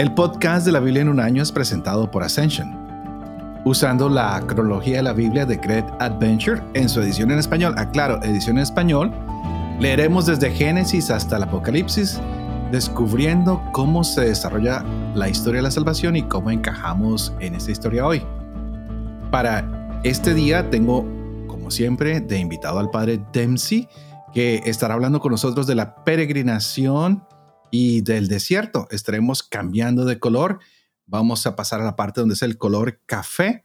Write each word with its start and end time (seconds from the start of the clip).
El 0.00 0.14
podcast 0.14 0.64
de 0.64 0.72
la 0.72 0.80
Biblia 0.80 1.02
en 1.02 1.10
un 1.10 1.20
año 1.20 1.42
es 1.42 1.52
presentado 1.52 2.10
por 2.10 2.22
Ascension. 2.22 2.74
Usando 3.66 4.08
la 4.08 4.42
cronología 4.46 4.96
de 4.96 5.02
la 5.02 5.12
Biblia 5.12 5.44
de 5.44 5.58
Great 5.58 5.86
Adventure 6.00 6.62
en 6.72 6.88
su 6.88 7.02
edición 7.02 7.30
en 7.30 7.38
español, 7.38 7.74
aclaro, 7.76 8.18
ah, 8.22 8.26
edición 8.26 8.56
en 8.56 8.62
español, 8.62 9.12
leeremos 9.78 10.24
desde 10.24 10.52
Génesis 10.52 11.10
hasta 11.10 11.36
el 11.36 11.42
Apocalipsis, 11.42 12.18
descubriendo 12.72 13.62
cómo 13.72 14.02
se 14.02 14.22
desarrolla 14.22 14.82
la 15.14 15.28
historia 15.28 15.58
de 15.58 15.64
la 15.64 15.70
salvación 15.70 16.16
y 16.16 16.22
cómo 16.22 16.50
encajamos 16.50 17.34
en 17.38 17.54
esta 17.54 17.70
historia 17.70 18.06
hoy. 18.06 18.22
Para 19.30 20.00
este 20.02 20.32
día 20.32 20.70
tengo, 20.70 21.04
como 21.46 21.70
siempre, 21.70 22.22
de 22.22 22.38
invitado 22.38 22.78
al 22.78 22.88
padre 22.88 23.20
Dempsey, 23.34 23.86
que 24.32 24.62
estará 24.64 24.94
hablando 24.94 25.20
con 25.20 25.32
nosotros 25.32 25.66
de 25.66 25.74
la 25.74 25.94
peregrinación 25.94 27.22
y 27.70 28.00
del 28.02 28.28
desierto. 28.28 28.86
Estaremos 28.90 29.42
cambiando 29.42 30.04
de 30.04 30.18
color. 30.18 30.60
Vamos 31.06 31.46
a 31.46 31.56
pasar 31.56 31.80
a 31.80 31.84
la 31.84 31.96
parte 31.96 32.20
donde 32.20 32.34
es 32.34 32.42
el 32.42 32.58
color 32.58 33.00
café. 33.06 33.64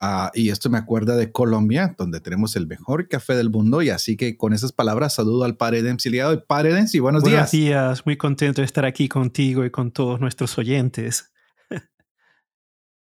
Ah, 0.00 0.30
y 0.34 0.50
esto 0.50 0.68
me 0.68 0.76
acuerda 0.76 1.16
de 1.16 1.32
Colombia, 1.32 1.94
donde 1.96 2.20
tenemos 2.20 2.56
el 2.56 2.66
mejor 2.66 3.08
café 3.08 3.34
del 3.36 3.50
mundo. 3.50 3.80
Y 3.80 3.90
así 3.90 4.16
que 4.16 4.36
con 4.36 4.52
esas 4.52 4.72
palabras 4.72 5.14
saludo 5.14 5.44
al 5.44 5.56
Padre 5.56 5.82
Dempsey. 5.82 6.12
Padre 6.46 6.74
Dempsey, 6.74 7.00
buenos, 7.00 7.22
buenos 7.22 7.50
días. 7.50 7.52
Buenos 7.52 7.52
días, 7.52 8.06
muy 8.06 8.16
contento 8.16 8.60
de 8.60 8.66
estar 8.66 8.84
aquí 8.84 9.08
contigo 9.08 9.64
y 9.64 9.70
con 9.70 9.92
todos 9.92 10.20
nuestros 10.20 10.58
oyentes. 10.58 11.30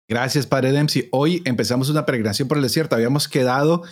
Gracias, 0.09 0.47
Padre 0.47 0.71
Dempsey. 0.71 1.09
Hoy 1.13 1.43
empezamos 1.47 1.89
una 1.89 2.05
peregrinación 2.05 2.47
por 2.47 2.59
el 2.59 2.63
desierto. 2.63 2.95
Habíamos 2.95 3.27
quedado 3.27 3.83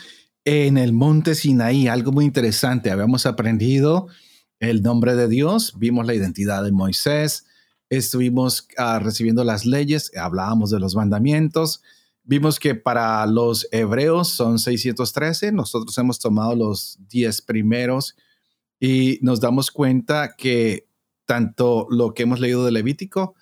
en 0.44 0.76
el 0.76 0.92
monte 0.92 1.34
Sinaí, 1.34 1.88
algo 1.88 2.12
muy 2.12 2.24
interesante. 2.24 2.90
Habíamos 2.90 3.24
aprendido 3.26 4.08
el 4.62 4.80
nombre 4.80 5.16
de 5.16 5.26
Dios, 5.26 5.74
vimos 5.76 6.06
la 6.06 6.14
identidad 6.14 6.62
de 6.62 6.70
Moisés, 6.70 7.46
estuvimos 7.90 8.68
ah, 8.78 9.00
recibiendo 9.00 9.42
las 9.42 9.66
leyes, 9.66 10.12
hablábamos 10.16 10.70
de 10.70 10.78
los 10.78 10.94
mandamientos, 10.94 11.82
vimos 12.22 12.60
que 12.60 12.76
para 12.76 13.26
los 13.26 13.66
hebreos 13.72 14.28
son 14.28 14.60
613, 14.60 15.50
nosotros 15.50 15.98
hemos 15.98 16.20
tomado 16.20 16.54
los 16.54 16.96
10 17.08 17.42
primeros 17.42 18.14
y 18.78 19.18
nos 19.20 19.40
damos 19.40 19.72
cuenta 19.72 20.36
que 20.38 20.86
tanto 21.26 21.88
lo 21.90 22.14
que 22.14 22.22
hemos 22.22 22.38
leído 22.38 22.64
de 22.64 22.70
Levítico 22.70 23.34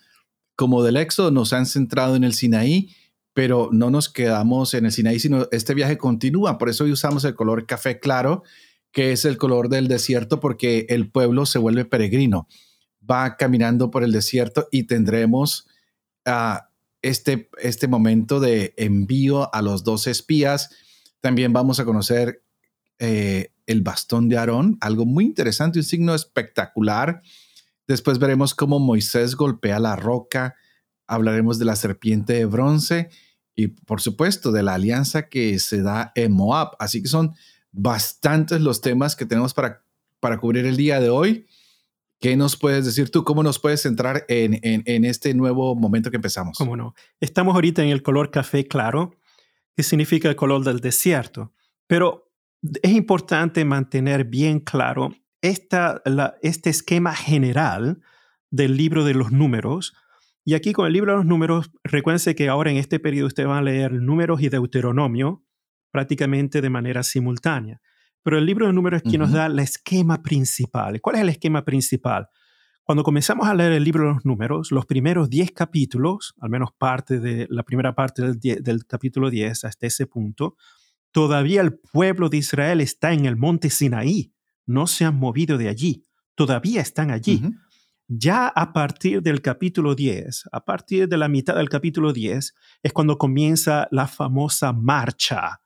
como 0.55 0.81
del 0.81 0.97
Éxodo 0.97 1.29
nos 1.29 1.53
han 1.53 1.67
centrado 1.67 2.15
en 2.15 2.23
el 2.23 2.33
Sinaí, 2.33 2.95
pero 3.33 3.69
no 3.71 3.91
nos 3.91 4.09
quedamos 4.09 4.73
en 4.73 4.87
el 4.87 4.91
Sinaí, 4.91 5.19
sino 5.19 5.47
este 5.51 5.75
viaje 5.75 5.99
continúa, 5.99 6.57
por 6.57 6.69
eso 6.69 6.85
hoy 6.85 6.91
usamos 6.91 7.23
el 7.25 7.35
color 7.35 7.67
café 7.67 7.99
claro 7.99 8.41
que 8.91 9.11
es 9.11 9.25
el 9.25 9.37
color 9.37 9.69
del 9.69 9.87
desierto 9.87 10.39
porque 10.39 10.85
el 10.89 11.09
pueblo 11.09 11.45
se 11.45 11.59
vuelve 11.59 11.85
peregrino, 11.85 12.47
va 13.09 13.37
caminando 13.37 13.89
por 13.89 14.03
el 14.03 14.11
desierto 14.11 14.67
y 14.71 14.83
tendremos 14.83 15.67
uh, 16.25 16.59
este, 17.01 17.49
este 17.59 17.87
momento 17.87 18.39
de 18.39 18.73
envío 18.77 19.53
a 19.53 19.61
los 19.61 19.83
dos 19.83 20.07
espías. 20.07 20.69
También 21.21 21.53
vamos 21.53 21.79
a 21.79 21.85
conocer 21.85 22.43
eh, 22.99 23.51
el 23.65 23.81
bastón 23.81 24.29
de 24.29 24.37
Aarón, 24.37 24.77
algo 24.81 25.05
muy 25.05 25.25
interesante, 25.25 25.79
un 25.79 25.85
signo 25.85 26.13
espectacular. 26.13 27.21
Después 27.87 28.19
veremos 28.19 28.53
cómo 28.53 28.79
Moisés 28.79 29.35
golpea 29.35 29.79
la 29.79 29.95
roca, 29.95 30.55
hablaremos 31.07 31.57
de 31.59 31.65
la 31.65 31.75
serpiente 31.75 32.33
de 32.33 32.45
bronce 32.45 33.09
y 33.55 33.67
por 33.67 34.01
supuesto 34.01 34.51
de 34.51 34.63
la 34.63 34.75
alianza 34.75 35.29
que 35.29 35.57
se 35.59 35.81
da 35.81 36.11
en 36.15 36.31
Moab. 36.31 36.71
Así 36.79 37.01
que 37.01 37.07
son 37.07 37.33
bastantes 37.71 38.61
los 38.61 38.81
temas 38.81 39.15
que 39.15 39.25
tenemos 39.25 39.53
para, 39.53 39.83
para 40.19 40.37
cubrir 40.37 40.65
el 40.65 40.77
día 40.77 40.99
de 40.99 41.09
hoy. 41.09 41.47
¿Qué 42.19 42.35
nos 42.35 42.55
puedes 42.55 42.85
decir 42.85 43.09
tú? 43.09 43.23
¿Cómo 43.23 43.41
nos 43.41 43.57
puedes 43.57 43.81
centrar 43.81 44.25
en, 44.27 44.59
en, 44.61 45.05
este 45.05 45.33
nuevo 45.33 45.75
momento 45.75 46.11
que 46.11 46.17
empezamos? 46.17 46.57
¿Cómo 46.57 46.77
no? 46.77 46.93
Estamos 47.19 47.55
ahorita 47.55 47.81
en 47.81 47.89
el 47.89 48.03
color 48.03 48.29
café 48.29 48.67
claro, 48.67 49.15
que 49.75 49.81
significa 49.81 50.29
el 50.29 50.35
color 50.35 50.63
del 50.63 50.81
desierto. 50.81 51.51
Pero 51.87 52.31
es 52.83 52.91
importante 52.91 53.65
mantener 53.65 54.25
bien 54.25 54.59
claro 54.59 55.15
esta, 55.41 56.03
la, 56.05 56.35
este 56.43 56.69
esquema 56.69 57.15
general 57.15 58.01
del 58.51 58.77
libro 58.77 59.03
de 59.03 59.15
los 59.15 59.31
números. 59.31 59.95
Y 60.45 60.53
aquí 60.53 60.73
con 60.73 60.85
el 60.85 60.93
libro 60.93 61.13
de 61.13 61.17
los 61.17 61.25
números, 61.25 61.71
recuérdense 61.83 62.35
que 62.35 62.49
ahora 62.49 62.69
en 62.69 62.77
este 62.77 62.99
periodo 62.99 63.27
ustedes 63.27 63.49
van 63.49 63.57
a 63.57 63.63
leer 63.63 63.93
números 63.93 64.41
y 64.41 64.49
Deuteronomio, 64.49 65.43
prácticamente 65.91 66.61
de 66.61 66.69
manera 66.69 67.03
simultánea. 67.03 67.81
Pero 68.23 68.37
el 68.37 68.45
libro 68.45 68.67
de 68.67 68.73
números 68.73 69.01
es 69.03 69.09
quien 69.09 69.21
nos 69.21 69.31
da 69.31 69.47
el 69.47 69.59
esquema 69.59 70.21
principal. 70.21 71.01
¿Cuál 71.01 71.15
es 71.15 71.21
el 71.21 71.29
esquema 71.29 71.65
principal? 71.65 72.27
Cuando 72.83 73.03
comenzamos 73.03 73.47
a 73.47 73.53
leer 73.53 73.71
el 73.73 73.83
libro 73.83 74.07
de 74.07 74.13
los 74.13 74.25
números, 74.25 74.71
los 74.71 74.85
primeros 74.85 75.29
10 75.29 75.51
capítulos, 75.51 76.33
al 76.39 76.49
menos 76.49 76.71
parte 76.77 77.19
de 77.19 77.47
la 77.49 77.63
primera 77.63 77.95
parte 77.95 78.21
del, 78.21 78.63
del 78.63 78.85
capítulo 78.85 79.29
10 79.29 79.65
hasta 79.65 79.87
ese 79.87 80.07
punto, 80.07 80.55
todavía 81.11 81.61
el 81.61 81.73
pueblo 81.73 82.29
de 82.29 82.37
Israel 82.37 82.81
está 82.81 83.13
en 83.13 83.25
el 83.25 83.37
monte 83.37 83.69
Sinaí, 83.69 84.33
no 84.65 84.87
se 84.87 85.05
han 85.05 85.15
movido 85.15 85.57
de 85.57 85.69
allí, 85.69 86.05
todavía 86.35 86.81
están 86.81 87.11
allí. 87.11 87.41
Ya 88.07 88.47
a 88.47 88.73
partir 88.73 89.21
del 89.21 89.41
capítulo 89.41 89.95
10, 89.95 90.49
a 90.51 90.65
partir 90.65 91.07
de 91.07 91.17
la 91.17 91.29
mitad 91.29 91.55
del 91.55 91.69
capítulo 91.69 92.11
10, 92.11 92.53
es 92.83 92.93
cuando 92.93 93.17
comienza 93.17 93.87
la 93.91 94.07
famosa 94.07 94.73
marcha 94.73 95.61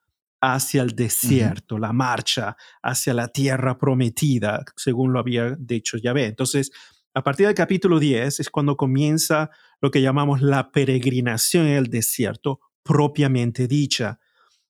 hacia 0.53 0.83
el 0.83 0.95
desierto, 0.95 1.79
la 1.79 1.91
marcha 1.91 2.55
hacia 2.83 3.13
la 3.15 3.29
tierra 3.29 3.77
prometida, 3.79 4.63
según 4.75 5.11
lo 5.11 5.19
había 5.19 5.55
dicho 5.57 5.97
Yahvé. 5.97 6.27
Entonces, 6.27 6.71
a 7.15 7.23
partir 7.23 7.47
del 7.47 7.55
capítulo 7.55 7.99
10 7.99 8.41
es 8.41 8.49
cuando 8.51 8.77
comienza 8.77 9.49
lo 9.81 9.89
que 9.89 10.01
llamamos 10.01 10.41
la 10.41 10.71
peregrinación 10.71 11.65
en 11.65 11.77
el 11.77 11.87
desierto 11.87 12.59
propiamente 12.83 13.67
dicha. 13.67 14.19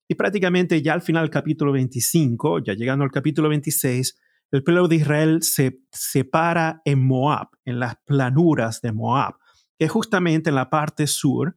Y 0.08 0.16
prácticamente 0.16 0.81
ya 0.81 0.94
al 0.94 1.02
final 1.02 1.24
del 1.24 1.31
capítulo 1.31 1.74
25, 1.74 2.59
ya 2.64 2.74
llegando 2.74 3.03
al 3.03 3.12
capítulo 3.12 3.50
26, 3.50 4.18
el 4.52 4.64
pueblo 4.64 4.88
de 4.88 4.96
Israel 4.96 5.40
se 5.41 5.81
separa 5.91 6.81
en 6.85 7.06
Moab, 7.06 7.50
en 7.66 7.80
las 7.80 7.97
planuras 8.06 8.80
de 8.80 8.94
Moab, 8.94 9.35
que 9.78 9.85
es 9.85 9.91
justamente 9.91 10.50
en 10.50 10.56
la 10.56 10.69
parte 10.69 11.08
sur 11.08 11.56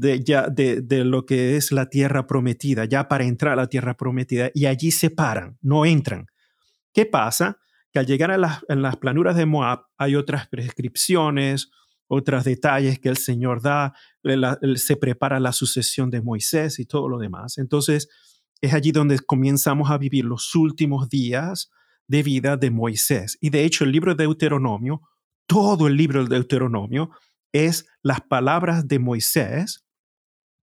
de, 0.00 0.22
ya, 0.22 0.48
de, 0.48 0.80
de, 0.80 1.04
lo 1.04 1.26
que 1.26 1.56
es 1.56 1.72
la 1.72 1.88
tierra 1.88 2.26
prometida, 2.26 2.84
ya 2.84 3.08
para 3.08 3.24
entrar 3.24 3.54
a 3.54 3.62
la 3.62 3.66
tierra 3.68 3.96
prometida, 3.96 4.50
y 4.54 4.66
allí 4.66 4.90
se 4.90 5.10
paran, 5.10 5.58
no 5.60 5.84
entran. 5.84 6.26
¿Qué 6.92 7.06
pasa? 7.06 7.58
Que 7.92 7.98
al 7.98 8.06
llegar 8.06 8.30
a 8.30 8.38
las, 8.38 8.64
en 8.68 8.82
las 8.82 8.96
planuras 8.96 9.36
de 9.36 9.46
Moab 9.46 9.86
hay 9.96 10.16
otras 10.16 10.48
prescripciones, 10.48 11.70
otros 12.08 12.44
detalles 12.44 12.98
que 12.98 13.08
el 13.08 13.16
Señor 13.16 13.62
da, 13.62 13.94
se 14.76 14.96
prepara 14.96 15.38
la 15.40 15.52
sucesión 15.52 16.10
de 16.10 16.22
Moisés 16.22 16.78
y 16.78 16.86
todo 16.86 17.08
lo 17.08 17.18
demás. 17.18 17.58
Entonces, 17.58 18.08
es 18.60 18.74
allí 18.74 18.90
donde 18.90 19.18
comenzamos 19.20 19.90
a 19.90 19.98
vivir 19.98 20.24
los 20.24 20.54
últimos 20.54 21.08
días 21.08 21.70
de 22.08 22.22
vida 22.22 22.56
de 22.56 22.70
Moisés. 22.70 23.36
Y 23.40 23.50
de 23.50 23.64
hecho, 23.64 23.84
el 23.84 23.92
libro 23.92 24.14
de 24.14 24.24
Deuteronomio, 24.24 25.02
todo 25.46 25.86
el 25.86 25.96
libro 25.96 26.24
de 26.24 26.34
Deuteronomio, 26.34 27.10
es 27.52 27.86
las 28.02 28.20
palabras 28.22 28.88
de 28.88 28.98
Moisés 28.98 29.84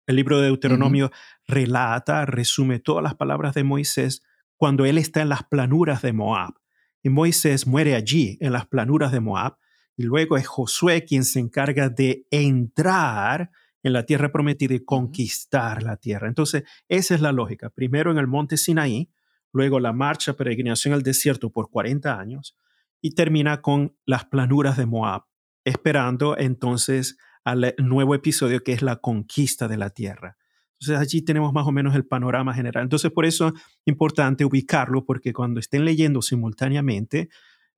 el 0.07 0.17
libro 0.17 0.39
de 0.39 0.47
Deuteronomio 0.47 1.11
relata, 1.47 2.27
resume 2.27 2.79
todas 2.79 3.03
las 3.03 3.15
palabras 3.15 3.55
de 3.55 3.65
Moisés 3.65 4.23
cuando 4.57 4.85
él 4.85 4.99
está 4.99 5.23
en 5.23 5.29
las 5.29 5.45
planuras 5.45 6.03
de 6.03 6.13
Moab. 6.13 6.55
Y 7.03 7.11
Moisés 7.11 7.67
muere 7.67 7.95
allí, 7.95 8.39
en 8.41 8.53
las 8.53 8.67
planuras 8.67 9.13
de 9.13 9.21
Moab. 9.21 9.57
Y 9.97 10.05
luego 10.05 10.37
es 10.37 10.47
Josué 10.47 11.05
quien 11.05 11.25
se 11.25 11.41
encarga 11.41 11.89
de 11.89 12.27
entrar 12.31 13.51
en 13.83 13.93
la 13.93 14.07
tierra 14.07 14.33
prometida 14.33 14.75
y 14.75 14.85
conquistar 14.85 15.83
la 15.83 15.97
tierra. 15.97 16.29
Entonces, 16.29 16.65
esa 16.89 17.15
es 17.15 17.21
la 17.21 17.33
lógica. 17.33 17.71
Primero 17.71 18.11
en 18.11 18.19
el 18.19 18.27
monte 18.27 18.57
Sinaí, 18.57 19.11
luego 19.53 19.79
la 19.79 19.93
marcha, 19.93 20.33
peregrinación 20.33 20.95
al 20.95 21.03
desierto 21.03 21.51
por 21.51 21.71
40 21.71 22.19
años 22.19 22.57
y 23.01 23.15
termina 23.15 23.61
con 23.61 23.97
las 24.07 24.25
planuras 24.25 24.79
de 24.79 24.87
Moab, 24.87 25.25
esperando 25.65 26.37
entonces 26.39 27.19
al 27.45 27.75
nuevo 27.79 28.15
episodio 28.15 28.63
que 28.63 28.73
es 28.73 28.83
la 28.83 28.97
conquista 28.97 29.69
de 29.69 29.77
la 29.77 29.91
tierra. 29.91 30.37
Entonces 30.81 31.01
allí 31.01 31.23
tenemos 31.23 31.53
más 31.53 31.67
o 31.67 31.73
menos 31.73 31.95
el 31.95 32.07
panorama 32.07 32.55
general. 32.55 32.85
Entonces 32.85 33.11
por 33.11 33.27
eso 33.27 33.49
es 33.49 33.55
importante 33.87 34.45
ubicarlo 34.45 35.05
porque 35.05 35.33
cuando 35.33 35.61
estén 35.61 35.85
leyendo 35.85 36.23
simultáneamente 36.23 37.29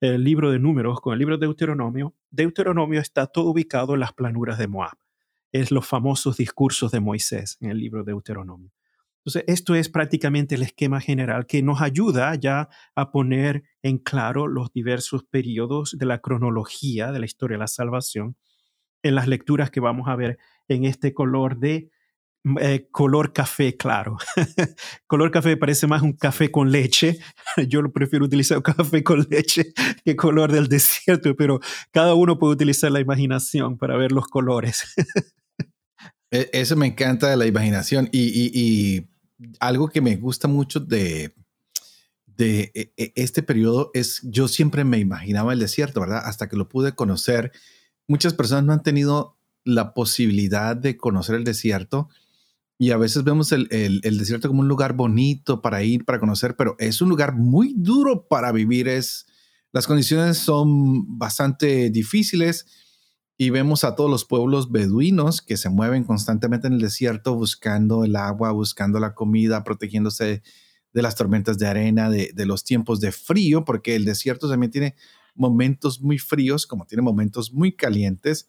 el 0.01 0.25
libro 0.25 0.51
de 0.51 0.59
números 0.59 1.01
con 1.01 1.13
el 1.13 1.19
libro 1.19 1.37
de 1.37 1.47
Deuteronomio, 1.47 2.15
Deuteronomio 2.31 3.01
está 3.01 3.27
todo 3.27 3.51
ubicado 3.51 3.95
en 3.95 4.01
las 4.01 4.13
planuras 4.13 4.59
de 4.59 4.69
Moab. 4.69 4.97
Es 5.53 5.71
los 5.71 5.87
famosos 5.87 6.37
discursos 6.37 6.91
de 6.93 7.01
Moisés 7.01 7.57
en 7.61 7.71
el 7.71 7.79
libro 7.79 8.05
de 8.05 8.13
Deuteronomio. 8.13 8.73
Entonces, 9.25 9.45
esto 9.49 9.75
es 9.75 9.89
prácticamente 9.89 10.55
el 10.55 10.63
esquema 10.63 11.01
general 11.01 11.47
que 11.47 11.61
nos 11.61 11.81
ayuda 11.81 12.35
ya 12.37 12.69
a 12.95 13.11
poner 13.11 13.65
en 13.83 13.99
claro 13.99 14.47
los 14.47 14.73
diversos 14.73 15.25
periodos 15.25 15.97
de 15.99 16.07
la 16.07 16.21
cronología 16.21 17.11
de 17.11 17.19
la 17.19 17.27
historia 17.27 17.57
de 17.57 17.61
la 17.61 17.67
salvación 17.67 18.37
en 19.03 19.15
las 19.15 19.29
lecturas 19.29 19.71
que 19.71 19.81
vamos 19.81 20.09
a 20.09 20.17
ver 20.17 20.39
en 20.69 20.85
este 20.85 21.15
color 21.15 21.59
de 21.59 21.91
eh, 22.61 22.87
color 22.93 23.33
café 23.33 23.77
claro. 23.77 24.19
color 25.09 25.33
café 25.33 25.57
parece 25.57 25.89
más 25.89 26.03
un 26.03 26.13
café 26.13 26.51
con 26.51 26.71
leche. 26.71 27.19
Yo 27.69 27.83
prefiero 27.93 28.25
utilizar 28.25 28.63
café 28.63 29.03
con 29.03 29.27
leche 29.29 29.73
que 30.05 30.15
color 30.15 30.53
del 30.53 30.69
desierto, 30.69 31.35
pero 31.35 31.61
cada 31.91 32.15
uno 32.15 32.39
puede 32.39 32.53
utilizar 32.53 32.93
la 32.93 33.01
imaginación 33.01 33.77
para 33.79 33.97
ver 33.97 34.13
los 34.13 34.29
colores. 34.29 34.95
E, 36.31 36.49
eso 36.53 36.77
me 36.77 36.87
encanta 36.87 37.29
de 37.29 37.37
la 37.37 37.47
imaginación 37.47 38.09
y, 38.13 39.07
algo 39.61 39.89
que 39.89 40.01
me 40.01 40.17
gusta 40.17 40.49
mucho 40.49 40.81
de, 40.81 41.35
de 42.27 42.71
e, 42.75 42.93
e, 42.97 43.13
este 43.17 43.43
periodo 43.43 43.91
es, 43.93 44.21
yo 44.23 44.47
siempre 44.47 44.85
me 44.85 44.99
imaginaba 44.99 45.53
el 45.53 45.59
desierto, 45.59 46.01
¿verdad? 46.01 46.23
Hasta 46.25 46.49
que 46.49 46.57
lo 46.57 46.69
pude 46.69 46.95
conocer. 46.95 47.53
Muchas 48.09 48.35
personas 48.35 48.65
no 48.65 48.73
han 48.73 48.83
tenido 48.83 49.37
la 49.65 49.95
posibilidad 49.95 50.77
de 50.77 50.97
conocer 50.97 51.35
el 51.35 51.45
desierto 51.45 52.09
y 52.79 52.91
a 52.91 52.99
veces 52.99 53.25
vemos 53.25 53.53
el, 53.53 53.69
desierto 54.03 54.49
como 54.49 54.61
un 54.61 54.69
lugar 54.69 54.93
bonito 54.93 55.63
para 55.63 55.83
ir, 55.83 56.05
para 56.05 56.21
conocer, 56.21 56.57
pero 56.57 56.77
es 56.79 57.01
un 57.01 57.09
lugar 57.09 57.35
muy 57.35 57.75
duro 57.77 58.27
para 58.29 58.53
vivir. 58.53 58.87
Es, 58.87 59.27
las 59.73 59.87
condiciones 59.87 60.39
son 60.39 61.19
bastante 61.19 61.91
difíciles 61.91 62.67
y 63.39 63.51
vemos 63.51 63.83
a 63.85 63.95
todos 63.95 64.11
los 64.11 64.25
pueblos 64.25 64.71
beduinos 64.71 65.41
que 65.41 65.57
se 65.57 65.71
mueven 65.71 66.05
constantemente 66.05 66.67
en 66.67 66.75
el 66.75 66.81
desierto 66.81 67.35
buscando 67.35 68.05
el 68.05 68.15
agua, 68.15 68.53
buscando 68.53 69.01
la 69.01 69.15
comida, 69.15 69.65
protegiéndose 69.65 70.43
de 70.93 71.03
las 71.03 71.15
tormentas 71.15 71.59
de 71.59 71.67
arena, 71.67 72.11
de, 72.11 72.31
de 72.35 72.47
los 72.47 72.63
tiempos 72.63 73.01
de 73.01 73.11
frío, 73.11 73.65
porque 73.65 73.97
el 73.97 74.05
desierto 74.05 74.49
también 74.49 74.71
tiene 74.71 74.95
momentos 75.37 76.01
muy 76.01 76.19
fríos, 76.19 76.67
como 76.67 76.87
tiene 76.87 77.03
momentos 77.03 77.53
muy 77.53 77.73
calientes. 77.73 78.49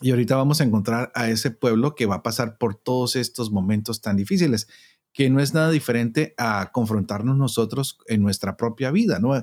Y 0.00 0.10
ahorita 0.10 0.36
vamos 0.36 0.60
a 0.60 0.64
encontrar 0.64 1.12
a 1.14 1.30
ese 1.30 1.50
pueblo 1.50 1.94
que 1.94 2.06
va 2.06 2.16
a 2.16 2.22
pasar 2.22 2.58
por 2.58 2.74
todos 2.74 3.16
estos 3.16 3.50
momentos 3.50 4.00
tan 4.00 4.16
difíciles, 4.16 4.68
que 5.12 5.30
no 5.30 5.40
es 5.40 5.54
nada 5.54 5.70
diferente 5.70 6.34
a 6.36 6.70
confrontarnos 6.72 7.36
nosotros 7.36 7.98
en 8.06 8.20
nuestra 8.20 8.56
propia 8.56 8.90
vida, 8.90 9.20
¿no? 9.20 9.34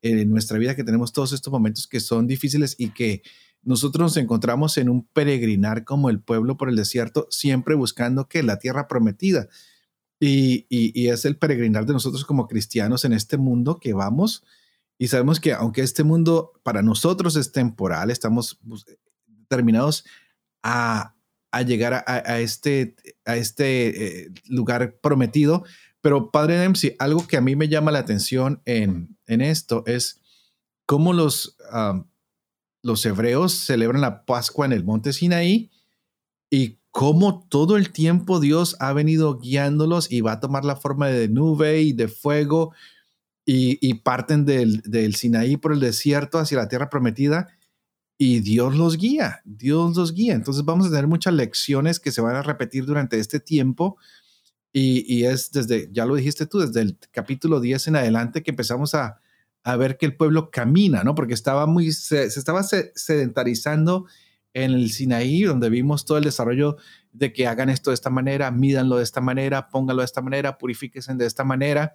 En 0.00 0.30
nuestra 0.30 0.58
vida 0.58 0.74
que 0.74 0.84
tenemos 0.84 1.12
todos 1.12 1.32
estos 1.32 1.52
momentos 1.52 1.86
que 1.86 2.00
son 2.00 2.26
difíciles 2.26 2.74
y 2.78 2.90
que 2.90 3.22
nosotros 3.62 4.00
nos 4.00 4.16
encontramos 4.16 4.78
en 4.78 4.88
un 4.88 5.06
peregrinar 5.06 5.84
como 5.84 6.08
el 6.08 6.20
pueblo 6.20 6.56
por 6.56 6.68
el 6.68 6.76
desierto, 6.76 7.26
siempre 7.30 7.74
buscando 7.74 8.28
que 8.28 8.42
la 8.42 8.58
tierra 8.58 8.88
prometida. 8.88 9.48
Y, 10.20 10.66
y, 10.68 11.08
es 11.08 11.24
el 11.26 11.36
peregrinar 11.36 11.86
de 11.86 11.92
nosotros 11.92 12.24
como 12.24 12.48
cristianos 12.48 13.04
en 13.04 13.12
este 13.12 13.36
mundo 13.36 13.78
que 13.78 13.92
vamos 13.92 14.42
y 14.98 15.08
sabemos 15.08 15.38
que 15.38 15.52
aunque 15.52 15.82
este 15.82 16.02
mundo 16.02 16.52
para 16.64 16.82
nosotros 16.82 17.36
es 17.36 17.52
temporal, 17.52 18.10
estamos 18.10 18.58
determinados 19.26 20.04
a, 20.62 21.14
llegar 21.64 22.04
a, 22.06 22.40
este, 22.40 22.96
este 23.24 24.24
eh, 24.24 24.30
lugar 24.48 24.98
prometido. 25.00 25.64
Pero 26.00 26.30
Padre 26.30 26.58
Dempsey, 26.58 26.96
algo 26.98 27.26
que 27.26 27.36
a 27.36 27.40
mí 27.40 27.54
me 27.56 27.68
llama 27.68 27.92
la 27.92 28.00
atención 28.00 28.60
en, 28.64 29.16
esto 29.26 29.84
es 29.86 30.20
cómo 30.84 31.12
los, 31.12 31.56
los 32.82 33.06
hebreos 33.06 33.52
celebran 33.52 34.00
la 34.00 34.24
Pascua 34.24 34.66
en 34.66 34.72
el 34.72 34.84
monte 34.84 35.12
Sinaí 35.12 35.70
y 36.50 36.78
cómo 36.90 37.46
todo 37.48 37.76
el 37.76 37.92
tiempo 37.92 38.40
Dios 38.40 38.76
ha 38.80 38.92
venido 38.92 39.38
guiándolos 39.38 40.10
y 40.10 40.20
va 40.20 40.32
a 40.32 40.40
tomar 40.40 40.64
la 40.64 40.76
forma 40.76 41.08
de 41.08 41.28
nube 41.28 41.82
y 41.82 41.92
de 41.92 42.08
fuego 42.08 42.72
y, 43.50 43.94
parten 43.94 44.44
del, 44.44 44.82
del, 44.82 45.14
Sinaí 45.14 45.56
por 45.56 45.72
el 45.72 45.80
desierto 45.80 46.38
hacia 46.38 46.58
la 46.58 46.68
tierra 46.68 46.90
prometida 46.90 47.48
y 48.18 48.40
Dios 48.40 48.76
los 48.76 48.98
guía, 48.98 49.40
Dios 49.46 49.96
los 49.96 50.12
guía. 50.12 50.34
Entonces 50.34 50.66
vamos 50.66 50.86
a 50.86 50.90
tener 50.90 51.06
muchas 51.06 51.32
lecciones 51.32 51.98
que 51.98 52.12
se 52.12 52.20
van 52.20 52.36
a 52.36 52.42
repetir 52.42 52.84
durante 52.84 53.18
este 53.18 53.40
tiempo 53.40 53.96
y, 54.70 55.24
es 55.24 55.50
desde, 55.50 55.88
ya 55.90 56.04
lo 56.04 56.14
dijiste 56.16 56.44
tú, 56.46 56.58
desde 56.58 56.82
el 56.82 56.98
capítulo 57.10 57.58
10 57.58 57.88
en 57.88 57.96
adelante 57.96 58.42
que 58.42 58.50
empezamos 58.50 58.94
a, 58.94 59.18
ver 59.78 59.96
que 59.96 60.04
el 60.04 60.16
pueblo 60.16 60.50
camina, 60.50 61.02
¿no? 61.02 61.14
Porque 61.14 61.34
estaba 61.34 61.66
muy, 61.66 61.92
se, 61.92 62.24
estaba 62.24 62.62
sedentarizando 62.62 64.06
en 64.52 64.72
el 64.72 64.90
Sinaí, 64.90 65.42
donde 65.42 65.70
vimos 65.70 66.04
todo 66.04 66.18
el 66.18 66.24
desarrollo 66.24 66.76
de 67.12 67.32
que 67.32 67.46
hagan 67.46 67.70
esto 67.70 67.90
de 67.90 67.94
esta 67.94 68.10
manera, 68.10 68.50
mídanlo 68.50 68.98
de 68.98 69.04
esta 69.04 69.22
manera, 69.22 69.68
pónganlo 69.68 70.02
de 70.02 70.06
esta 70.06 70.20
manera, 70.20 70.58
purifíquense 70.58 71.14
de 71.14 71.26
esta 71.26 71.44
manera. 71.44 71.94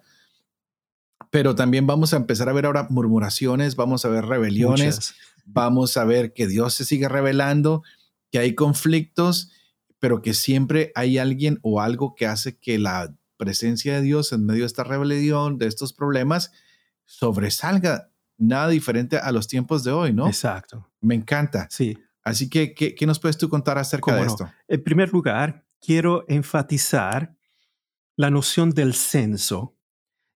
Pero 1.34 1.56
también 1.56 1.84
vamos 1.84 2.14
a 2.14 2.16
empezar 2.16 2.48
a 2.48 2.52
ver 2.52 2.64
ahora 2.64 2.86
murmuraciones, 2.90 3.74
vamos 3.74 4.04
a 4.04 4.08
ver 4.08 4.24
rebeliones, 4.24 5.16
vamos 5.44 5.96
a 5.96 6.04
ver 6.04 6.32
que 6.32 6.46
Dios 6.46 6.74
se 6.74 6.84
sigue 6.84 7.08
revelando, 7.08 7.82
que 8.30 8.38
hay 8.38 8.54
conflictos, 8.54 9.50
pero 9.98 10.22
que 10.22 10.32
siempre 10.32 10.92
hay 10.94 11.18
alguien 11.18 11.58
o 11.62 11.80
algo 11.80 12.14
que 12.14 12.28
hace 12.28 12.56
que 12.56 12.78
la 12.78 13.16
presencia 13.36 13.96
de 13.96 14.02
Dios 14.02 14.32
en 14.32 14.46
medio 14.46 14.60
de 14.60 14.68
esta 14.68 14.84
rebelión, 14.84 15.58
de 15.58 15.66
estos 15.66 15.92
problemas, 15.92 16.52
sobresalga. 17.04 18.12
Nada 18.38 18.68
diferente 18.68 19.18
a 19.18 19.32
los 19.32 19.48
tiempos 19.48 19.82
de 19.82 19.90
hoy, 19.90 20.12
¿no? 20.12 20.28
Exacto. 20.28 20.88
Me 21.00 21.16
encanta. 21.16 21.66
Sí. 21.68 21.98
Así 22.22 22.48
que, 22.48 22.74
¿qué, 22.74 23.06
nos 23.06 23.18
puedes 23.18 23.38
tú 23.38 23.48
contar 23.48 23.76
acerca 23.76 24.14
de 24.14 24.24
esto? 24.24 24.48
En 24.68 24.84
primer 24.84 25.12
lugar, 25.12 25.66
quiero 25.80 26.26
enfatizar 26.28 27.34
la 28.14 28.30
noción 28.30 28.70
del 28.70 28.94
censo 28.94 29.76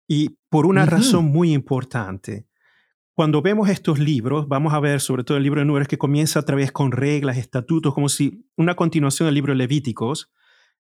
y 0.08 0.37
por 0.48 0.66
una 0.66 0.86
razón 0.86 1.26
muy 1.26 1.52
importante. 1.52 2.46
Cuando 3.12 3.42
vemos 3.42 3.68
estos 3.68 3.98
libros, 3.98 4.46
vamos 4.46 4.72
a 4.72 4.80
ver 4.80 5.00
sobre 5.00 5.24
todo 5.24 5.36
el 5.36 5.42
libro 5.42 5.60
de 5.60 5.64
Números 5.64 5.88
que 5.88 5.98
comienza 5.98 6.38
a 6.38 6.44
través 6.44 6.70
con 6.70 6.92
reglas, 6.92 7.36
estatutos, 7.36 7.92
como 7.92 8.08
si 8.08 8.46
una 8.56 8.76
continuación 8.76 9.26
del 9.26 9.34
libro 9.34 9.52
de 9.52 9.58
Levíticos, 9.58 10.30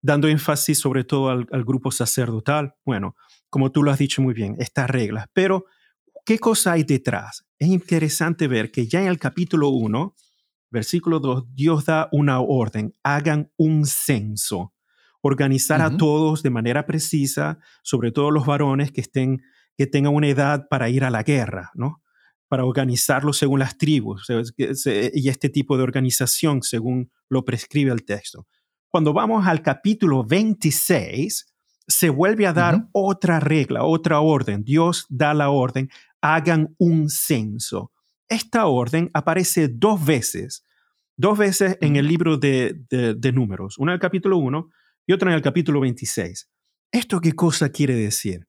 dando 0.02 0.28
énfasis 0.28 0.80
sobre 0.80 1.04
todo 1.04 1.30
al, 1.30 1.64
grupo 1.64 1.92
sacerdotal. 1.92 2.76
Bueno, 2.86 3.16
como 3.50 3.72
tú 3.72 3.84
lo 3.84 3.92
has 3.92 4.00
dicho 4.00 4.22
muy 4.22 4.34
bien, 4.34 4.56
estas 4.60 4.90
reglas. 4.90 5.28
Pero, 5.34 5.66
¿qué 6.26 6.38
cosa 6.38 6.74
hay 6.74 6.84
detrás? 6.84 7.46
Es 7.58 7.70
interesante 7.70 8.48
ver 8.48 8.70
que 8.70 8.86
ya 8.86 9.02
en 9.02 9.08
el 9.08 9.18
capítulo 9.18 9.70
1, 9.70 10.14
versículo 10.70 11.22
2, 11.22 11.56
Dios 11.56 11.86
da 11.86 12.10
una 12.12 12.42
orden, 12.42 12.94
hagan 13.02 13.50
un 13.56 13.86
censo, 13.86 14.74
organizar 15.22 15.82
a 15.82 15.96
todos 15.96 16.44
de 16.44 16.50
manera 16.50 16.86
precisa, 16.86 17.60
sobre 17.82 18.12
todo 18.12 18.30
los 18.30 18.46
varones 18.46 18.92
que 18.92 19.02
estén 19.02 19.42
que 19.78 19.88
tengan 19.88 20.14
una 20.14 20.28
edad 20.28 20.68
para 20.70 20.90
ir 20.90 21.04
a 21.04 21.10
la 21.10 21.24
guerra, 21.24 21.72
¿no? 21.76 22.02
para 22.48 22.66
organizarlo 22.66 23.34
según 23.34 23.60
las 23.60 23.78
tribus 23.78 24.28
y 24.30 25.30
este 25.30 25.50
tipo 25.50 25.78
de 25.78 25.84
organización 25.84 26.62
según 26.62 27.12
lo 27.30 27.44
prescribe 27.44 27.92
el 27.92 28.06
texto. 28.06 28.48
Cuando 28.90 29.14
vamos 29.14 29.46
al 29.46 29.62
capítulo 29.62 30.24
26, 30.24 31.54
se 31.88 32.10
vuelve 32.10 32.48
a 32.48 32.54
dar 32.54 32.88
otra 32.94 33.40
regla, 33.40 33.84
otra 33.84 34.20
orden. 34.22 34.64
Dios 34.64 35.06
da 35.10 35.34
la 35.34 35.50
orden, 35.50 35.90
hagan 36.22 36.74
un 36.78 37.10
censo. 37.10 37.92
Esta 38.30 38.68
orden 38.68 39.10
aparece 39.14 39.68
dos 39.68 40.04
veces, 40.06 40.64
dos 41.18 41.38
veces 41.38 41.78
en 41.82 41.96
el 41.96 42.08
libro 42.08 42.38
de, 42.38 42.86
de 42.90 43.32
números, 43.32 43.78
una 43.78 43.92
en 43.92 43.96
el 43.96 44.00
capítulo 44.00 44.38
1 44.38 44.70
y 45.08 45.14
otra 45.14 45.30
en 45.30 45.36
el 45.36 45.42
capítulo 45.42 45.82
26. 45.82 46.50
¿Esto 46.92 47.20
qué 47.20 47.34
cosa 47.34 47.70
quiere 47.70 47.96
decir? 47.96 48.48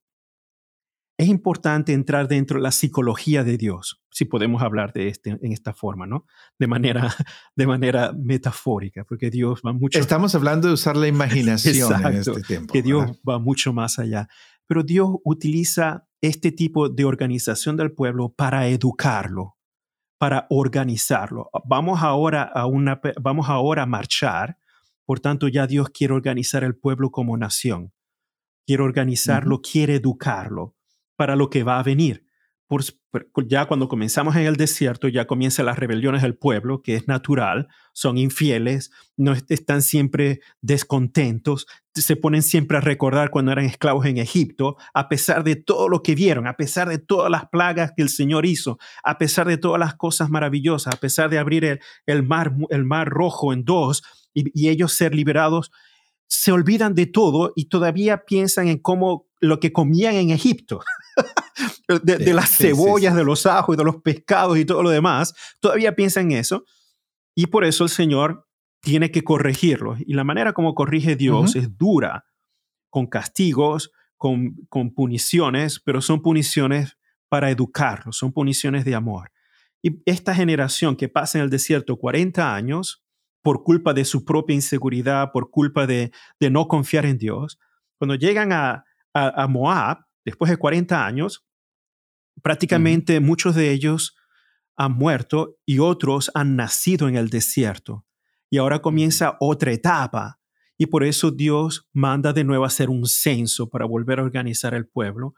Es 1.18 1.28
importante 1.28 1.94
entrar 1.94 2.28
dentro 2.28 2.58
de 2.58 2.62
la 2.62 2.72
psicología 2.72 3.42
de 3.42 3.56
Dios, 3.56 4.02
si 4.10 4.26
podemos 4.26 4.62
hablar 4.62 4.92
de 4.92 5.08
este 5.08 5.30
en 5.30 5.52
esta 5.52 5.72
forma, 5.72 6.06
¿no? 6.06 6.26
De 6.58 6.66
manera, 6.66 7.08
de 7.56 7.66
manera 7.66 8.12
metafórica, 8.12 9.04
porque 9.04 9.30
Dios 9.30 9.62
va 9.66 9.72
mucho. 9.72 9.98
Estamos 9.98 10.34
hablando 10.34 10.68
de 10.68 10.74
usar 10.74 10.96
la 10.96 11.08
imaginación 11.08 12.04
en 12.04 12.14
este 12.16 12.42
tiempo. 12.42 12.72
Que 12.72 12.82
Dios 12.82 13.18
va 13.28 13.38
mucho 13.38 13.72
más 13.72 13.98
allá. 13.98 14.28
Pero 14.66 14.82
Dios 14.82 15.08
utiliza 15.24 16.06
este 16.20 16.52
tipo 16.52 16.88
de 16.88 17.04
organización 17.04 17.76
del 17.76 17.92
pueblo 17.92 18.34
para 18.34 18.66
educarlo, 18.68 19.56
para 20.18 20.46
organizarlo. 20.50 21.48
Vamos 21.64 22.02
ahora 22.02 22.42
a 22.42 22.66
una, 22.66 23.00
vamos 23.20 23.48
ahora 23.48 23.84
a 23.84 23.86
marchar. 23.86 24.58
Por 25.06 25.20
tanto, 25.20 25.48
ya 25.48 25.66
Dios 25.66 25.88
quiere 25.90 26.14
organizar 26.14 26.64
el 26.64 26.76
pueblo 26.76 27.10
como 27.10 27.38
nación. 27.38 27.92
Quiere 28.66 28.82
organizarlo, 28.82 29.60
quiere 29.62 29.94
educarlo 29.94 30.75
para 31.16 31.36
lo 31.36 31.50
que 31.50 31.62
va 31.62 31.78
a 31.78 31.82
venir. 31.82 32.24
Por, 32.68 32.82
ya 33.46 33.66
cuando 33.66 33.88
comenzamos 33.88 34.34
en 34.34 34.42
el 34.42 34.56
desierto, 34.56 35.06
ya 35.06 35.26
comienzan 35.28 35.66
las 35.66 35.78
rebeliones 35.78 36.22
del 36.22 36.36
pueblo, 36.36 36.82
que 36.82 36.96
es 36.96 37.06
natural, 37.06 37.68
son 37.92 38.18
infieles, 38.18 38.90
no 39.16 39.34
están 39.48 39.82
siempre 39.82 40.40
descontentos, 40.62 41.68
se 41.94 42.16
ponen 42.16 42.42
siempre 42.42 42.76
a 42.76 42.80
recordar 42.80 43.30
cuando 43.30 43.52
eran 43.52 43.66
esclavos 43.66 44.04
en 44.06 44.18
Egipto, 44.18 44.76
a 44.94 45.08
pesar 45.08 45.44
de 45.44 45.54
todo 45.54 45.88
lo 45.88 46.02
que 46.02 46.16
vieron, 46.16 46.48
a 46.48 46.56
pesar 46.56 46.88
de 46.88 46.98
todas 46.98 47.30
las 47.30 47.48
plagas 47.48 47.92
que 47.96 48.02
el 48.02 48.08
Señor 48.08 48.44
hizo, 48.46 48.78
a 49.04 49.16
pesar 49.16 49.46
de 49.46 49.58
todas 49.58 49.78
las 49.78 49.94
cosas 49.94 50.28
maravillosas, 50.28 50.92
a 50.92 50.98
pesar 50.98 51.30
de 51.30 51.38
abrir 51.38 51.80
el, 52.04 52.22
mar, 52.24 52.52
el 52.70 52.84
mar 52.84 53.08
rojo 53.08 53.52
en 53.52 53.64
dos 53.64 54.02
y 54.34 54.68
ellos 54.68 54.92
ser 54.92 55.14
liberados, 55.14 55.70
se 56.28 56.52
olvidan 56.52 56.94
de 56.94 57.06
todo 57.06 57.52
y 57.54 57.66
todavía 57.66 58.24
piensan 58.24 58.68
en 58.68 58.78
cómo 58.78 59.28
lo 59.40 59.60
que 59.60 59.72
comían 59.72 60.16
en 60.16 60.30
Egipto. 60.30 60.80
de, 62.02 62.34
las 62.34 62.56
cebollas, 62.56 63.14
de 63.14 63.24
los 63.24 63.46
ajos 63.46 63.74
y 63.74 63.78
de 63.78 63.84
los 63.84 64.02
pescados 64.02 64.58
y 64.58 64.64
todo 64.64 64.82
lo 64.82 64.90
demás, 64.90 65.34
todavía 65.60 65.94
piensa 65.94 66.20
en 66.20 66.32
eso. 66.32 66.64
Y 67.34 67.46
por 67.46 67.64
eso 67.64 67.84
el 67.84 67.90
Señor 67.90 68.46
tiene 68.80 69.10
que 69.10 69.24
corregirlos. 69.24 69.98
Y 70.06 70.14
la 70.14 70.24
manera 70.24 70.52
como 70.52 70.74
corrige 70.74 71.16
Dios 71.16 71.56
es 71.56 71.76
dura, 71.76 72.24
con 72.90 73.06
castigos, 73.06 73.90
con, 74.16 74.56
con 74.68 74.94
puniciones, 74.94 75.80
pero 75.84 76.00
son 76.00 76.22
puniciones 76.22 76.96
para 77.28 77.50
educarlos, 77.50 78.16
son 78.16 78.32
puniciones 78.32 78.84
de 78.84 78.94
amor. 78.94 79.30
Y 79.82 80.02
esta 80.06 80.34
generación 80.34 80.96
que 80.96 81.08
pasa 81.08 81.38
en 81.38 81.44
el 81.44 81.50
desierto 81.50 81.96
40 81.96 82.54
años 82.54 83.04
por 83.42 83.62
culpa 83.62 83.92
de 83.92 84.04
su 84.04 84.24
propia 84.24 84.54
inseguridad, 84.54 85.30
por 85.32 85.50
culpa 85.50 85.86
de, 85.86 86.10
de 86.40 86.50
no 86.50 86.66
confiar 86.66 87.06
en 87.06 87.18
Dios, 87.18 87.58
cuando 87.98 88.14
llegan 88.14 88.52
a, 88.52 88.84
a, 89.16 89.46
Moab, 89.46 90.05
después 90.26 90.50
de 90.50 90.58
40 90.58 91.06
años, 91.06 91.46
prácticamente 92.42 93.20
muchos 93.20 93.54
de 93.54 93.70
ellos 93.70 94.14
han 94.76 94.92
muerto 94.92 95.56
y 95.64 95.78
otros 95.78 96.30
han 96.34 96.56
nacido 96.56 97.08
en 97.08 97.16
el 97.16 97.30
desierto. 97.30 98.04
Y 98.50 98.58
ahora 98.58 98.82
comienza 98.82 99.38
otra 99.40 99.72
etapa. 99.72 100.38
Y 100.76 100.86
por 100.86 101.02
eso 101.02 101.30
Dios 101.30 101.88
manda 101.94 102.34
de 102.34 102.44
nuevo 102.44 102.64
a 102.64 102.66
hacer 102.66 102.90
un 102.90 103.06
censo 103.06 103.70
para 103.70 103.86
volver 103.86 104.18
a 104.18 104.24
organizar 104.24 104.74
el 104.74 104.86
pueblo 104.86 105.34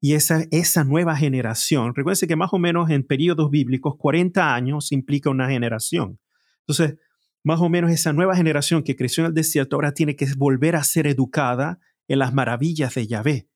y 0.00 0.14
esa, 0.14 0.44
esa 0.50 0.84
nueva 0.84 1.16
generación, 1.16 1.94
recuerden 1.94 2.28
que 2.28 2.36
más 2.36 2.52
o 2.52 2.58
menos 2.58 2.88
en 2.90 3.02
periodos 3.04 3.50
bíblicos, 3.50 3.96
40 3.98 4.54
años 4.54 4.92
implica 4.92 5.30
una 5.30 5.48
generación. 5.48 6.20
Entonces, 6.60 6.98
más 7.42 7.60
o 7.60 7.68
menos 7.68 7.90
esa 7.90 8.12
nueva 8.12 8.36
generación 8.36 8.82
que 8.82 8.94
creció 8.94 9.24
en 9.24 9.28
el 9.28 9.34
desierto 9.34 9.76
ahora 9.76 9.92
tiene 9.92 10.14
que 10.14 10.26
volver 10.36 10.76
a 10.76 10.84
ser 10.84 11.06
educada 11.06 11.80
en 12.06 12.20
las 12.20 12.32
maravillas 12.32 12.94
de 12.94 13.06
Yahvé. 13.06 13.48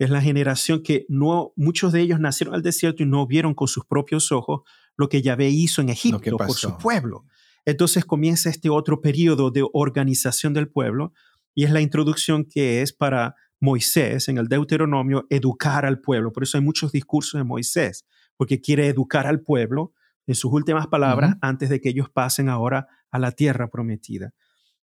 Es 0.00 0.08
la 0.08 0.22
generación 0.22 0.82
que 0.82 1.04
no, 1.10 1.52
muchos 1.56 1.92
de 1.92 2.00
ellos 2.00 2.20
nacieron 2.20 2.54
al 2.54 2.62
desierto 2.62 3.02
y 3.02 3.06
no 3.06 3.26
vieron 3.26 3.52
con 3.52 3.68
sus 3.68 3.84
propios 3.84 4.32
ojos 4.32 4.62
lo 4.96 5.10
que 5.10 5.20
Yahvé 5.20 5.50
hizo 5.50 5.82
en 5.82 5.90
Egipto 5.90 6.38
por 6.38 6.54
su 6.54 6.78
pueblo. 6.78 7.26
Entonces 7.66 8.06
comienza 8.06 8.48
este 8.48 8.70
otro 8.70 9.02
periodo 9.02 9.50
de 9.50 9.62
organización 9.74 10.54
del 10.54 10.68
pueblo 10.68 11.12
y 11.54 11.64
es 11.64 11.70
la 11.70 11.82
introducción 11.82 12.46
que 12.46 12.80
es 12.80 12.94
para 12.94 13.34
Moisés 13.60 14.28
en 14.30 14.38
el 14.38 14.48
Deuteronomio 14.48 15.26
educar 15.28 15.84
al 15.84 16.00
pueblo. 16.00 16.32
Por 16.32 16.44
eso 16.44 16.56
hay 16.56 16.64
muchos 16.64 16.92
discursos 16.92 17.38
de 17.38 17.44
Moisés, 17.44 18.06
porque 18.38 18.62
quiere 18.62 18.86
educar 18.86 19.26
al 19.26 19.42
pueblo 19.42 19.92
en 20.26 20.34
sus 20.34 20.50
últimas 20.50 20.86
palabras 20.86 21.36
antes 21.42 21.68
de 21.68 21.78
que 21.78 21.90
ellos 21.90 22.08
pasen 22.08 22.48
ahora 22.48 22.88
a 23.10 23.18
la 23.18 23.32
tierra 23.32 23.68
prometida. 23.68 24.32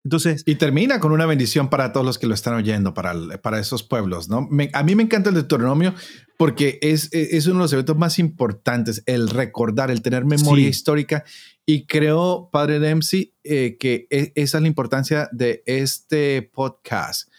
Entonces, 0.03 0.43
y 0.45 0.55
termina 0.55 0.99
con 0.99 1.11
una 1.11 1.25
bendición 1.25 1.69
para 1.69 1.91
todos 1.91 2.05
los 2.05 2.17
que 2.17 2.27
lo 2.27 2.33
están 2.33 2.53
oyendo, 2.53 2.93
para, 2.93 3.13
para 3.41 3.59
esos 3.59 3.83
pueblos. 3.83 4.29
¿no? 4.29 4.47
a 4.73 4.83
mí 4.83 4.95
me 4.95 5.03
encanta 5.03 5.29
el 5.29 5.35
Deuteronomio 5.35 5.93
porque 6.37 6.79
es, 6.81 7.13
e, 7.13 7.35
es 7.35 7.47
uno 7.47 7.55
de 7.55 7.63
los 7.63 7.73
eventos 7.73 7.97
más 7.97 8.19
importantes, 8.19 9.03
el 9.05 9.29
recordar, 9.29 9.91
el 9.91 10.01
tener 10.01 10.23
memoria 10.23 10.69
histórica. 10.69 11.25
Y 11.65 11.85
creo, 11.85 12.49
Padre 12.51 12.79
Dempsey, 12.79 13.33
eh, 13.43 13.75
que 13.79 14.07
e, 14.09 14.31
esa 14.35 14.57
es 14.57 14.61
la 14.61 14.67
importancia 14.67 15.27
de 15.33 15.63
este 15.65 16.41
podcast 16.41 17.29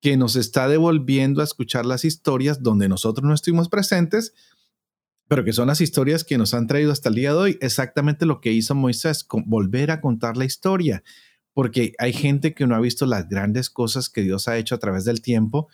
que 0.00 0.16
nos 0.16 0.36
está 0.36 0.68
devolviendo 0.68 1.40
a 1.40 1.44
escuchar 1.44 1.84
las 1.84 2.04
historias 2.04 2.62
donde 2.62 2.88
nosotros 2.88 3.26
no 3.26 3.34
estuvimos 3.34 3.68
presentes, 3.68 4.32
pero 5.28 5.44
que 5.44 5.52
son 5.52 5.68
las 5.68 5.80
historias 5.80 6.24
que 6.24 6.38
nos 6.38 6.54
han 6.54 6.66
traído 6.66 6.92
hasta 6.92 7.10
el 7.10 7.16
día 7.16 7.32
de 7.32 7.38
hoy, 7.38 7.58
exactamente 7.60 8.24
lo 8.24 8.40
que 8.40 8.52
hizo 8.52 8.74
Moisés, 8.74 9.26
volver 9.46 9.90
a 9.90 10.00
contar 10.00 10.36
la 10.36 10.44
historia, 10.44 11.02
porque 11.58 11.92
hay 11.98 12.12
gente 12.12 12.54
que 12.54 12.68
no 12.68 12.76
ha 12.76 12.80
visto 12.80 13.04
las 13.04 13.28
grandes 13.28 13.68
cosas 13.68 14.08
que 14.08 14.22
Dios 14.22 14.46
ha 14.46 14.56
hecho 14.58 14.76
a 14.76 14.78
través 14.78 15.04
del 15.04 15.20
tiempo, 15.20 15.66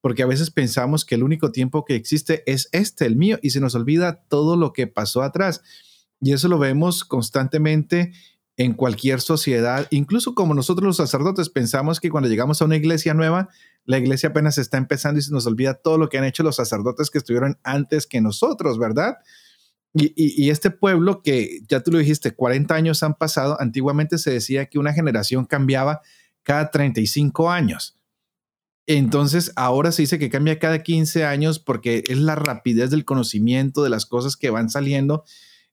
porque 0.00 0.22
a 0.22 0.26
veces 0.26 0.52
pensamos 0.52 1.04
que 1.04 1.16
el 1.16 1.24
único 1.24 1.50
tiempo 1.50 1.84
que 1.84 1.96
existe 1.96 2.44
es 2.46 2.68
este, 2.70 3.06
el 3.06 3.16
mío, 3.16 3.40
y 3.42 3.50
se 3.50 3.58
nos 3.58 3.74
olvida 3.74 4.22
todo 4.28 4.56
lo 4.56 4.72
que 4.72 4.86
pasó 4.86 5.20
atrás. 5.20 5.60
Y 6.20 6.32
eso 6.32 6.46
lo 6.46 6.60
vemos 6.60 7.04
constantemente 7.04 8.12
en 8.56 8.74
cualquier 8.74 9.20
sociedad, 9.20 9.88
incluso 9.90 10.36
como 10.36 10.54
nosotros 10.54 10.86
los 10.86 10.98
sacerdotes 10.98 11.48
pensamos 11.48 11.98
que 11.98 12.10
cuando 12.10 12.28
llegamos 12.28 12.62
a 12.62 12.64
una 12.64 12.76
iglesia 12.76 13.12
nueva, 13.12 13.48
la 13.84 13.98
iglesia 13.98 14.28
apenas 14.28 14.58
está 14.58 14.78
empezando 14.78 15.18
y 15.18 15.22
se 15.22 15.32
nos 15.32 15.44
olvida 15.48 15.74
todo 15.74 15.98
lo 15.98 16.08
que 16.08 16.18
han 16.18 16.24
hecho 16.24 16.44
los 16.44 16.54
sacerdotes 16.54 17.10
que 17.10 17.18
estuvieron 17.18 17.58
antes 17.64 18.06
que 18.06 18.20
nosotros, 18.20 18.78
¿verdad? 18.78 19.16
Y, 19.94 20.48
este 20.48 20.70
pueblo 20.70 21.22
que, 21.22 21.60
ya 21.68 21.80
tú 21.80 21.92
lo 21.92 21.98
dijiste, 21.98 22.34
40 22.34 22.74
años 22.74 23.02
han 23.02 23.14
pasado, 23.14 23.60
antiguamente 23.60 24.16
se 24.16 24.30
decía 24.30 24.66
que 24.66 24.78
una 24.78 24.94
generación 24.94 25.44
cambiaba 25.44 26.00
cada 26.42 26.70
35 26.70 27.50
años. 27.50 27.98
Entonces, 28.86 29.52
ahora 29.54 29.92
se 29.92 30.02
dice 30.02 30.18
que 30.18 30.30
cambia 30.30 30.58
cada 30.58 30.82
15 30.82 31.24
años 31.24 31.58
porque 31.58 32.04
es 32.08 32.18
la 32.18 32.36
rapidez 32.36 32.90
del 32.90 33.04
conocimiento 33.04 33.84
de 33.84 33.90
las 33.90 34.06
cosas 34.06 34.36
que 34.36 34.48
van 34.48 34.70
saliendo. 34.70 35.24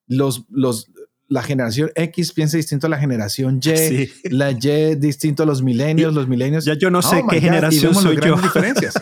Los, 0.05 0.43
los, 0.49 0.91
la 1.29 1.41
generación 1.41 1.91
X 1.95 2.33
piensa 2.33 2.57
distinto 2.57 2.87
a 2.87 2.89
la 2.89 2.99
generación 2.99 3.61
Y, 3.63 4.09
la 4.29 4.51
Y 4.51 4.95
distinto 4.95 5.43
a 5.43 5.45
los 5.45 5.63
milenios, 5.63 6.13
los 6.13 6.27
milenios. 6.27 6.65
Ya 6.65 6.73
yo 6.73 6.91
no 6.91 7.01
sé 7.01 7.23
qué 7.29 7.39
generación 7.39 7.95
soy 7.95 8.19
yo. 8.21 8.35
diferencias. 8.35 8.95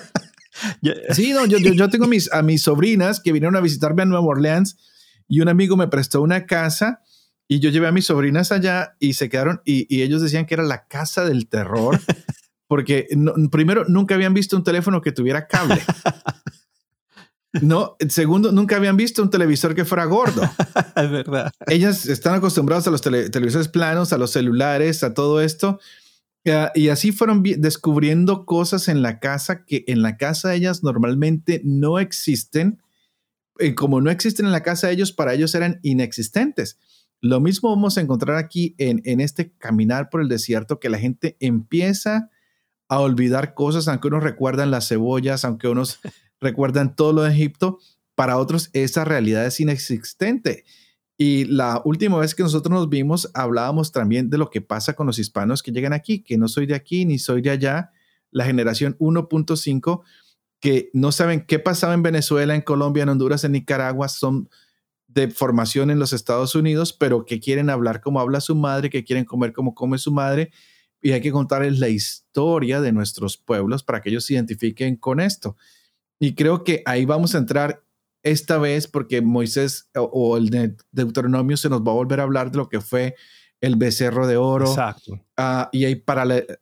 sí, 1.11 1.33
no, 1.33 1.47
yo, 1.47 1.57
yo, 1.57 1.89
tengo 1.89 2.07
mis, 2.07 2.31
a 2.31 2.43
mis 2.43 2.61
sobrinas 2.61 3.19
que 3.19 3.31
vinieron 3.31 3.55
a 3.55 3.61
visitarme 3.61 4.03
a 4.03 4.05
Nueva 4.05 4.25
Orleans 4.25 4.77
y 5.27 5.41
un 5.41 5.49
amigo 5.49 5.77
me 5.77 5.87
prestó 5.87 6.21
una 6.21 6.45
casa 6.45 7.01
y 7.47 7.59
yo 7.59 7.69
llevé 7.69 7.87
a 7.87 7.91
mis 7.91 8.05
sobrinas 8.05 8.51
allá 8.51 8.95
y 8.99 9.13
se 9.13 9.29
quedaron 9.29 9.61
y, 9.65 9.93
y 9.93 10.01
ellos 10.01 10.21
decían 10.21 10.45
que 10.45 10.55
era 10.55 10.63
la 10.63 10.87
casa 10.87 11.25
del 11.25 11.47
terror 11.47 11.99
porque 12.67 13.07
primero 13.51 13.85
nunca 13.87 14.15
habían 14.15 14.33
visto 14.33 14.55
un 14.55 14.63
teléfono 14.63 15.01
que 15.01 15.11
tuviera 15.11 15.47
cable. 15.47 15.81
No, 17.61 17.95
segundo, 18.09 18.51
nunca 18.51 18.75
habían 18.75 18.97
visto 18.97 19.23
un 19.23 19.29
televisor 19.29 19.73
que 19.73 19.85
fuera 19.85 20.05
gordo. 20.05 20.41
es 20.95 21.09
verdad. 21.09 21.51
Ellas 21.65 22.05
están 22.05 22.35
acostumbradas 22.35 22.87
a 22.87 22.91
los 22.91 23.01
televisores 23.01 23.67
planos, 23.67 24.13
a 24.13 24.17
los 24.17 24.31
celulares, 24.31 25.03
a 25.03 25.13
todo 25.13 25.41
esto. 25.41 25.79
Ah, 26.45 26.71
y 26.75 26.89
así 26.89 27.11
fueron 27.11 27.43
descubriendo 27.43 28.45
cosas 28.45 28.87
en 28.87 29.01
la 29.01 29.19
casa 29.19 29.65
que 29.65 29.83
en 29.87 30.01
la 30.01 30.17
casa 30.17 30.49
de 30.49 30.57
ellas 30.57 30.83
normalmente 30.83 31.61
no 31.63 31.99
existen. 31.99 32.81
Y 33.59 33.75
como 33.75 34.01
no 34.01 34.09
existen 34.09 34.45
en 34.45 34.51
la 34.51 34.63
casa 34.63 34.87
de 34.87 34.93
ellos, 34.93 35.11
para 35.11 35.33
ellos 35.33 35.53
eran 35.55 35.79
inexistentes. 35.83 36.77
Lo 37.19 37.39
mismo 37.39 37.69
vamos 37.69 37.97
a 37.97 38.01
encontrar 38.01 38.37
aquí 38.37 38.75
en, 38.77 39.01
en 39.05 39.19
este 39.19 39.51
caminar 39.57 40.09
por 40.09 40.21
el 40.21 40.27
desierto, 40.27 40.79
que 40.79 40.89
la 40.89 40.99
gente 40.99 41.35
empieza 41.39 42.29
a 42.87 42.99
olvidar 42.99 43.53
cosas, 43.53 43.87
aunque 43.87 44.07
unos 44.07 44.23
recuerdan 44.23 44.71
las 44.71 44.87
cebollas, 44.87 45.43
aunque 45.43 45.67
unos 45.67 45.99
recuerdan 46.39 46.95
todo 46.95 47.13
lo 47.13 47.23
de 47.23 47.31
Egipto, 47.31 47.79
para 48.15 48.37
otros 48.37 48.69
esa 48.73 49.05
realidad 49.05 49.45
es 49.45 49.59
inexistente. 49.59 50.63
Y 51.17 51.45
la 51.45 51.81
última 51.83 52.17
vez 52.19 52.35
que 52.35 52.43
nosotros 52.43 52.71
nos 52.71 52.89
vimos, 52.89 53.29
hablábamos 53.33 53.91
también 53.91 54.29
de 54.29 54.37
lo 54.37 54.49
que 54.49 54.61
pasa 54.61 54.93
con 54.93 55.07
los 55.07 55.17
hispanos 55.17 55.63
que 55.63 55.71
llegan 55.71 55.93
aquí, 55.93 56.23
que 56.23 56.37
no 56.37 56.47
soy 56.47 56.67
de 56.67 56.75
aquí 56.75 57.05
ni 57.05 57.17
soy 57.17 57.41
de 57.41 57.49
allá, 57.49 57.91
la 58.29 58.45
generación 58.45 58.95
1.5, 58.99 60.03
que 60.59 60.89
no 60.93 61.11
saben 61.11 61.45
qué 61.45 61.59
pasaba 61.59 61.93
en 61.93 62.03
Venezuela, 62.03 62.55
en 62.55 62.61
Colombia, 62.61 63.03
en 63.03 63.09
Honduras, 63.09 63.43
en 63.43 63.51
Nicaragua, 63.53 64.07
son 64.09 64.49
de 65.07 65.29
formación 65.29 65.89
en 65.89 65.99
los 65.99 66.13
Estados 66.13 66.55
Unidos, 66.55 66.93
pero 66.93 67.25
que 67.25 67.39
quieren 67.39 67.69
hablar 67.69 68.01
como 68.01 68.19
habla 68.19 68.41
su 68.41 68.55
madre, 68.55 68.89
que 68.89 69.03
quieren 69.03 69.25
comer 69.25 69.53
como 69.53 69.73
come 69.73 69.97
su 69.97 70.11
madre, 70.11 70.51
y 71.01 71.11
hay 71.11 71.21
que 71.21 71.31
contarles 71.31 71.79
la 71.79 71.89
historia 71.89 72.81
de 72.81 72.91
nuestros 72.91 73.37
pueblos 73.37 73.83
para 73.83 74.01
que 74.01 74.09
ellos 74.09 74.25
se 74.25 74.33
identifiquen 74.33 74.95
con 74.95 75.19
esto. 75.19 75.55
Y 76.19 76.35
creo 76.35 76.63
que 76.63 76.81
ahí 76.85 77.05
vamos 77.05 77.35
a 77.35 77.37
entrar 77.37 77.83
esta 78.23 78.57
vez 78.57 78.87
porque 78.87 79.21
Moisés 79.21 79.89
o, 79.95 80.37
el 80.37 80.75
Deuteronomio 80.91 81.55
se 81.57 81.69
nos 81.69 81.81
va 81.81 81.91
a 81.91 81.95
volver 81.95 82.19
a 82.19 82.23
hablar 82.23 82.51
de 82.51 82.57
lo 82.57 82.67
que 82.67 82.81
fue 82.81 83.15
el 83.61 83.75
becerro 83.75 84.27
de 84.27 84.37
oro. 84.37 84.67
Exacto. 84.67 85.19
Ah, 85.35 85.69
y 85.71 85.85
hay, 85.85 86.03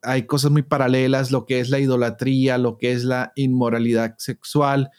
hay 0.02 0.26
cosas 0.26 0.50
muy 0.50 0.62
paralelas, 0.62 1.30
lo 1.30 1.46
que 1.46 1.60
es 1.60 1.70
la 1.70 1.78
idolatría, 1.78 2.58
lo 2.58 2.78
que 2.78 2.92
es 2.92 3.04
la 3.04 3.32
inmoralidad 3.36 4.14
sexual. 4.18 4.90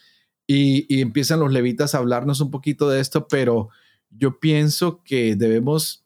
Y, 0.46 0.86
y 0.94 1.01
empiezan 1.01 1.39
los 1.39 1.51
levitas 1.51 1.94
a 1.94 1.98
hablarnos 1.98 2.39
un 2.39 2.51
poquito 2.51 2.89
de 2.89 3.01
esto, 3.01 3.27
pero 3.27 3.70
yo 4.10 4.39
pienso 4.39 5.04
que 5.04 5.36
debemos 5.36 6.06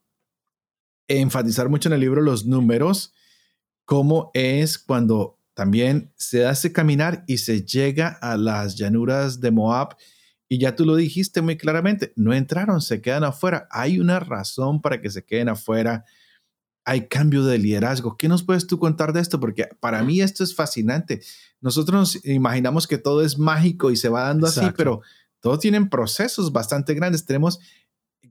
enfatizar 1.07 1.69
mucho 1.69 1.89
en 1.89 1.93
el 1.93 2.01
libro 2.01 2.21
los 2.21 2.45
números, 2.45 3.13
cómo 3.85 4.31
es 4.33 4.79
cuando 4.79 5.37
también 5.53 6.11
se 6.15 6.45
hace 6.45 6.71
caminar 6.71 7.23
y 7.27 7.37
se 7.37 7.63
llega 7.63 8.07
a 8.21 8.37
las 8.37 8.75
llanuras 8.77 9.41
de 9.41 9.51
Moab. 9.51 9.95
Y 10.51 10.57
ya 10.57 10.75
tú 10.75 10.85
lo 10.85 10.97
dijiste 10.97 11.41
muy 11.41 11.55
claramente, 11.55 12.11
no 12.17 12.33
entraron, 12.33 12.81
se 12.81 12.99
quedan 12.99 13.23
afuera. 13.23 13.69
Hay 13.71 14.01
una 14.01 14.19
razón 14.19 14.81
para 14.81 14.99
que 14.99 15.09
se 15.09 15.23
queden 15.23 15.47
afuera. 15.47 16.03
Hay 16.83 17.07
cambio 17.07 17.45
de 17.45 17.57
liderazgo. 17.57 18.17
¿Qué 18.17 18.27
nos 18.27 18.43
puedes 18.43 18.67
tú 18.67 18.77
contar 18.77 19.13
de 19.13 19.21
esto? 19.21 19.39
Porque 19.39 19.69
para 19.79 20.03
mí 20.03 20.19
esto 20.19 20.43
es 20.43 20.53
fascinante. 20.53 21.21
Nosotros 21.61 21.97
nos 21.97 22.25
imaginamos 22.25 22.85
que 22.85 22.97
todo 22.97 23.23
es 23.23 23.39
mágico 23.39 23.91
y 23.91 23.95
se 23.95 24.09
va 24.09 24.23
dando 24.23 24.45
así, 24.45 24.59
pero 24.75 24.99
todos 25.39 25.59
tienen 25.59 25.89
procesos 25.89 26.51
bastante 26.51 26.95
grandes. 26.95 27.23
Tenemos, 27.23 27.61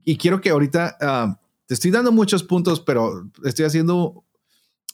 y 0.03 0.17
quiero 0.17 0.41
que 0.41 0.51
ahorita, 0.51 0.97
ah, 1.01 1.39
te 1.65 1.73
estoy 1.73 1.89
dando 1.89 2.11
muchos 2.11 2.43
puntos, 2.43 2.81
pero 2.81 3.31
estoy 3.43 3.65
haciendo 3.65 4.23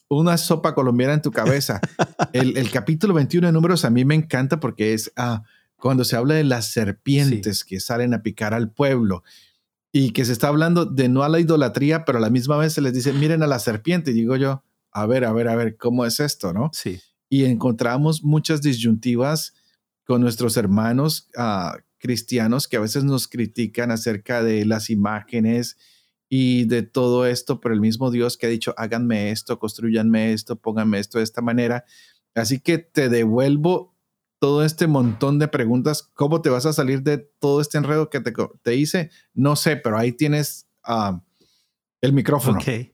una 0.07 0.37
sopa 0.37 0.73
colombiana 0.73 1.15
en 1.15 1.21
tu 1.21 1.31
cabeza. 1.31 1.81
El, 2.31 2.71
capítulo 2.71 3.13
21 3.13 3.47
de 3.47 3.51
números 3.51 3.83
a 3.83 3.89
mí 3.89 4.05
me 4.05 4.15
encanta 4.15 4.61
porque 4.61 4.93
es 4.93 5.11
ah, 5.17 5.43
cuando 5.79 6.03
se 6.03 6.15
habla 6.15 6.35
de 6.35 6.43
las 6.43 6.71
serpientes 6.71 7.63
que 7.63 7.79
salen 7.79 8.13
a 8.13 8.23
picar 8.23 8.53
al 8.53 8.71
pueblo. 8.71 9.23
y 9.93 10.11
que 10.11 10.25
se 10.25 10.33
está 10.33 10.49
hablando 10.49 10.85
de 10.85 11.09
no 11.09 11.23
a 11.23 11.29
la 11.29 11.39
idolatría, 11.39 12.05
pero 12.05 12.19
a 12.19 12.21
la 12.21 12.29
misma 12.29 12.57
vez 12.57 12.73
se 12.73 12.81
les 12.81 12.93
dice, 12.93 13.13
miren 13.13 13.41
a 13.41 13.47
la 13.47 13.57
serpiente. 13.57 14.11
Y 14.11 14.13
digo 14.13 14.35
yo, 14.35 14.63
a 14.91 15.05
ver, 15.07 15.25
a 15.25 15.31
ver, 15.31 15.47
a 15.47 15.55
ver, 15.55 15.77
¿cómo 15.77 16.05
es 16.05 16.19
esto, 16.19 16.53
no? 16.53 16.69
Sí. 16.73 16.99
Y 17.29 17.45
encontramos 17.45 18.23
muchas 18.23 18.61
disyuntivas 18.61 19.53
con 20.03 20.21
nuestros 20.21 20.55
hermanos 20.57 21.29
uh, 21.37 21.77
cristianos 21.97 22.67
que 22.67 22.77
a 22.77 22.81
veces 22.81 23.03
nos 23.05 23.27
critican 23.27 23.91
acerca 23.91 24.43
de 24.43 24.65
las 24.65 24.89
imágenes 24.89 25.77
y 26.29 26.65
de 26.65 26.83
todo 26.83 27.25
esto, 27.25 27.59
pero 27.59 27.73
el 27.73 27.81
mismo 27.81 28.11
Dios 28.11 28.37
que 28.37 28.45
ha 28.45 28.49
dicho, 28.49 28.73
háganme 28.77 29.31
esto, 29.31 29.59
construyanme 29.59 30.33
esto, 30.33 30.57
pónganme 30.57 30.99
esto 30.99 31.17
de 31.17 31.23
esta 31.23 31.41
manera. 31.41 31.85
Así 32.35 32.59
que 32.59 32.77
te 32.77 33.09
devuelvo 33.09 33.96
todo 34.39 34.63
este 34.63 34.87
montón 34.87 35.39
de 35.39 35.47
preguntas. 35.47 36.09
¿Cómo 36.13 36.41
te 36.41 36.49
vas 36.49 36.65
a 36.65 36.73
salir 36.73 37.01
de 37.01 37.17
todo 37.17 37.61
este 37.61 37.77
enredo 37.77 38.09
que 38.09 38.19
te, 38.19 38.33
te 38.61 38.75
hice? 38.75 39.09
No 39.33 39.55
sé, 39.55 39.77
pero 39.77 39.97
ahí 39.97 40.11
tienes 40.11 40.67
uh, 40.87 41.19
el 42.01 42.13
micrófono. 42.13 42.59
Ok. 42.59 42.67
Eh, 42.67 42.93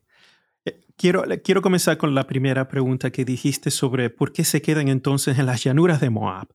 quiero, 0.95 1.23
quiero 1.43 1.61
comenzar 1.61 1.97
con 1.97 2.15
la 2.15 2.27
primera 2.27 2.67
pregunta 2.67 3.11
que 3.11 3.25
dijiste 3.25 3.71
sobre 3.71 4.09
por 4.09 4.31
qué 4.31 4.43
se 4.43 4.61
quedan 4.61 4.87
entonces 4.87 5.37
en 5.37 5.45
las 5.45 5.63
llanuras 5.63 5.99
de 6.01 6.09
Moab. 6.09 6.47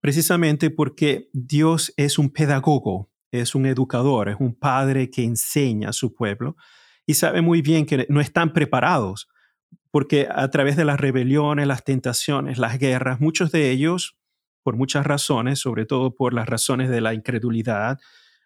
Precisamente 0.00 0.70
porque 0.70 1.30
Dios 1.32 1.92
es 1.96 2.18
un 2.18 2.30
pedagogo, 2.30 3.10
es 3.30 3.54
un 3.54 3.66
educador, 3.66 4.28
es 4.28 4.36
un 4.38 4.54
padre 4.54 5.10
que 5.10 5.24
enseña 5.24 5.88
a 5.88 5.92
su 5.92 6.14
pueblo 6.14 6.56
y 7.06 7.14
sabe 7.14 7.40
muy 7.40 7.62
bien 7.62 7.86
que 7.86 8.06
no 8.08 8.20
están 8.20 8.52
preparados 8.52 9.28
porque 9.90 10.28
a 10.30 10.50
través 10.50 10.76
de 10.76 10.84
las 10.84 11.00
rebeliones, 11.00 11.66
las 11.66 11.82
tentaciones, 11.82 12.58
las 12.58 12.78
guerras, 12.78 13.18
muchos 13.18 13.50
de 13.50 13.70
ellos 13.70 14.18
por 14.66 14.76
muchas 14.76 15.06
razones, 15.06 15.60
sobre 15.60 15.86
todo 15.86 16.16
por 16.16 16.34
las 16.34 16.48
razones 16.48 16.90
de 16.90 17.00
la 17.00 17.14
incredulidad, 17.14 18.00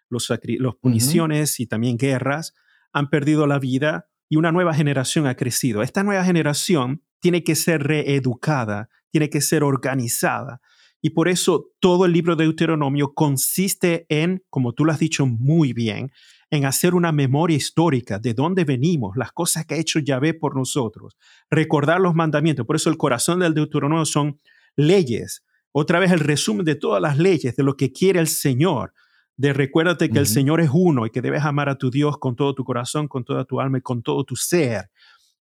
los, 0.07 0.31
los 0.59 0.75
puniciones 0.75 1.59
y 1.59 1.65
también 1.65 1.97
guerras, 1.97 2.53
han 2.93 3.09
perdido 3.09 3.47
la 3.47 3.57
vida 3.57 4.07
y 4.29 4.35
una 4.35 4.51
nueva 4.51 4.75
generación 4.75 5.25
ha 5.25 5.33
crecido. 5.33 5.81
Esta 5.81 6.03
nueva 6.03 6.23
generación 6.23 7.01
tiene 7.21 7.43
que 7.43 7.55
ser 7.55 7.81
reeducada, 7.81 8.89
tiene 9.09 9.31
que 9.31 9.41
ser 9.41 9.63
organizada. 9.63 10.61
Y 11.01 11.09
por 11.09 11.27
eso 11.27 11.71
todo 11.79 12.05
el 12.05 12.13
libro 12.13 12.35
de 12.35 12.43
Deuteronomio 12.43 13.15
consiste 13.15 14.05
en, 14.07 14.43
como 14.51 14.73
tú 14.73 14.85
lo 14.85 14.91
has 14.91 14.99
dicho 14.99 15.25
muy 15.25 15.73
bien, 15.73 16.11
en 16.51 16.65
hacer 16.65 16.93
una 16.93 17.11
memoria 17.11 17.57
histórica 17.57 18.19
de 18.19 18.35
dónde 18.35 18.63
venimos, 18.63 19.17
las 19.17 19.31
cosas 19.31 19.65
que 19.65 19.73
ha 19.73 19.77
hecho 19.79 19.97
Yahvé 19.97 20.35
por 20.35 20.55
nosotros, 20.55 21.17
recordar 21.49 21.99
los 21.99 22.13
mandamientos. 22.13 22.67
Por 22.67 22.75
eso 22.75 22.91
el 22.91 22.97
corazón 22.97 23.39
del 23.39 23.55
Deuteronomio 23.55 24.05
son 24.05 24.39
leyes, 24.75 25.43
otra 25.71 25.99
vez 25.99 26.11
el 26.11 26.19
resumen 26.19 26.65
de 26.65 26.75
todas 26.75 27.01
las 27.01 27.17
leyes, 27.17 27.55
de 27.55 27.63
lo 27.63 27.75
que 27.77 27.91
quiere 27.91 28.19
el 28.19 28.27
Señor, 28.27 28.93
de 29.37 29.53
recuérdate 29.53 30.09
que 30.09 30.19
el 30.19 30.27
Señor 30.27 30.61
es 30.61 30.69
uno 30.71 31.05
y 31.05 31.09
que 31.09 31.21
debes 31.21 31.43
amar 31.43 31.69
a 31.69 31.77
tu 31.77 31.89
Dios 31.89 32.17
con 32.17 32.35
todo 32.35 32.53
tu 32.53 32.63
corazón, 32.63 33.07
con 33.07 33.23
toda 33.23 33.45
tu 33.45 33.59
alma 33.59 33.79
y 33.79 33.81
con 33.81 34.03
todo 34.03 34.23
tu 34.23 34.35
ser. 34.35 34.91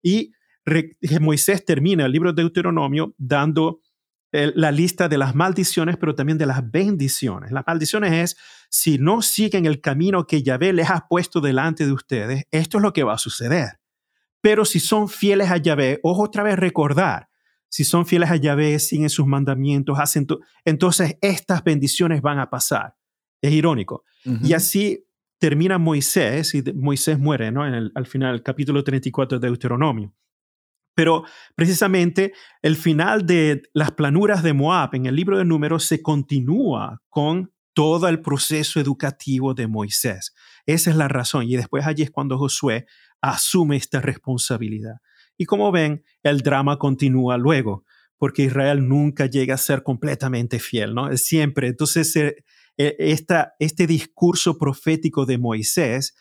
Y 0.02 0.32
Moisés 1.20 1.64
termina 1.64 2.06
el 2.06 2.12
libro 2.12 2.32
de 2.32 2.42
Deuteronomio 2.42 3.14
dando 3.18 3.80
la 4.32 4.70
lista 4.70 5.08
de 5.08 5.18
las 5.18 5.34
maldiciones, 5.34 5.96
pero 5.96 6.14
también 6.14 6.38
de 6.38 6.46
las 6.46 6.70
bendiciones. 6.70 7.50
Las 7.50 7.64
maldiciones 7.66 8.12
es, 8.12 8.36
si 8.70 8.98
no 8.98 9.22
siguen 9.22 9.66
el 9.66 9.80
camino 9.80 10.26
que 10.26 10.42
Yahvé 10.42 10.72
les 10.72 10.88
ha 10.88 11.08
puesto 11.08 11.40
delante 11.40 11.84
de 11.84 11.92
ustedes, 11.92 12.44
esto 12.52 12.78
es 12.78 12.82
lo 12.82 12.92
que 12.92 13.02
va 13.02 13.14
a 13.14 13.18
suceder. 13.18 13.80
Pero 14.40 14.64
si 14.64 14.78
son 14.78 15.08
fieles 15.08 15.50
a 15.50 15.56
Yahvé, 15.56 15.98
ojo 16.02 16.22
otra 16.22 16.44
vez 16.44 16.56
recordar, 16.56 17.28
si 17.70 17.84
son 17.84 18.04
fieles 18.04 18.30
a 18.30 18.36
Yahvé, 18.36 18.78
siguen 18.80 19.08
sus 19.08 19.26
mandamientos, 19.26 19.98
hacen 19.98 20.26
entonces 20.64 21.16
estas 21.22 21.64
bendiciones 21.64 22.20
van 22.20 22.38
a 22.40 22.50
pasar. 22.50 22.96
Es 23.40 23.52
irónico. 23.52 24.04
Y 24.42 24.52
así 24.52 25.06
termina 25.38 25.78
Moisés, 25.78 26.54
y 26.54 26.62
Moisés 26.74 27.18
muere 27.18 27.50
¿no? 27.50 27.66
en 27.66 27.90
al 27.94 28.06
final 28.06 28.32
del 28.32 28.42
capítulo 28.42 28.84
34 28.84 29.38
de 29.38 29.48
Deuteronomio. 29.48 30.14
Pero 30.94 31.24
precisamente 31.54 32.32
el 32.60 32.76
final 32.76 33.24
de 33.24 33.62
las 33.72 33.92
planuras 33.92 34.42
de 34.42 34.52
Moab 34.52 34.94
en 34.94 35.06
el 35.06 35.16
libro 35.16 35.38
de 35.38 35.44
números 35.44 35.84
se 35.84 36.02
continúa 36.02 37.00
con 37.08 37.52
todo 37.72 38.08
el 38.08 38.20
proceso 38.20 38.80
educativo 38.80 39.54
de 39.54 39.68
Moisés. 39.68 40.34
Esa 40.66 40.90
es 40.90 40.96
la 40.96 41.08
razón. 41.08 41.48
Y 41.48 41.56
después 41.56 41.86
allí 41.86 42.02
es 42.02 42.10
cuando 42.10 42.36
Josué 42.36 42.86
asume 43.22 43.76
esta 43.76 44.00
responsabilidad. 44.00 44.96
Y 45.40 45.46
como 45.46 45.72
ven, 45.72 46.04
el 46.22 46.42
drama 46.42 46.76
continúa 46.78 47.38
luego, 47.38 47.86
porque 48.18 48.42
Israel 48.42 48.86
nunca 48.86 49.24
llega 49.24 49.54
a 49.54 49.56
ser 49.56 49.82
completamente 49.82 50.58
fiel, 50.58 50.94
¿no? 50.94 51.16
Siempre. 51.16 51.68
Entonces, 51.68 52.14
eh, 52.14 52.44
e, 52.76 52.94
esta, 52.98 53.54
este 53.58 53.86
discurso 53.86 54.58
profético 54.58 55.24
de 55.24 55.38
Moisés 55.38 56.14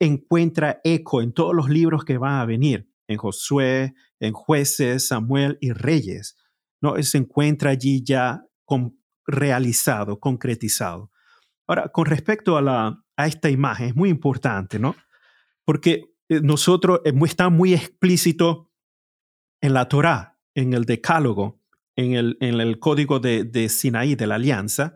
encuentra 0.00 0.80
eco 0.82 1.22
en 1.22 1.32
todos 1.32 1.54
los 1.54 1.70
libros 1.70 2.04
que 2.04 2.18
van 2.18 2.40
a 2.40 2.44
venir, 2.44 2.90
en 3.06 3.18
Josué, 3.18 3.94
en 4.18 4.32
jueces, 4.32 5.06
Samuel 5.06 5.58
y 5.60 5.70
Reyes. 5.70 6.36
¿no? 6.82 7.00
Se 7.04 7.18
encuentra 7.18 7.70
allí 7.70 8.02
ya 8.04 8.42
con, 8.64 8.98
realizado, 9.28 10.18
concretizado. 10.18 11.12
Ahora, 11.68 11.90
con 11.90 12.06
respecto 12.06 12.58
a, 12.58 13.04
esta 13.16 13.48
imagen, 13.48 13.90
es 13.90 13.94
muy 13.94 14.10
importante, 14.10 14.80
¿no? 14.80 14.96
Porque 15.64 15.92
eh, 15.92 16.08
nosotros, 16.28 17.00
eh, 17.04 17.12
está 17.24 17.48
muy 17.48 17.74
explícito 17.74 18.70
en 19.60 19.74
la 19.74 19.88
Torá, 19.88 20.38
en 20.54 20.72
el 20.72 20.84
Decálogo, 20.84 21.62
en 21.96 22.14
el, 22.14 22.36
en 22.40 22.60
el 22.60 22.78
código 22.78 23.20
de, 23.20 23.44
de 23.44 23.68
Sinaí, 23.68 24.14
de 24.14 24.26
la 24.26 24.36
Alianza, 24.36 24.94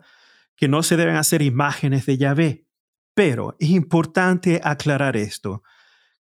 que 0.55 0.67
no 0.67 0.83
se 0.83 0.97
deben 0.97 1.15
hacer 1.15 1.41
imágenes 1.41 2.05
de 2.05 2.17
Yahvé. 2.17 2.67
Pero 3.13 3.55
es 3.59 3.69
importante 3.69 4.61
aclarar 4.63 5.17
esto. 5.17 5.63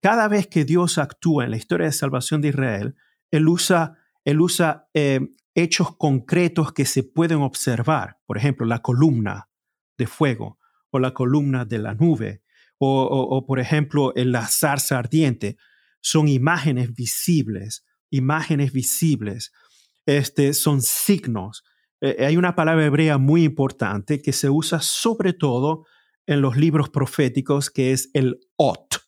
Cada 0.01 0.27
vez 0.27 0.47
que 0.47 0.65
Dios 0.65 0.97
actúa 0.97 1.45
en 1.45 1.51
la 1.51 1.57
historia 1.57 1.85
de 1.85 1.93
salvación 1.93 2.41
de 2.41 2.49
Israel, 2.49 2.95
Él 3.31 3.47
usa, 3.47 3.97
él 4.25 4.41
usa 4.41 4.89
eh, 4.93 5.21
hechos 5.55 5.95
concretos 5.95 6.73
que 6.73 6.85
se 6.85 7.03
pueden 7.03 7.39
observar. 7.39 8.19
Por 8.25 8.37
ejemplo, 8.37 8.65
la 8.65 8.79
columna 8.79 9.49
de 9.97 10.07
fuego 10.07 10.59
o 10.91 10.99
la 10.99 11.13
columna 11.13 11.65
de 11.65 11.79
la 11.79 11.93
nube 11.93 12.42
o, 12.83 13.45
por 13.45 13.59
ejemplo, 13.59 14.13
en 14.15 14.31
la 14.31 14.47
zarza 14.47 14.99
ardiente, 14.99 15.57
son 16.01 16.27
imágenes 16.27 16.93
visibles, 16.93 17.85
imágenes 18.09 18.73
visibles, 18.73 19.51
este, 20.05 20.53
son 20.53 20.81
signos. 20.81 21.63
Eh, 22.01 22.25
hay 22.25 22.37
una 22.37 22.55
palabra 22.55 22.85
hebrea 22.85 23.17
muy 23.17 23.43
importante 23.43 24.21
que 24.21 24.33
se 24.33 24.49
usa 24.49 24.81
sobre 24.81 25.33
todo 25.33 25.85
en 26.27 26.41
los 26.41 26.57
libros 26.57 26.89
proféticos, 26.89 27.69
que 27.69 27.91
es 27.91 28.09
el 28.13 28.39
ot. 28.57 29.01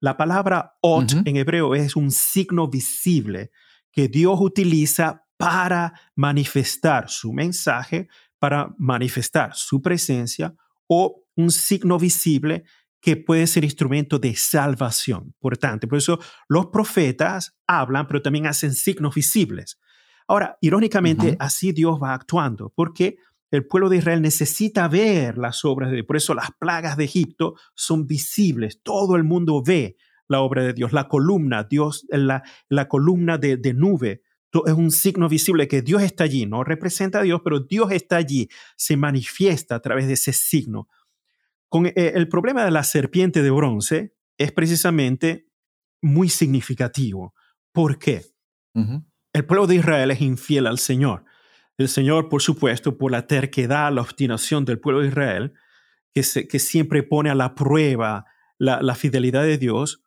La 0.00 0.16
palabra 0.16 0.76
ot 0.80 1.12
en 1.24 1.36
hebreo 1.36 1.74
es 1.74 1.96
un 1.96 2.10
signo 2.10 2.68
visible 2.68 3.50
que 3.92 4.08
Dios 4.08 4.38
utiliza 4.40 5.24
para 5.36 5.92
manifestar 6.14 7.08
su 7.08 7.32
mensaje, 7.32 8.08
para 8.38 8.74
manifestar 8.78 9.54
su 9.54 9.82
presencia 9.82 10.54
o 10.86 11.24
un 11.36 11.50
signo 11.50 11.98
visible 11.98 12.64
que 13.00 13.16
puede 13.16 13.46
ser 13.46 13.64
instrumento 13.64 14.18
de 14.18 14.34
salvación. 14.34 15.34
Por 15.38 15.56
tanto, 15.56 15.86
por 15.88 15.98
eso 15.98 16.18
los 16.48 16.66
profetas 16.66 17.56
hablan, 17.66 18.06
pero 18.06 18.22
también 18.22 18.46
hacen 18.46 18.74
signos 18.74 19.14
visibles. 19.14 19.78
Ahora, 20.26 20.58
irónicamente, 20.60 21.36
así 21.38 21.72
Dios 21.72 21.98
va 22.02 22.12
actuando, 22.12 22.72
porque 22.74 23.16
el 23.50 23.66
pueblo 23.66 23.88
de 23.88 23.96
Israel 23.96 24.20
necesita 24.20 24.86
ver 24.88 25.38
las 25.38 25.64
obras 25.64 25.90
de 25.90 25.96
Dios. 25.96 26.06
Por 26.06 26.16
eso 26.16 26.34
las 26.34 26.50
plagas 26.58 26.96
de 26.96 27.04
Egipto 27.04 27.54
son 27.74 28.06
visibles. 28.06 28.82
Todo 28.82 29.16
el 29.16 29.24
mundo 29.24 29.62
ve 29.64 29.96
la 30.26 30.40
obra 30.40 30.62
de 30.62 30.74
Dios. 30.74 30.92
La 30.92 31.08
columna, 31.08 31.64
Dios, 31.64 32.06
la, 32.10 32.42
la 32.68 32.88
columna 32.88 33.38
de, 33.38 33.56
de 33.56 33.72
nube, 33.72 34.22
es 34.66 34.72
un 34.72 34.90
signo 34.90 35.28
visible 35.28 35.68
que 35.68 35.82
Dios 35.82 36.02
está 36.02 36.24
allí. 36.24 36.46
No 36.46 36.64
representa 36.64 37.20
a 37.20 37.22
Dios, 37.22 37.40
pero 37.42 37.60
Dios 37.60 37.90
está 37.92 38.16
allí. 38.16 38.48
Se 38.76 38.96
manifiesta 38.96 39.76
a 39.76 39.80
través 39.80 40.06
de 40.06 40.14
ese 40.14 40.32
signo. 40.32 40.88
Con, 41.68 41.86
eh, 41.86 41.92
el 41.96 42.28
problema 42.28 42.64
de 42.64 42.70
la 42.70 42.84
serpiente 42.84 43.42
de 43.42 43.50
bronce 43.50 44.14
es 44.38 44.52
precisamente 44.52 45.48
muy 46.00 46.28
significativo. 46.28 47.34
¿Por 47.72 47.98
qué? 47.98 48.22
El 49.32 49.44
pueblo 49.44 49.66
de 49.66 49.74
Israel 49.76 50.12
es 50.12 50.20
infiel 50.20 50.68
al 50.68 50.78
Señor. 50.78 51.24
El 51.76 51.88
Señor, 51.88 52.28
por 52.28 52.42
supuesto, 52.42 52.96
por 52.96 53.10
la 53.10 53.26
terquedad, 53.26 53.92
la 53.92 54.02
obstinación 54.02 54.64
del 54.64 54.78
pueblo 54.78 55.00
de 55.00 55.08
Israel, 55.08 55.52
que, 56.14 56.22
que 56.46 56.58
siempre 56.58 57.02
pone 57.02 57.30
a 57.30 57.34
la 57.34 57.54
prueba 57.56 58.26
la, 58.58 58.94
fidelidad 58.94 59.42
de 59.42 59.58
Dios, 59.58 60.02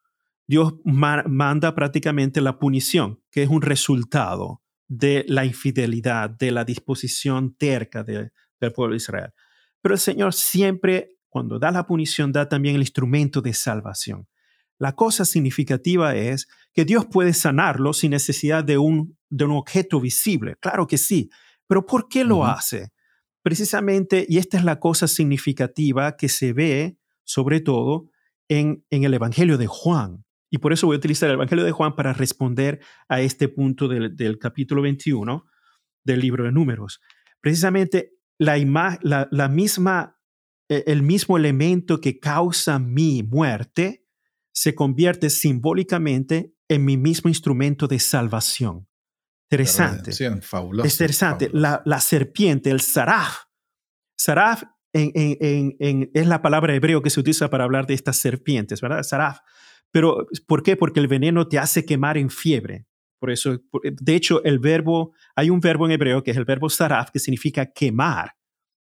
Dios 0.47 0.74
manda 0.84 1.74
prácticamente 1.76 2.41
la 2.41 2.60
punición, 2.60 3.21
que 3.32 3.43
es 3.43 3.50
un 3.50 3.62
resultado 3.62 4.62
de 4.88 5.24
la 5.28 5.45
infidelidad, 5.45 6.30
de 6.30 6.52
la 6.52 6.65
disposición 6.65 7.56
terca 7.56 8.04
del 8.04 8.32
pueblo 8.76 8.91
de 8.91 8.97
Israel. 8.97 9.34
Pero 9.82 9.95
el 9.95 10.00
Señor 10.00 10.34
siempre 10.34 11.17
cuando 11.31 11.57
da 11.59 11.71
la 11.71 11.87
punición, 11.87 12.33
da 12.33 12.49
también 12.49 12.75
el 12.75 12.81
instrumento 12.81 13.41
de 13.41 13.53
salvación. 13.53 14.27
La 14.77 14.95
cosa 14.95 15.23
significativa 15.23 16.13
es 16.13 16.49
que 16.73 16.83
Dios 16.83 17.05
puede 17.05 17.33
sanarlo 17.33 17.93
sin 17.93 18.11
necesidad 18.11 18.65
de 18.65 18.77
un, 18.77 19.17
de 19.29 19.45
un 19.45 19.51
objeto 19.51 20.01
visible. 20.01 20.57
Claro 20.59 20.87
que 20.87 20.97
sí, 20.97 21.29
pero 21.67 21.85
¿por 21.85 22.09
qué 22.09 22.25
lo 22.25 22.45
hace? 22.45 22.91
Precisamente, 23.41 24.25
y 24.27 24.39
esta 24.39 24.57
es 24.57 24.65
la 24.65 24.79
cosa 24.79 25.07
significativa 25.07 26.17
que 26.17 26.27
se 26.27 26.51
ve, 26.51 26.97
sobre 27.23 27.61
todo, 27.61 28.09
en, 28.49 28.83
en 28.89 29.05
el 29.05 29.13
Evangelio 29.13 29.57
de 29.57 29.67
Juan. 29.67 30.25
Y 30.49 30.57
por 30.57 30.73
eso 30.73 30.87
voy 30.87 30.95
a 30.95 30.97
utilizar 30.97 31.29
el 31.29 31.35
Evangelio 31.35 31.63
de 31.63 31.71
Juan 31.71 31.95
para 31.95 32.11
responder 32.11 32.81
a 33.07 33.21
este 33.21 33.47
punto 33.47 33.87
del, 33.87 34.17
del 34.17 34.37
capítulo 34.37 34.81
21 34.81 35.45
del 36.03 36.19
libro 36.19 36.43
de 36.43 36.51
números. 36.51 36.99
Precisamente 37.39 38.15
la, 38.37 38.57
la, 39.01 39.29
la 39.31 39.47
misma, 39.47 40.19
el 40.71 41.03
mismo 41.03 41.38
elemento 41.38 41.99
que 41.99 42.19
causa 42.19 42.79
mi 42.79 43.23
muerte 43.23 44.05
se 44.53 44.73
convierte 44.75 45.29
simbólicamente 45.29 46.53
en 46.67 46.86
mi 46.86 46.97
mismo 46.97 47.29
instrumento 47.29 47.88
de 47.88 47.99
salvación. 47.99 48.88
Interesante. 49.49 50.12
Fabuloso, 50.41 50.88
es 50.88 50.93
interesante. 50.93 51.49
La, 51.51 51.81
la, 51.86 51.99
serpiente, 51.99 52.69
el 52.69 52.79
saraf. 52.79 53.45
Saraf 54.17 54.63
en, 54.93 55.12
en, 55.13 55.75
en, 55.79 56.12
es 56.13 56.27
la 56.27 56.41
palabra 56.41 56.73
hebreo 56.73 57.01
que 57.01 57.10
se 57.10 57.19
utiliza 57.19 57.49
para 57.49 57.65
hablar 57.65 57.86
de 57.86 57.93
estas 57.93 58.17
serpientes, 58.17 58.79
¿verdad? 58.79 59.03
Saraf. 59.03 59.39
Pero, 59.91 60.27
¿por 60.47 60.63
qué? 60.63 60.77
Porque 60.77 61.01
el 61.01 61.10
veneno 61.10 61.49
te 61.49 61.60
hace 61.60 61.86
quemar 61.86 62.17
en 62.17 62.29
fiebre. 62.29 62.88
Por 63.19 63.29
eso, 63.29 63.60
de 63.84 64.15
hecho, 64.15 64.41
el 64.45 64.60
verbo, 64.60 65.13
hay 65.36 65.49
un 65.49 65.60
verbo 65.60 65.86
en 65.86 65.91
hebreo 65.91 66.23
que 66.23 66.31
es 66.31 66.38
el 66.38 66.45
verbo 66.45 66.69
saraf, 66.69 67.12
que 67.12 67.19
significa 67.19 67.71
quemar, 67.71 68.36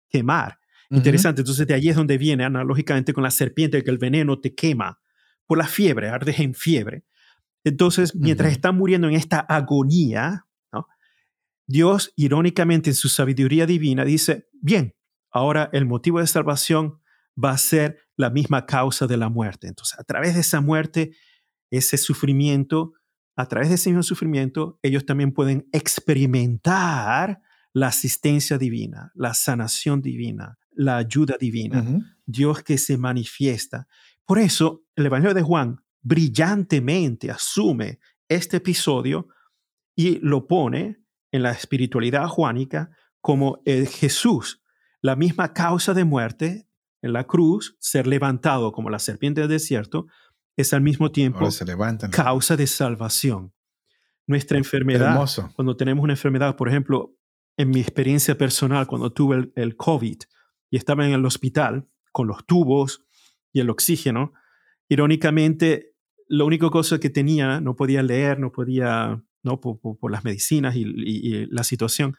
quemar. 0.08 0.58
Interesante. 0.90 1.42
Entonces, 1.42 1.66
de 1.66 1.74
allí 1.74 1.88
es 1.88 1.96
donde 1.96 2.18
viene 2.18 2.44
analógicamente 2.44 3.12
con 3.12 3.24
la 3.24 3.30
serpiente, 3.30 3.82
que 3.82 3.90
el 3.90 3.98
veneno 3.98 4.40
te 4.40 4.54
quema 4.54 5.00
por 5.46 5.58
la 5.58 5.66
fiebre, 5.66 6.08
ardes 6.08 6.40
en 6.40 6.54
fiebre. 6.54 7.04
Entonces, 7.64 8.14
mientras 8.14 8.52
están 8.52 8.76
muriendo 8.76 9.08
en 9.08 9.14
esta 9.14 9.40
agonía, 9.40 10.46
Dios, 11.66 12.12
irónicamente, 12.16 12.90
en 12.90 12.94
su 12.94 13.08
sabiduría 13.08 13.66
divina, 13.66 14.04
dice, 14.04 14.48
bien, 14.60 14.94
ahora 15.30 15.70
el 15.72 15.86
motivo 15.86 16.20
de 16.20 16.26
salvación 16.26 17.00
va 17.42 17.52
a 17.52 17.58
ser 17.58 17.98
la 18.16 18.30
misma 18.30 18.66
causa 18.66 19.06
de 19.06 19.16
la 19.16 19.28
muerte. 19.30 19.66
Entonces, 19.66 19.98
a 19.98 20.04
través 20.04 20.34
de 20.34 20.40
esa 20.40 20.60
muerte, 20.60 21.16
ese 21.70 21.96
sufrimiento, 21.96 22.92
a 23.34 23.46
través 23.46 23.70
de 23.70 23.76
ese 23.76 23.90
mismo 23.90 24.02
sufrimiento, 24.02 24.78
ellos 24.82 25.06
también 25.06 25.32
pueden 25.32 25.66
experimentar 25.72 27.40
la 27.72 27.88
asistencia 27.88 28.58
divina, 28.58 29.10
la 29.14 29.34
sanación 29.34 30.00
divina, 30.02 30.58
la 30.76 30.96
ayuda 30.98 31.36
divina, 31.38 31.84
Dios 32.26 32.62
que 32.62 32.78
se 32.78 32.96
manifiesta. 32.96 33.86
Por 34.24 34.38
eso, 34.38 34.84
el 34.96 35.06
Evangelio 35.06 35.34
de 35.34 35.42
Juan 35.42 35.80
brillantemente 36.02 37.30
asume 37.30 37.98
este 38.28 38.58
episodio 38.58 39.28
y 39.96 40.18
lo 40.20 40.46
pone 40.46 40.98
en 41.32 41.42
la 41.42 41.50
espiritualidad 41.52 42.26
juánica 42.28 42.90
como 43.20 43.60
el 43.64 43.88
Jesús, 43.88 44.62
la 45.00 45.16
misma 45.16 45.52
causa 45.52 45.94
de 45.94 46.04
muerte 46.04 46.68
en 47.02 47.12
la 47.12 47.24
cruz, 47.24 47.76
ser 47.80 48.06
levantado 48.06 48.72
como 48.72 48.90
la 48.90 48.98
serpiente 48.98 49.40
del 49.40 49.50
desierto, 49.50 50.06
es 50.56 50.72
al 50.72 50.80
mismo 50.80 51.10
tiempo 51.10 51.48
causa 52.10 52.56
de 52.56 52.66
salvación. 52.66 53.52
Nuestra 54.26 54.56
enfermedad, 54.56 55.28
cuando 55.54 55.76
tenemos 55.76 56.02
una 56.02 56.14
enfermedad, 56.14 56.56
por 56.56 56.68
ejemplo, 56.68 57.14
en 57.56 57.70
mi 57.70 57.80
experiencia 57.80 58.38
personal, 58.38 58.86
cuando 58.86 59.12
tuve 59.12 59.36
el, 59.36 59.52
el, 59.54 59.76
COVID 59.76 60.18
y 60.70 60.76
estaba 60.76 61.06
en 61.06 61.12
el 61.12 61.24
hospital 61.24 61.88
con 62.12 62.26
los 62.26 62.46
tubos 62.46 63.04
y 63.52 63.60
el 63.60 63.70
oxígeno, 63.70 64.32
irónicamente, 64.88 65.94
lo 66.28 66.46
único 66.46 66.70
cosa 66.70 66.98
que 66.98 67.10
tenía, 67.10 67.60
no 67.60 67.76
podía 67.76 68.02
leer, 68.02 68.38
no 68.38 68.52
podía, 68.52 69.22
no 69.42 69.60
por, 69.60 70.10
las 70.10 70.24
medicinas 70.24 70.76
y, 70.76 70.82
y, 70.82 71.46
la 71.46 71.64
situación, 71.64 72.16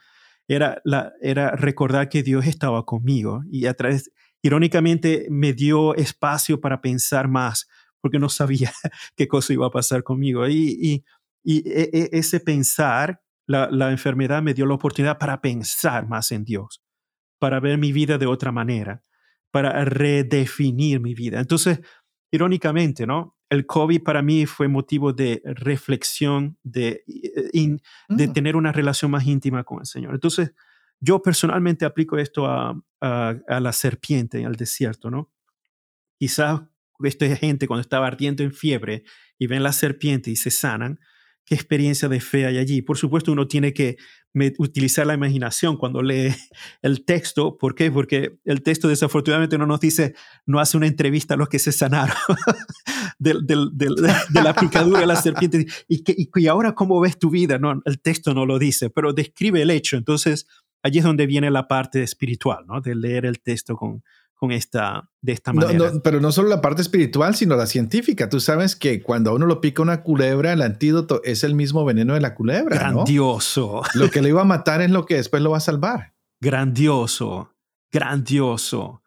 era, 0.48 0.82
la, 0.84 1.14
era 1.22 1.52
recordar 1.52 2.10
que 2.10 2.24
Dios 2.24 2.46
estaba 2.46 2.86
conmigo 2.86 3.44
y 3.50 3.66
a 3.66 3.74
través, 3.74 4.12
irónicamente, 4.42 5.28
me 5.30 5.54
dio 5.54 5.96
espacio 5.96 6.62
para 6.62 6.82
pensar 6.82 7.28
más, 7.28 7.68
porque 8.00 8.20
no 8.20 8.30
sabía 8.30 8.72
qué 9.16 9.28
cosa 9.28 9.54
iba 9.54 9.68
a 9.68 9.72
pasar 9.72 10.04
conmigo. 10.04 10.48
Y, 10.48 11.04
y, 11.44 11.70
e, 11.70 11.90
e, 11.92 12.10
ese 12.12 12.40
pensar, 12.40 13.22
la, 13.48 13.70
la, 13.72 13.92
enfermedad 13.92 14.42
me 14.42 14.54
dio 14.54 14.66
la 14.66 14.76
oportunidad 14.76 15.18
para 15.18 15.42
pensar 15.42 16.08
más 16.08 16.32
en 16.32 16.44
Dios, 16.44 16.84
para 17.40 17.60
ver 17.60 17.78
mi 17.78 17.92
vida 17.92 18.18
de 18.18 18.26
otra 18.26 18.52
manera, 18.52 19.02
para 19.52 19.86
redefinir 19.86 21.00
mi 21.00 21.14
vida. 21.14 21.40
Entonces, 21.40 21.80
irónicamente, 22.32 23.06
¿no? 23.06 23.38
El 23.50 23.66
COVID 23.66 24.04
para 24.04 24.22
mí 24.22 24.46
fue 24.46 24.68
motivo 24.68 25.14
de 25.14 25.42
reflexión, 25.46 26.58
de, 26.64 27.04
eh, 27.08 27.78
de 28.10 28.28
mm. 28.28 28.34
tener 28.34 28.56
una 28.56 28.72
relación 28.72 29.12
más 29.12 29.26
íntima 29.26 29.64
con 29.64 29.80
el 29.80 29.86
Señor. 29.86 30.14
Entonces, 30.14 30.54
yo 31.00 31.22
personalmente 31.22 31.86
aplico 31.86 32.18
esto 32.18 32.48
a, 32.48 32.82
a, 33.02 33.36
a 33.48 33.60
la 33.60 33.72
serpiente 33.72 34.40
en 34.40 34.46
el 34.46 34.56
desierto, 34.56 35.12
¿no? 35.12 35.32
Quizás 36.18 36.62
esta 37.04 37.36
gente 37.36 37.68
cuando 37.68 37.82
estaba 37.82 38.08
ardiendo 38.08 38.44
en 38.44 38.54
fiebre 38.54 39.04
y 39.38 39.48
ven 39.48 39.64
la 39.64 39.74
serpiente 39.74 40.32
y 40.32 40.36
se 40.36 40.52
sanan, 40.52 41.00
qué 41.46 41.56
experiencia 41.56 42.10
de 42.10 42.20
fe 42.20 42.46
hay 42.46 42.58
allí. 42.58 42.82
Por 42.82 42.98
supuesto, 42.98 43.32
uno 43.32 43.48
tiene 43.48 43.74
que 43.74 43.98
utilizar 44.58 45.08
la 45.08 45.14
imaginación 45.14 45.78
cuando 45.78 46.02
lee 46.02 46.34
el 46.82 47.06
texto. 47.06 47.58
¿Por 47.58 47.76
qué? 47.76 47.92
Porque 47.92 48.40
el 48.44 48.64
texto 48.64 48.88
desafortunadamente 48.88 49.58
no 49.58 49.66
nos 49.66 49.80
dice, 49.80 50.16
no 50.46 50.60
hace 50.60 50.76
una 50.76 50.88
entrevista 50.88 51.36
a 51.36 51.38
los 51.38 51.48
que 51.48 51.60
se 51.60 51.72
sanaron 51.72 52.16
de, 53.20 53.36
la 54.34 54.54
picadura 54.56 55.00
de 55.00 55.08
la 55.08 55.16
serpiente. 55.16 55.66
¿Y, 55.88 56.04
y, 56.06 56.48
ahora 56.48 56.74
cómo 56.74 57.00
ves 57.00 57.18
tu 57.20 57.30
vida? 57.30 57.60
No, 57.60 57.82
el 57.86 58.02
texto 58.02 58.34
no 58.34 58.46
lo 58.46 58.60
dice, 58.60 58.90
pero 58.90 59.14
describe 59.14 59.62
el 59.62 59.70
hecho. 59.70 59.98
Entonces, 59.98 60.48
allí 60.82 61.00
es 61.00 61.06
donde 61.06 61.28
viene 61.28 61.52
la 61.52 61.68
parte 61.68 62.02
espiritual, 62.02 62.66
¿no? 62.68 62.82
De 62.82 62.96
leer 62.96 63.26
el 63.26 63.40
texto 63.40 63.76
con, 63.76 64.04
con 64.46 64.52
esta, 64.52 65.10
de 65.22 65.34
esta 65.34 65.54
manera. 65.54 65.92
pero 66.04 66.22
no 66.22 66.32
solo 66.32 66.50
la 66.50 66.62
parte 66.62 66.84
espiritual, 66.84 67.34
sino 67.34 67.56
la 67.56 67.66
científica. 67.66 68.30
Tú 68.30 68.40
sabes 68.40 68.76
que 68.76 69.02
cuando 69.02 69.32
a 69.32 69.34
uno 69.34 69.48
lo 69.48 69.60
pica 69.60 69.82
una 69.82 70.04
culebra, 70.04 70.54
el 70.54 70.62
antídoto 70.62 71.22
es 71.24 71.44
el 71.44 71.56
mismo 71.56 71.84
veneno 71.84 72.14
de 72.14 72.22
la 72.22 72.36
culebra. 72.36 72.78
Grandioso. 72.78 73.82
Lo 73.96 74.12
que 74.12 74.22
le 74.22 74.30
iba 74.30 74.42
a 74.42 74.46
matar 74.46 74.82
es 74.82 74.92
lo 74.92 75.08
que 75.08 75.16
después 75.16 75.42
lo 75.42 75.50
va 75.50 75.58
a 75.58 75.62
salvar. 75.62 76.14
Grandioso, 76.40 77.56
grandioso, 77.92 79.02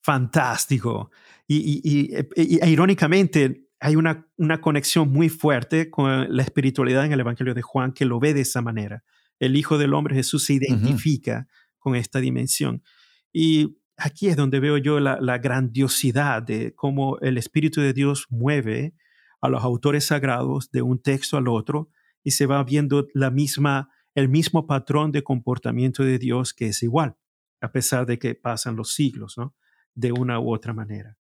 fantástico. 0.00 1.10
Y, 1.48 1.80
y, 1.82 2.70
irónicamente, 2.70 3.66
hay 3.80 3.96
una, 3.96 4.28
una 4.36 4.60
conexión 4.60 5.10
muy 5.10 5.28
fuerte 5.28 5.90
con 5.90 6.36
la 6.36 6.42
espiritualidad 6.44 7.04
en 7.04 7.12
el 7.12 7.20
Evangelio 7.20 7.52
de 7.52 7.62
Juan 7.62 7.92
que 7.92 8.04
lo 8.04 8.20
ve 8.20 8.32
de 8.32 8.42
esa 8.42 8.62
manera. 8.62 9.02
El 9.40 9.56
Hijo 9.56 9.76
del 9.76 9.92
Hombre 9.92 10.14
Jesús 10.14 10.44
se 10.44 10.52
identifica 10.52 11.48
con 11.80 11.96
esta 11.96 12.20
dimensión. 12.20 12.84
Y 13.32 13.76
aquí 13.96 14.28
es 14.28 14.36
donde 14.36 14.60
veo 14.60 14.78
yo 14.78 15.00
la, 15.00 15.38
grandiosidad 15.38 16.42
de 16.42 16.74
cómo 16.74 17.18
el 17.20 17.38
Espíritu 17.38 17.80
de 17.80 17.92
Dios 17.92 18.26
mueve 18.30 18.94
a 19.40 19.48
los 19.48 19.62
autores 19.62 20.06
sagrados 20.06 20.70
de 20.70 20.82
un 20.82 21.00
texto 21.00 21.36
al 21.36 21.48
otro 21.48 21.90
y 22.22 22.32
se 22.32 22.46
va 22.46 22.62
viendo 22.64 23.06
la 23.14 23.30
misma, 23.30 23.90
el 24.14 24.28
mismo 24.28 24.66
patrón 24.66 25.12
de 25.12 25.22
comportamiento 25.22 26.02
de 26.02 26.18
Dios 26.18 26.54
que 26.54 26.68
es 26.68 26.82
igual, 26.82 27.16
a 27.60 27.72
pesar 27.72 28.06
de 28.06 28.18
que 28.18 28.34
pasan 28.34 28.76
los 28.76 28.94
siglos, 28.94 29.34
¿no? 29.36 29.54
De 29.94 30.12
una 30.12 30.40
u 30.40 30.52
otra 30.52 30.72
manera. 30.72 31.16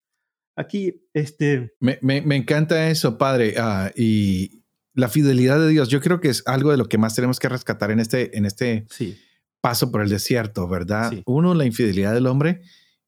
Aquí, 0.54 1.02
este... 1.12 1.74
Me, 1.80 1.98
encanta 2.36 2.90
eso, 2.90 3.18
padre, 3.18 3.54
ah, 3.58 3.90
y 3.96 4.62
la 4.94 5.08
fidelidad 5.08 5.58
de 5.58 5.68
Dios, 5.68 5.88
yo 5.88 6.00
creo 6.00 6.20
que 6.20 6.28
es 6.28 6.46
algo 6.46 6.70
de 6.70 6.76
lo 6.76 6.88
que 6.88 6.98
más 6.98 7.14
tenemos 7.14 7.38
que 7.38 7.48
rescatar 7.48 7.90
en 7.90 8.00
este, 8.00 8.36
en 8.36 8.44
este 8.44 8.86
sí 8.90 9.18
paso 9.62 9.90
por 9.90 10.02
el 10.02 10.10
desierto, 10.10 10.68
¿verdad? 10.68 11.12
Uno, 11.24 11.54
la 11.54 11.64
infidelidad 11.64 12.12
del 12.12 12.26
hombre 12.26 12.60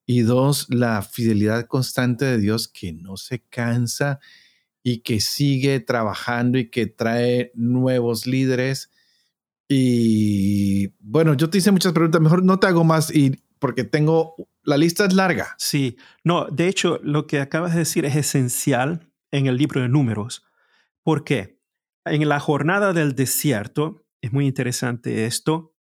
y 0.07 0.21
dos, 0.21 0.67
la 0.69 1.01
fidelidad 1.01 1.67
constante 1.67 2.25
de 2.25 2.37
Dios 2.37 2.67
que 2.67 2.93
no 2.93 3.17
se 3.17 3.43
cansa 3.43 4.19
y 4.81 4.99
que 4.99 5.19
sigue 5.19 5.81
trabajando 5.81 6.57
y 6.57 6.69
que 6.69 6.87
trae 6.87 7.51
nuevos 7.55 8.25
líderes. 8.25 8.89
Y 9.67 10.93
bueno, 10.99 11.33
yo 11.33 11.49
te 11.49 11.57
hice 11.57 11.71
muchas 11.71 11.91
preguntas, 11.91 12.21
mejor 12.21 12.43
no 12.43 12.57
te 12.57 12.67
hago 12.67 12.83
más 12.83 13.13
y 13.13 13.43
porque 13.59 13.83
tengo, 13.83 14.35
la 14.63 14.77
lista 14.77 15.05
es 15.05 15.13
larga. 15.13 15.55
Sí, 15.57 15.97
no, 16.23 16.45
de 16.45 16.69
hecho, 16.69 16.99
lo 17.03 17.27
que 17.27 17.41
acabas 17.41 17.73
de 17.73 17.79
decir 17.79 18.05
es 18.05 18.15
esencial 18.15 19.11
en 19.31 19.47
el 19.47 19.57
libro 19.57 19.81
de 19.81 19.89
números. 19.89 20.45
¿Por 21.03 21.25
qué? 21.25 21.59
En 22.05 22.29
la 22.29 22.39
jornada 22.39 22.93
del 22.93 23.15
desierto, 23.15 24.05
es 24.21 24.31
muy 24.31 24.45
interesante 24.45 25.25
esto, 25.25 25.74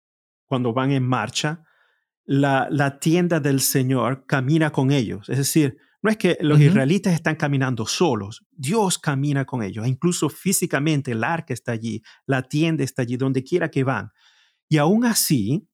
cuando 0.52 0.74
van 0.74 0.90
en 0.92 1.08
marcha, 1.08 1.64
la, 2.26 2.68
la, 2.70 2.98
tienda 2.98 3.40
del 3.40 3.62
Señor 3.62 4.26
camina 4.26 4.70
con 4.70 4.90
ellos. 4.90 5.30
Es 5.30 5.38
decir, 5.38 5.78
no 6.02 6.10
es 6.10 6.18
que 6.18 6.36
los 6.42 6.60
israelitas 6.60 7.14
están 7.14 7.36
caminando 7.36 7.86
solos, 7.86 8.44
Dios 8.50 8.98
camina 8.98 9.46
con 9.46 9.62
ellos, 9.62 9.86
incluso 9.86 10.28
físicamente 10.28 11.12
el 11.12 11.24
arca 11.24 11.54
está 11.54 11.72
allí, 11.72 12.02
la 12.26 12.42
tienda 12.42 12.84
está 12.84 13.00
allí, 13.00 13.16
donde 13.16 13.42
quiera 13.42 13.70
que 13.70 13.82
van. 13.82 14.10
Y 14.68 14.76
aún 14.76 15.06
así, 15.06 15.66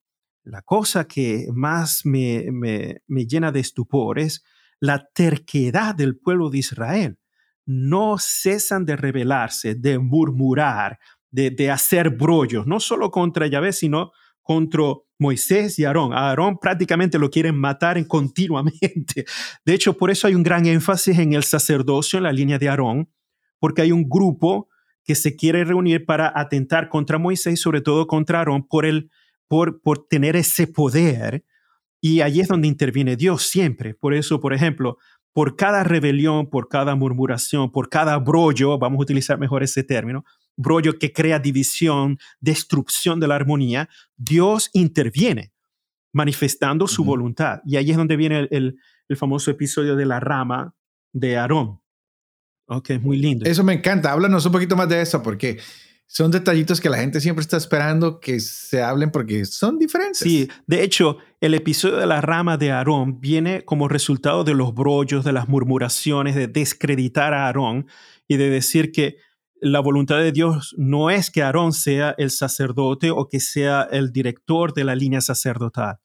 la 0.44 0.62
cosa 0.62 1.08
que 1.08 1.48
más 1.52 2.02
me, 2.04 2.46
me, 2.52 3.02
me 3.08 3.26
llena 3.26 3.50
de 3.50 3.58
estupor 3.58 4.20
es 4.20 4.44
la 4.78 5.08
terquedad 5.12 5.96
del 5.96 6.16
pueblo 6.16 6.50
de 6.50 6.58
Israel. 6.58 7.18
No 7.66 8.16
cesan 8.20 8.84
de 8.84 8.94
rebelarse, 8.94 9.74
de 9.74 9.98
murmurar, 9.98 11.00
de, 11.32 11.50
de 11.50 11.68
hacer 11.68 12.10
brollos, 12.10 12.64
no 12.64 12.78
solo 12.78 13.10
contra 13.10 13.48
Yahvé, 13.48 13.72
sino 13.72 14.12
contra 14.48 14.82
Moisés 15.18 15.78
y 15.78 15.84
Aarón. 15.84 16.14
A 16.14 16.30
Aarón 16.30 16.56
prácticamente 16.56 17.18
lo 17.18 17.28
quieren 17.28 17.54
matar 17.54 18.04
continuamente. 18.06 19.26
De 19.66 19.74
hecho, 19.74 19.92
por 19.94 20.10
eso 20.10 20.26
hay 20.26 20.34
un 20.34 20.42
gran 20.42 20.64
énfasis 20.64 21.18
en 21.18 21.34
el 21.34 21.44
sacerdocio 21.44 22.16
en 22.16 22.22
la 22.22 22.32
línea 22.32 22.58
de 22.58 22.70
Aarón, 22.70 23.10
porque 23.58 23.82
hay 23.82 23.92
un 23.92 24.08
grupo 24.08 24.70
que 25.04 25.14
se 25.14 25.36
quiere 25.36 25.64
reunir 25.64 26.06
para 26.06 26.32
atentar 26.34 26.88
contra 26.88 27.18
Moisés, 27.18 27.60
sobre 27.60 27.82
todo 27.82 28.06
contra 28.06 28.38
Aarón, 28.38 28.66
por, 28.66 28.86
por, 29.48 29.82
por 29.82 30.08
tener 30.08 30.34
ese 30.34 30.66
poder. 30.66 31.44
Y 32.00 32.22
allí 32.22 32.40
es 32.40 32.48
donde 32.48 32.68
interviene 32.68 33.16
Dios 33.16 33.42
siempre. 33.42 33.92
Por 33.92 34.14
eso, 34.14 34.40
por 34.40 34.54
ejemplo, 34.54 34.96
por 35.34 35.56
cada 35.56 35.84
rebelión, 35.84 36.48
por 36.48 36.68
cada 36.68 36.94
murmuración, 36.94 37.70
por 37.70 37.90
cada 37.90 38.16
brollo, 38.16 38.78
vamos 38.78 38.98
a 39.00 39.02
utilizar 39.02 39.38
mejor 39.38 39.62
ese 39.62 39.84
término, 39.84 40.24
brollo 40.58 40.98
que 40.98 41.12
crea 41.12 41.38
división, 41.38 42.18
destrucción 42.40 43.20
de 43.20 43.28
la 43.28 43.36
armonía, 43.36 43.88
Dios 44.16 44.68
interviene 44.74 45.52
manifestando 46.12 46.86
su 46.86 47.04
voluntad. 47.04 47.60
Y 47.64 47.76
ahí 47.76 47.90
es 47.90 47.96
donde 47.96 48.16
viene 48.16 48.48
el, 48.50 48.76
famoso 49.16 49.50
episodio 49.50 49.96
de 49.96 50.04
la 50.04 50.20
rama 50.20 50.74
de 51.12 51.38
Aarón. 51.38 51.80
Ok, 52.66 52.90
muy 53.00 53.16
lindo. 53.16 53.48
Eso 53.48 53.64
me 53.64 53.72
encanta. 53.72 54.12
Háblanos 54.12 54.44
un 54.44 54.52
poquito 54.52 54.76
más 54.76 54.88
de 54.88 55.00
eso, 55.00 55.22
porque 55.22 55.58
son 56.06 56.30
detallitos 56.30 56.80
que 56.80 56.90
la 56.90 56.98
gente 56.98 57.20
siempre 57.20 57.40
está 57.40 57.56
esperando 57.56 58.20
que 58.20 58.40
se 58.40 58.82
hablen 58.82 59.10
porque 59.10 59.46
son 59.46 59.78
diferentes. 59.78 60.18
Sí, 60.18 60.50
de 60.66 60.82
hecho, 60.82 61.18
el 61.40 61.54
episodio 61.54 61.96
de 61.96 62.06
la 62.06 62.20
rama 62.20 62.58
de 62.58 62.72
Aarón 62.72 63.20
viene 63.20 63.64
como 63.64 63.88
resultado 63.88 64.44
de 64.44 64.54
los 64.54 64.74
brollos, 64.74 65.24
de 65.24 65.32
las 65.32 65.48
murmuraciones, 65.48 66.34
de 66.34 66.48
descreditar 66.48 67.32
a 67.32 67.46
Aarón 67.46 67.86
y 68.26 68.36
de 68.36 68.50
decir 68.50 68.92
que 68.92 69.16
la 69.60 69.80
voluntad 69.80 70.18
de 70.18 70.32
Dios 70.32 70.74
no 70.76 71.10
es 71.10 71.30
que 71.30 71.42
Aarón 71.42 71.72
sea 71.72 72.14
el 72.18 72.30
sacerdote 72.30 73.10
o 73.10 73.28
que 73.28 73.40
sea 73.40 73.88
el 73.90 74.12
director 74.12 74.72
de 74.74 74.84
la 74.84 74.94
línea 74.94 75.20
sacerdotal. 75.20 75.96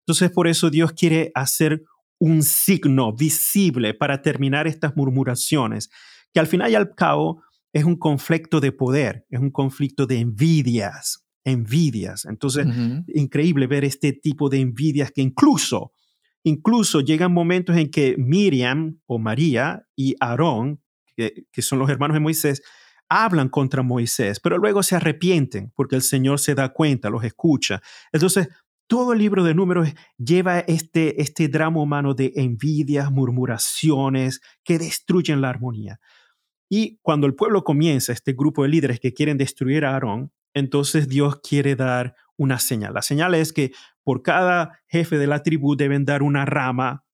Entonces, 0.00 0.30
por 0.30 0.48
eso 0.48 0.70
Dios 0.70 0.92
quiere 0.92 1.30
hacer 1.34 1.82
un 2.18 2.42
signo 2.42 3.14
visible 3.14 3.94
para 3.94 4.22
terminar 4.22 4.66
estas 4.66 4.96
murmuraciones, 4.96 5.90
que 6.32 6.40
al 6.40 6.46
final 6.46 6.70
y 6.70 6.74
al 6.74 6.94
cabo 6.94 7.42
es 7.72 7.84
un 7.84 7.96
conflicto 7.96 8.60
de 8.60 8.72
poder, 8.72 9.26
es 9.30 9.40
un 9.40 9.50
conflicto 9.50 10.06
de 10.06 10.18
envidias, 10.18 11.26
envidias. 11.44 12.24
Entonces, 12.24 12.66
increíble 13.08 13.66
ver 13.66 13.84
este 13.84 14.12
tipo 14.12 14.48
de 14.48 14.60
envidias 14.60 15.10
que 15.10 15.22
incluso, 15.22 15.92
incluso 16.44 17.00
llegan 17.00 17.32
momentos 17.32 17.76
en 17.76 17.90
que 17.90 18.14
Miriam 18.18 19.00
o 19.06 19.18
María 19.18 19.86
y 19.96 20.14
Aarón, 20.20 20.80
que, 21.16 21.46
que 21.50 21.62
son 21.62 21.78
los 21.78 21.90
hermanos 21.90 22.14
de 22.14 22.20
Moisés, 22.20 22.62
hablan 23.12 23.50
contra 23.50 23.82
Moisés, 23.82 24.40
pero 24.40 24.56
luego 24.56 24.82
se 24.82 24.96
arrepienten 24.96 25.70
porque 25.76 25.96
el 25.96 26.02
Señor 26.02 26.40
se 26.40 26.54
da 26.54 26.70
cuenta, 26.70 27.10
los 27.10 27.24
escucha. 27.24 27.82
Entonces, 28.10 28.48
todo 28.86 29.12
el 29.12 29.18
libro 29.18 29.44
de 29.44 29.54
números 29.54 29.88
lleva 30.16 30.60
este, 30.60 31.20
este 31.20 31.48
drama 31.48 31.80
humano 31.80 32.14
de 32.14 32.32
envidias, 32.36 33.10
murmuraciones 33.12 34.40
que 34.64 34.78
destruyen 34.78 35.42
la 35.42 35.50
armonía. 35.50 36.00
Y 36.70 36.98
cuando 37.02 37.26
el 37.26 37.34
pueblo 37.34 37.64
comienza, 37.64 38.14
este 38.14 38.32
grupo 38.32 38.62
de 38.62 38.70
líderes 38.70 38.98
que 38.98 39.12
quieren 39.12 39.36
destruir 39.36 39.84
a 39.84 39.92
Aarón, 39.92 40.32
entonces 40.54 41.06
Dios 41.06 41.40
quiere 41.40 41.76
dar 41.76 42.14
una 42.38 42.58
señal. 42.58 42.94
La 42.94 43.02
señal 43.02 43.34
es 43.34 43.52
que 43.52 43.72
por 44.04 44.22
cada 44.22 44.80
jefe 44.88 45.18
de 45.18 45.26
la 45.26 45.42
tribu 45.42 45.76
deben 45.76 46.06
dar 46.06 46.22
una 46.22 46.46
rama, 46.46 47.04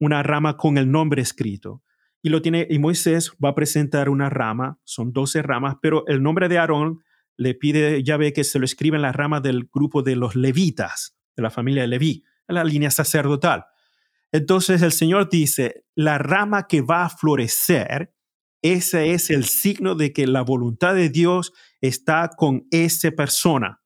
una 0.00 0.22
rama 0.22 0.56
con 0.56 0.78
el 0.78 0.90
nombre 0.90 1.20
escrito 1.20 1.82
y 2.22 2.78
Moisés 2.78 3.32
va 3.44 3.50
a 3.50 3.54
presentar 3.54 4.08
una 4.08 4.30
rama, 4.30 4.78
son 4.84 5.12
12 5.12 5.42
ramas, 5.42 5.76
pero 5.82 6.06
el 6.06 6.22
nombre 6.22 6.48
de 6.48 6.58
Aarón 6.58 7.02
le 7.36 7.54
pide 7.54 8.02
ya 8.04 8.16
ve 8.16 8.32
que 8.32 8.44
se 8.44 8.58
lo 8.58 8.64
escribe 8.64 8.96
en 8.96 9.02
la 9.02 9.12
rama 9.12 9.40
del 9.40 9.68
grupo 9.72 10.02
de 10.02 10.14
los 10.14 10.36
levitas, 10.36 11.16
de 11.36 11.42
la 11.42 11.50
familia 11.50 11.82
de 11.82 11.88
Leví, 11.88 12.24
en 12.46 12.54
la 12.54 12.64
línea 12.64 12.90
sacerdotal. 12.90 13.64
Entonces 14.30 14.82
el 14.82 14.92
Señor 14.92 15.28
dice, 15.28 15.84
la 15.94 16.18
rama 16.18 16.66
que 16.68 16.80
va 16.80 17.04
a 17.04 17.10
florecer, 17.10 18.14
ese 18.62 19.12
es 19.12 19.30
el 19.30 19.44
signo 19.44 19.94
de 19.94 20.12
que 20.12 20.26
la 20.26 20.42
voluntad 20.42 20.94
de 20.94 21.08
Dios 21.08 21.52
está 21.80 22.30
con 22.36 22.66
esa 22.70 23.10
persona. 23.10 23.82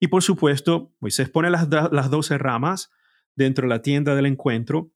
Y 0.00 0.08
por 0.08 0.22
supuesto, 0.22 0.94
Moisés 1.00 1.28
pone 1.28 1.50
las, 1.50 1.68
las 1.70 2.10
12 2.10 2.38
ramas 2.38 2.90
dentro 3.36 3.62
de 3.62 3.68
la 3.68 3.82
tienda 3.82 4.14
del 4.14 4.26
encuentro 4.26 4.92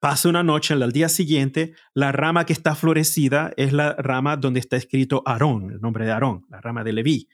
Pasa 0.00 0.30
una 0.30 0.42
noche, 0.42 0.72
al 0.72 0.92
día 0.92 1.10
siguiente, 1.10 1.74
la 1.92 2.10
rama 2.10 2.46
que 2.46 2.54
está 2.54 2.74
florecida 2.74 3.52
es 3.58 3.74
la 3.74 3.92
rama 3.98 4.38
donde 4.38 4.58
está 4.58 4.78
escrito 4.78 5.22
Aarón, 5.26 5.72
el 5.72 5.80
nombre 5.82 6.06
de 6.06 6.12
Aarón, 6.12 6.46
la 6.48 6.58
rama 6.62 6.82
de 6.82 6.94
Leví. 6.94 7.28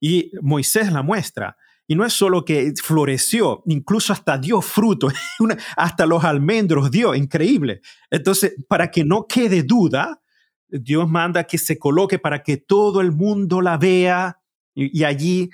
Y 0.00 0.30
Moisés 0.40 0.92
la 0.92 1.02
muestra. 1.02 1.56
Y 1.88 1.96
no 1.96 2.04
es 2.04 2.12
solo 2.12 2.44
que 2.44 2.72
floreció, 2.80 3.64
incluso 3.66 4.12
hasta 4.12 4.38
dio 4.38 4.62
fruto, 4.62 5.08
hasta 5.76 6.06
los 6.06 6.22
almendros 6.22 6.92
dio, 6.92 7.16
increíble. 7.16 7.80
Entonces, 8.10 8.54
para 8.68 8.92
que 8.92 9.04
no 9.04 9.26
quede 9.26 9.64
duda, 9.64 10.22
Dios 10.68 11.08
manda 11.08 11.44
que 11.44 11.58
se 11.58 11.80
coloque 11.80 12.20
para 12.20 12.44
que 12.44 12.58
todo 12.58 13.00
el 13.00 13.10
mundo 13.10 13.60
la 13.60 13.76
vea 13.76 14.38
y, 14.72 15.00
y 15.00 15.02
allí 15.02 15.50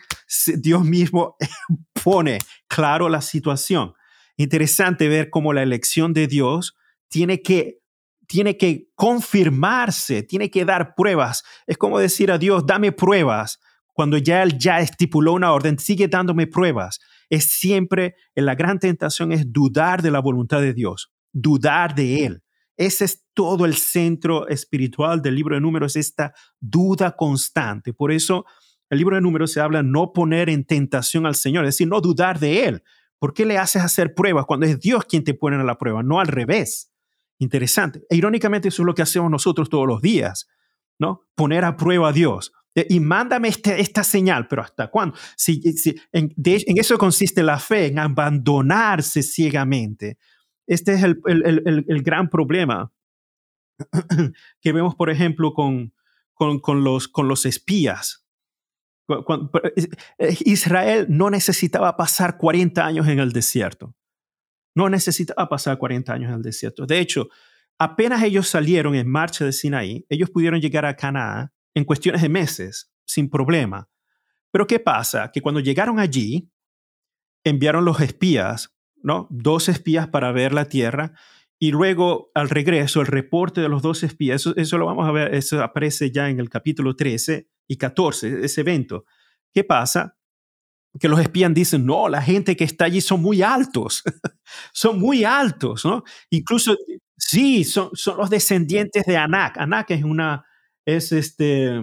Dios 0.59 0.85
mismo 0.85 1.37
pone 2.05 2.39
claro 2.69 3.09
la 3.09 3.23
situación 3.23 3.95
interesante 4.37 5.09
ver 5.09 5.31
cómo 5.31 5.53
la 5.53 5.63
elección 5.63 6.13
de 6.13 6.27
Dios 6.27 6.77
tiene 7.09 7.43
que, 7.43 7.81
tiene 8.27 8.57
que 8.57 8.89
confirmarse, 8.95 10.23
tiene 10.23 10.51
que 10.51 10.65
dar 10.65 10.95
pruebas. 10.95 11.45
Es 11.67 11.77
como 11.79 11.99
decir 11.99 12.31
a 12.31 12.39
Dios, 12.39 12.67
dame 12.67 12.93
pruebas. 12.93 13.61
Cuando 13.93 14.19
ya 14.19 14.43
Él 14.43 14.59
ya 14.59 14.81
estipuló 14.81 15.35
una 15.35 15.53
orden, 15.53 15.79
sigue 15.79 16.09
dándome 16.09 16.47
pruebas. 16.47 17.01
Es 17.31 17.45
siempre, 17.45 18.17
la 18.35 18.55
gran 18.55 18.79
tentación 18.79 19.33
es 19.33 19.53
dudar 19.53 20.03
de 20.03 20.11
la 20.11 20.21
voluntad 20.21 20.61
de 20.61 20.75
Dios, 20.75 21.13
dudar 21.33 21.95
de 21.95 22.27
Él. 22.27 22.43
Ese 22.77 23.05
es 23.05 23.25
todo 23.35 23.65
el 23.65 23.75
centro 23.75 24.49
espiritual 24.49 25.23
del 25.23 25.37
libro 25.37 25.55
de 25.55 25.61
números, 25.61 25.95
esta 25.95 26.35
duda 26.61 27.15
constante. 27.15 27.93
Por 27.93 28.11
eso 28.11 28.45
el 28.91 28.99
libro 28.99 29.17
de 29.17 29.23
números 29.23 29.53
se 29.53 29.61
habla 29.61 29.83
no 29.83 30.13
poner 30.13 30.51
en 30.51 30.65
tentación 30.65 31.27
al 31.27 31.35
Señor, 31.35 31.65
es 31.65 31.75
decir, 31.75 31.89
no 31.89 32.01
dudar 32.01 32.39
de 32.39 32.67
Él, 32.67 32.83
¿Por 33.19 33.35
qué 33.35 33.45
le 33.47 33.59
haces 33.59 33.83
hacer 33.83 34.15
pruebas 34.15 34.45
cuando 34.47 34.67
es 34.67 34.81
Dios 34.81 35.05
quien 35.05 35.25
te 35.25 35.35
pone 35.35 35.57
a 35.57 35.65
la 35.65 35.79
prueba, 35.79 36.03
no 36.03 36.21
al 36.21 36.27
revés? 36.27 36.93
Interesante. 37.39 38.05
E 38.09 38.17
irónicamente 38.17 38.69
eso 38.69 38.83
es 38.83 38.87
lo 38.87 38.95
que 38.95 39.03
hacemos 39.03 39.31
nosotros 39.31 39.69
todos 39.69 39.87
los 39.87 40.01
días, 40.01 40.49
¿no? 40.99 41.23
Poner 41.35 41.65
a 41.65 41.77
prueba 41.77 42.09
a 42.09 42.13
Dios. 42.13 42.53
Y 42.75 42.99
mándame 42.99 43.49
este, 43.49 43.81
esta 43.81 44.03
señal, 44.03 44.49
pero 44.49 44.63
¿hasta 44.63 44.89
cuándo? 44.89 45.17
Si, 45.37 45.63
en, 46.13 46.35
eso 46.77 46.99
consiste 46.99 47.43
la 47.43 47.59
fe, 47.59 47.87
en 47.87 48.01
abandonarse 48.01 49.23
ciegamente. 49.23 50.19
Este 50.67 50.95
es 50.95 51.03
el, 51.05 51.21
el, 51.25 52.03
gran 52.03 52.29
problema 52.29 52.93
que 54.61 54.73
vemos, 54.73 54.97
por 54.97 55.11
ejemplo, 55.11 55.53
con, 55.53 55.93
con, 56.33 56.59
con, 56.59 56.83
los, 56.83 57.07
con 57.07 57.29
los 57.29 57.47
espías. 57.47 58.24
Eh, 60.19 60.37
Israel 60.47 61.07
no 61.09 61.31
necesitaba 61.31 61.97
pasar 61.97 62.39
40 62.39 62.85
años 62.85 63.09
en 63.09 63.19
el 63.19 63.33
desierto. 63.33 63.95
No 64.75 64.89
necesitaba 64.89 65.49
pasar 65.49 65.79
40 65.79 66.13
años 66.13 66.31
en 66.31 66.37
el 66.37 66.43
desierto. 66.43 66.87
De 66.87 66.99
hecho, 66.99 67.29
apenas 67.79 68.23
ellos 68.23 68.49
salieron 68.49 68.95
en 68.95 69.09
marcha 69.09 69.45
de 69.45 69.53
Sinaí, 69.53 70.07
ellos 70.09 70.31
pudieron 70.31 70.61
llegar 70.61 70.87
a 70.87 70.97
Canaán 70.97 71.53
en 71.75 71.85
cuestiones 71.85 72.23
de 72.23 72.29
meses, 72.29 72.93
sin 73.05 73.29
problema. 73.29 73.89
Pero 74.51 74.67
¿qué 74.67 74.79
pasa? 74.79 75.31
Que 75.33 75.43
cuando 75.43 75.61
llegaron 75.61 75.99
allí, 75.99 76.51
enviaron 77.45 77.85
los 77.85 78.01
espías, 78.01 78.75
¿no? 79.03 79.27
Dos 79.31 79.69
espías 79.69 80.09
para 80.09 80.33
ver 80.33 80.53
la 80.53 80.67
tierra, 80.67 81.13
y 81.59 81.71
luego 81.71 82.31
al 82.35 82.51
regreso, 82.51 83.01
el 83.01 83.07
reporte 83.07 83.61
de 83.61 83.69
los 83.69 83.83
dos 83.83 84.03
espías, 84.03 84.43
eso, 84.43 84.57
eso 84.57 84.79
lo 84.79 84.87
vamos 84.87 85.09
a 85.09 85.13
ver, 85.13 85.35
eso 85.35 85.63
aparece 85.63 86.11
ya 86.11 86.29
en 86.29 86.41
el 86.41 86.49
capítulo 86.49 86.97
13, 86.97 87.49
y 87.49 87.54
14, 87.69 88.45
ese 88.45 88.61
evento. 88.61 89.05
¿Qué 89.53 89.65
pasa? 89.65 90.17
Que 90.99 91.09
los 91.09 91.21
espías 91.21 91.53
dicen, 91.53 91.85
no, 91.85 92.09
la 92.09 92.23
gente 92.23 92.57
que 92.57 92.65
está 92.65 92.85
allí 92.85 93.01
son 93.01 93.21
muy 93.21 93.43
altos, 93.43 94.03
son 94.73 95.01
muy 95.01 95.25
altos, 95.25 95.85
¿no? 95.85 96.05
Incluso, 96.31 96.77
sí, 97.17 97.65
son, 97.65 97.91
son 97.95 98.19
los 98.19 98.31
descendientes 98.31 99.05
de 99.05 99.17
Anak. 99.17 99.59
Anak 99.59 99.91
es 99.91 100.05
una, 100.05 100.45
es 100.85 101.13
este, 101.13 101.83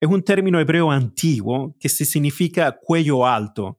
es 0.00 0.08
un 0.08 0.22
término 0.22 0.60
hebreo 0.60 0.90
antiguo 0.90 1.74
que 1.80 1.88
significa 1.88 2.78
cuello 2.80 3.26
alto 3.26 3.78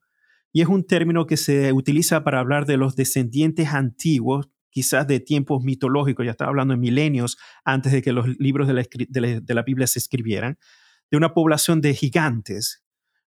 y 0.51 0.61
es 0.61 0.67
un 0.67 0.85
término 0.85 1.27
que 1.27 1.37
se 1.37 1.71
utiliza 1.71 2.23
para 2.23 2.39
hablar 2.39 2.65
de 2.65 2.77
los 2.77 2.95
descendientes 2.95 3.67
antiguos, 3.69 4.49
quizás 4.71 5.05
de 5.07 5.19
tiempos 5.19 5.63
mitológicos, 5.63 6.25
ya 6.25 6.31
estaba 6.31 6.49
hablando 6.49 6.73
de 6.73 6.79
milenios 6.79 7.37
antes 7.63 7.91
de 7.91 8.01
que 8.01 8.11
los 8.11 8.27
libros 8.39 8.67
de 8.67 8.73
la, 8.73 8.83
de 9.41 9.53
la 9.53 9.61
Biblia 9.61 9.85
se 9.85 9.99
escribieran, 9.99 10.57
de 11.11 11.17
una 11.17 11.33
población 11.33 11.81
de 11.81 11.93
gigantes, 11.93 12.83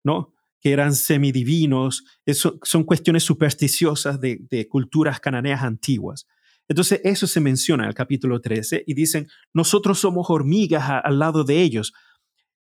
¿no? 0.04 0.34
que 0.60 0.72
eran 0.72 0.96
semidivinos, 0.96 2.04
eso, 2.26 2.60
son 2.64 2.84
cuestiones 2.84 3.24
supersticiosas 3.24 4.20
de, 4.20 4.68
culturas 4.70 5.20
cananeas 5.20 5.64
antiguas. 5.64 6.28
Entonces 6.68 7.00
eso 7.04 7.28
se 7.28 7.40
menciona 7.40 7.84
en 7.84 7.90
el 7.90 7.96
capítulo 7.96 8.42
13 8.42 8.84
y 8.86 8.94
dicen, 8.94 9.28
nosotros 9.54 10.00
somos 10.00 10.30
hormigas 10.30 10.84
al 11.04 11.20
lado 11.20 11.44
de 11.44 11.62
ellos. 11.62 11.94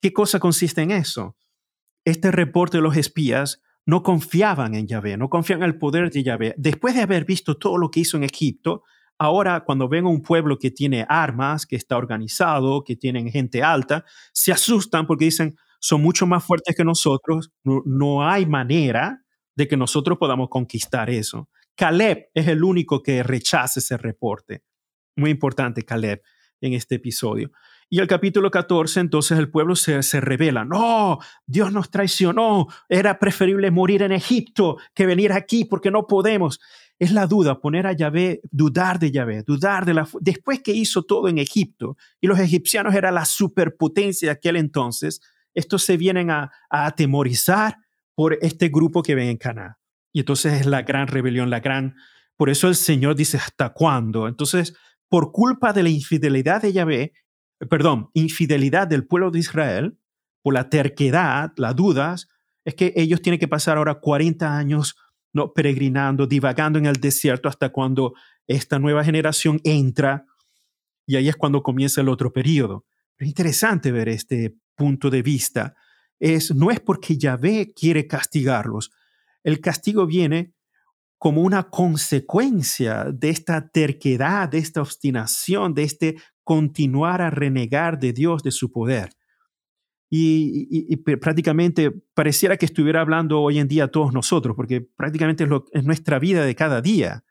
¿Qué 0.01 0.11
cosa 0.13 0.39
consiste 0.39 0.81
en 0.81 0.91
eso? 0.91 1.35
Este 2.05 2.31
reporte 2.31 2.77
de 2.77 2.83
los 2.83 2.97
espías 2.97 3.61
no 3.85 4.01
confiaban 4.01 4.73
en 4.75 4.87
Yahvé, 4.87 5.17
no 5.17 5.29
confiaban 5.29 5.63
en 5.63 5.73
el 5.73 5.77
poder 5.77 6.09
de 6.09 6.23
Yahvé. 6.23 6.55
Después 6.57 6.95
de 6.95 7.01
haber 7.01 7.25
visto 7.25 7.57
todo 7.57 7.77
lo 7.77 7.91
que 7.91 7.99
hizo 7.99 8.17
en 8.17 8.23
Egipto, 8.23 8.83
ahora 9.23 9.63
cuando 9.63 9.88
ven 9.88 10.05
a 10.05 10.09
un 10.09 10.21
pueblo 10.21 10.57
que 10.57 10.71
tiene 10.71 11.05
armas, 11.07 11.65
que 11.65 11.75
está 11.75 11.97
organizado, 11.97 12.83
que 12.83 12.95
tienen 12.95 13.29
gente 13.29 13.63
alta, 13.63 14.05
se 14.33 14.51
asustan 14.51 15.07
porque 15.07 15.25
dicen, 15.25 15.55
son 15.79 16.01
mucho 16.01 16.25
más 16.25 16.43
fuertes 16.43 16.75
que 16.75 16.83
nosotros, 16.83 17.51
no, 17.63 18.27
hay 18.27 18.45
manera 18.45 19.23
de 19.55 19.67
que 19.67 19.77
nosotros 19.77 20.17
podamos 20.17 20.49
conquistar 20.49 21.09
eso. 21.09 21.49
Caleb 21.75 22.29
es 22.33 22.47
el 22.47 22.63
único 22.63 23.01
que 23.01 23.23
rechaza 23.23 23.79
ese 23.79 23.97
reporte. 23.97 24.63
Muy 25.15 25.31
importante, 25.31 25.83
Caleb, 25.83 26.21
en 26.62 26.73
este 26.73 26.95
episodio. 26.95 27.51
Y 27.89 27.99
el 27.99 28.07
capítulo 28.07 28.49
14, 28.49 29.01
entonces 29.01 29.38
el 29.38 29.51
pueblo 29.51 29.75
se, 29.75 30.01
se 30.03 30.19
revela, 30.19 30.65
no, 30.65 31.19
Dios 31.45 31.71
nos 31.71 31.91
traicionó, 31.91 32.67
era 32.89 33.19
preferible 33.19 33.69
morir 33.69 34.01
en 34.01 34.12
Egipto 34.12 34.77
que 34.95 35.05
venir 35.05 35.31
aquí 35.31 35.65
porque 35.65 35.91
no 35.91 36.07
podemos. 36.07 36.59
Es 36.99 37.12
la 37.12 37.27
duda, 37.27 37.60
poner 37.60 37.88
a 37.88 37.93
Yahvé, 37.93 38.41
dudar 38.51 38.99
de 38.99 39.12
Yahvé, 39.12 39.43
dudar 39.43 39.86
de 39.86 39.93
la... 39.93 40.08
Después 40.21 40.62
que 40.62 40.71
hizo 40.71 41.03
todo 41.03 41.27
en 41.27 41.38
Egipto 41.38 41.97
y 42.21 42.27
los 42.27 42.39
egipcianos 42.39 42.95
eran 42.95 43.15
la 43.15 43.25
superpotencia 43.25 44.27
de 44.29 44.34
aquel 44.34 44.56
entonces, 44.56 45.19
estos 45.53 45.84
se 45.84 45.97
vienen 45.97 46.32
a, 46.32 46.51
a 46.69 46.86
atemorizar 46.86 47.77
por 48.15 48.38
este 48.41 48.69
grupo 48.69 49.03
que 49.03 49.15
ven 49.15 49.29
en 49.29 49.38
Cana. 49.38 49.79
Y 50.13 50.19
entonces 50.19 50.53
es 50.53 50.65
la 50.65 50.84
gran 50.84 51.08
rebelión, 51.08 51.49
la 51.49 51.60
gran... 51.60 51.95
Por 52.38 52.49
eso 52.49 52.67
el 52.67 52.75
Señor 52.75 53.15
dice, 53.15 53.38
¿hasta 53.38 53.73
cuándo? 53.73 54.27
Entonces, 54.27 54.73
por 55.10 55.32
culpa 55.32 55.73
de 55.73 55.84
la 55.84 55.89
infidelidad 55.89 56.62
de 56.62 56.73
Yahvé, 56.73 57.13
perdón, 57.69 58.10
infidelidad 58.13 58.88
del 58.88 59.06
pueblo 59.06 59.32
de 59.32 59.39
Israel, 59.39 59.97
por 60.41 60.53
la 60.53 60.69
terquedad, 60.69 61.53
las 61.58 61.75
dudas, 61.75 62.27
es 62.65 62.75
que 62.75 62.93
ellos 62.95 63.21
tienen 63.21 63.39
que 63.39 63.47
pasar 63.47 63.77
ahora 63.77 63.99
40 63.99 64.58
años 64.58 64.95
no, 65.33 65.51
peregrinando, 65.51 66.27
divagando 66.27 66.79
en 66.79 66.85
el 66.85 66.95
desierto 66.95 67.49
hasta 67.49 67.69
cuando 67.69 68.13
esta 68.47 68.79
nueva 68.79 69.03
generación 69.03 69.59
entra 69.63 70.25
y 71.05 71.15
ahí 71.15 71.27
es 71.27 71.35
cuando 71.35 71.63
comienza 71.63 72.01
el 72.01 72.09
otro 72.09 72.31
periodo. 72.31 72.85
Es 73.17 73.27
interesante 73.27 73.91
ver 73.91 74.09
este 74.09 74.55
punto 74.75 75.09
de 75.09 75.21
vista. 75.21 75.75
Es, 76.19 76.53
no 76.55 76.71
es 76.71 76.79
porque 76.79 77.17
Yahvé 77.17 77.73
quiere 77.73 78.07
castigarlos, 78.07 78.91
el 79.43 79.59
castigo 79.59 80.05
viene 80.05 80.53
como 81.17 81.41
una 81.41 81.69
consecuencia 81.69 83.05
de 83.05 83.29
esta 83.29 83.69
terquedad, 83.69 84.49
de 84.49 84.57
esta 84.57 84.81
obstinación, 84.81 85.73
de 85.73 85.83
este 85.83 86.15
continuar 86.43 87.21
a 87.21 87.29
renegar 87.29 87.99
de 87.99 88.13
Dios, 88.13 88.43
de 88.43 88.51
su 88.51 88.71
poder. 88.71 89.09
Y, 90.15 90.97
prácticamente 90.97 91.89
pareciera 92.13 92.56
que 92.56 92.67
estuviera 92.67 93.02
hablando 93.02 93.41
hoy 93.41 93.58
en 93.58 93.67
día 93.67 93.86
a 93.86 93.88
todos 93.88 94.13
nosotros, 94.13 94.56
porque 94.56 94.80
prácticamente 94.80 95.47
es, 95.71 95.84
nuestra 95.84 96.19
vida 96.19 96.45
de 96.45 96.54
cada 96.54 96.82
día. 96.82 97.23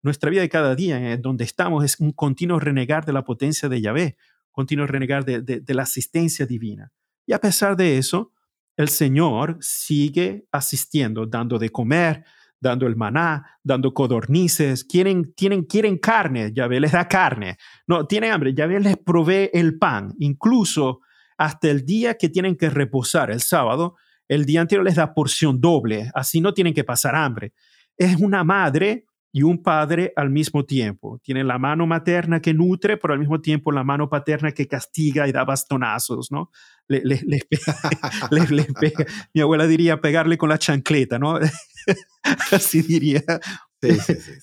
Nuestra 0.00 0.30
vida 0.30 0.40
de 0.40 0.48
cada 0.48 0.74
día, 0.74 1.12
en 1.12 1.20
donde 1.20 1.44
estamos, 1.44 1.84
es 1.84 2.00
un 2.00 2.12
continuo 2.12 2.58
renegar 2.58 3.04
de 3.04 3.12
la 3.12 3.22
potencia 3.22 3.68
de 3.68 3.82
Yahvé, 3.82 4.16
continuo 4.50 4.86
renegar 4.86 5.26
de, 5.26 5.42
de 5.42 5.74
la 5.74 5.82
asistencia 5.82 6.46
divina. 6.46 6.90
Y 7.26 7.34
a 7.34 7.38
pesar 7.38 7.76
de 7.76 7.98
eso, 7.98 8.32
el 8.78 8.88
Señor 8.88 9.58
sigue 9.60 10.46
asistiendo, 10.50 11.26
dando 11.26 11.58
de 11.58 11.68
comer, 11.68 12.24
dando 12.58 12.86
el 12.86 12.96
maná, 12.96 13.58
dando 13.62 13.92
codornices, 13.92 14.84
quieren, 14.84 15.34
tienen, 15.34 15.64
quieren 15.64 15.98
carne, 15.98 16.50
Yahvé 16.54 16.80
les 16.80 16.92
da 16.92 17.06
carne, 17.06 17.58
no, 17.86 18.06
tienen 18.06 18.32
hambre, 18.32 18.54
Yahvé 18.54 18.80
les 18.80 18.96
provee 18.96 19.50
el 19.52 19.78
pan, 19.78 20.14
incluso 20.18 21.00
hasta 21.36 21.70
el 21.70 21.84
día 21.84 22.14
que 22.14 22.28
tienen 22.28 22.56
que 22.56 22.70
reposar, 22.70 23.30
el 23.30 23.40
sábado, 23.40 23.96
el 24.28 24.44
día 24.44 24.60
anterior 24.60 24.84
les 24.84 24.96
da 24.96 25.14
porción 25.14 25.60
doble, 25.60 26.10
así 26.14 26.40
no 26.40 26.54
tienen 26.54 26.74
que 26.74 26.84
pasar 26.84 27.14
hambre. 27.14 27.52
Es 27.96 28.16
una 28.16 28.44
madre 28.44 29.06
y 29.32 29.42
un 29.42 29.62
padre 29.62 30.12
al 30.14 30.30
mismo 30.30 30.64
tiempo. 30.64 31.18
Tienen 31.22 31.46
la 31.46 31.58
mano 31.58 31.86
materna 31.86 32.40
que 32.40 32.52
nutre, 32.52 32.98
pero 32.98 33.14
al 33.14 33.20
mismo 33.20 33.40
tiempo 33.40 33.72
la 33.72 33.82
mano 33.82 34.08
paterna 34.10 34.52
que 34.52 34.68
castiga 34.68 35.26
y 35.26 35.32
da 35.32 35.44
bastonazos, 35.44 36.30
¿no? 36.30 36.50
Les, 36.86 37.24
pega. 38.80 39.06
Mi 39.32 39.40
abuela 39.40 39.66
diría 39.66 40.00
pegarle 40.00 40.36
con 40.36 40.50
la 40.50 40.58
chancleta, 40.58 41.18
¿no? 41.18 41.38
Así 42.52 42.82
diría 42.82 43.22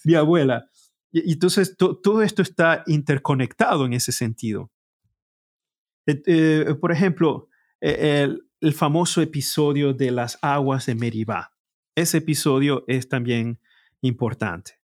mi 0.04 0.16
abuela. 0.16 0.66
Y, 1.12 1.34
entonces 1.34 1.76
todo 1.78 2.22
esto 2.24 2.42
está 2.42 2.84
interconectado 2.88 3.86
en 3.86 3.94
ese 3.94 4.12
sentido. 4.12 4.72
Eh, 6.10 6.22
eh, 6.26 6.76
por 6.80 6.92
ejemplo, 6.92 7.50
e, 7.82 8.28
el, 8.62 8.74
famoso 8.74 9.22
episodio 9.22 9.94
de 9.94 10.12
las 10.12 10.38
aguas 10.42 10.86
de 10.86 10.96
Meribá. 10.96 11.54
Ese 11.96 12.18
episodio 12.18 12.84
es 12.88 13.08
también 13.08 13.60
importante. 14.02 14.80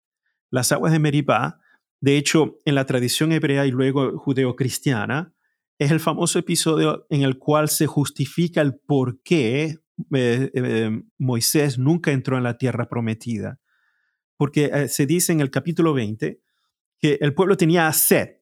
Las 0.50 0.70
aguas 0.72 0.92
de 0.92 0.98
Meribá, 0.98 1.60
de 2.00 2.16
hecho, 2.16 2.58
en 2.64 2.74
la 2.74 2.86
tradición 2.86 3.32
hebrea 3.32 3.66
y 3.66 3.70
luego 3.70 4.18
judeocristiana, 4.18 5.34
es 5.78 5.90
el 5.90 6.00
famoso 6.00 6.38
episodio 6.38 7.06
en 7.10 7.22
el 7.22 7.38
cual 7.38 7.68
se 7.68 7.86
justifica 7.86 8.60
el 8.60 8.76
por 8.76 9.20
qué 9.22 9.78
eh, 10.14 10.50
eh, 10.54 11.02
Moisés 11.18 11.78
nunca 11.78 12.12
entró 12.12 12.36
en 12.36 12.44
la 12.44 12.58
tierra 12.58 12.88
prometida. 12.88 13.60
Porque 14.36 14.70
eh, 14.72 14.88
se 14.88 15.06
dice 15.06 15.32
en 15.32 15.40
el 15.40 15.50
capítulo 15.50 15.94
20 15.94 16.40
que 16.98 17.18
el 17.20 17.34
pueblo 17.34 17.56
tenía 17.56 17.92
sed 17.92 18.36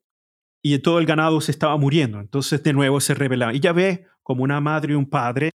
y 0.63 0.79
todo 0.79 0.99
el 0.99 1.07
ganado 1.07 1.41
se 1.41 1.51
estaba 1.51 1.77
muriendo. 1.77 2.21
Entonces 2.21 2.63
de 2.63 2.73
nuevo 2.73 3.01
se 3.01 3.15
revelaba. 3.15 3.55
Y 3.55 3.61
ya 3.61 3.73
ve 3.73 4.07
como 4.23 4.45
una 4.45 4.61
madre 4.61 4.93
y 4.93 4.97
un 4.97 5.09
padre 5.09 5.51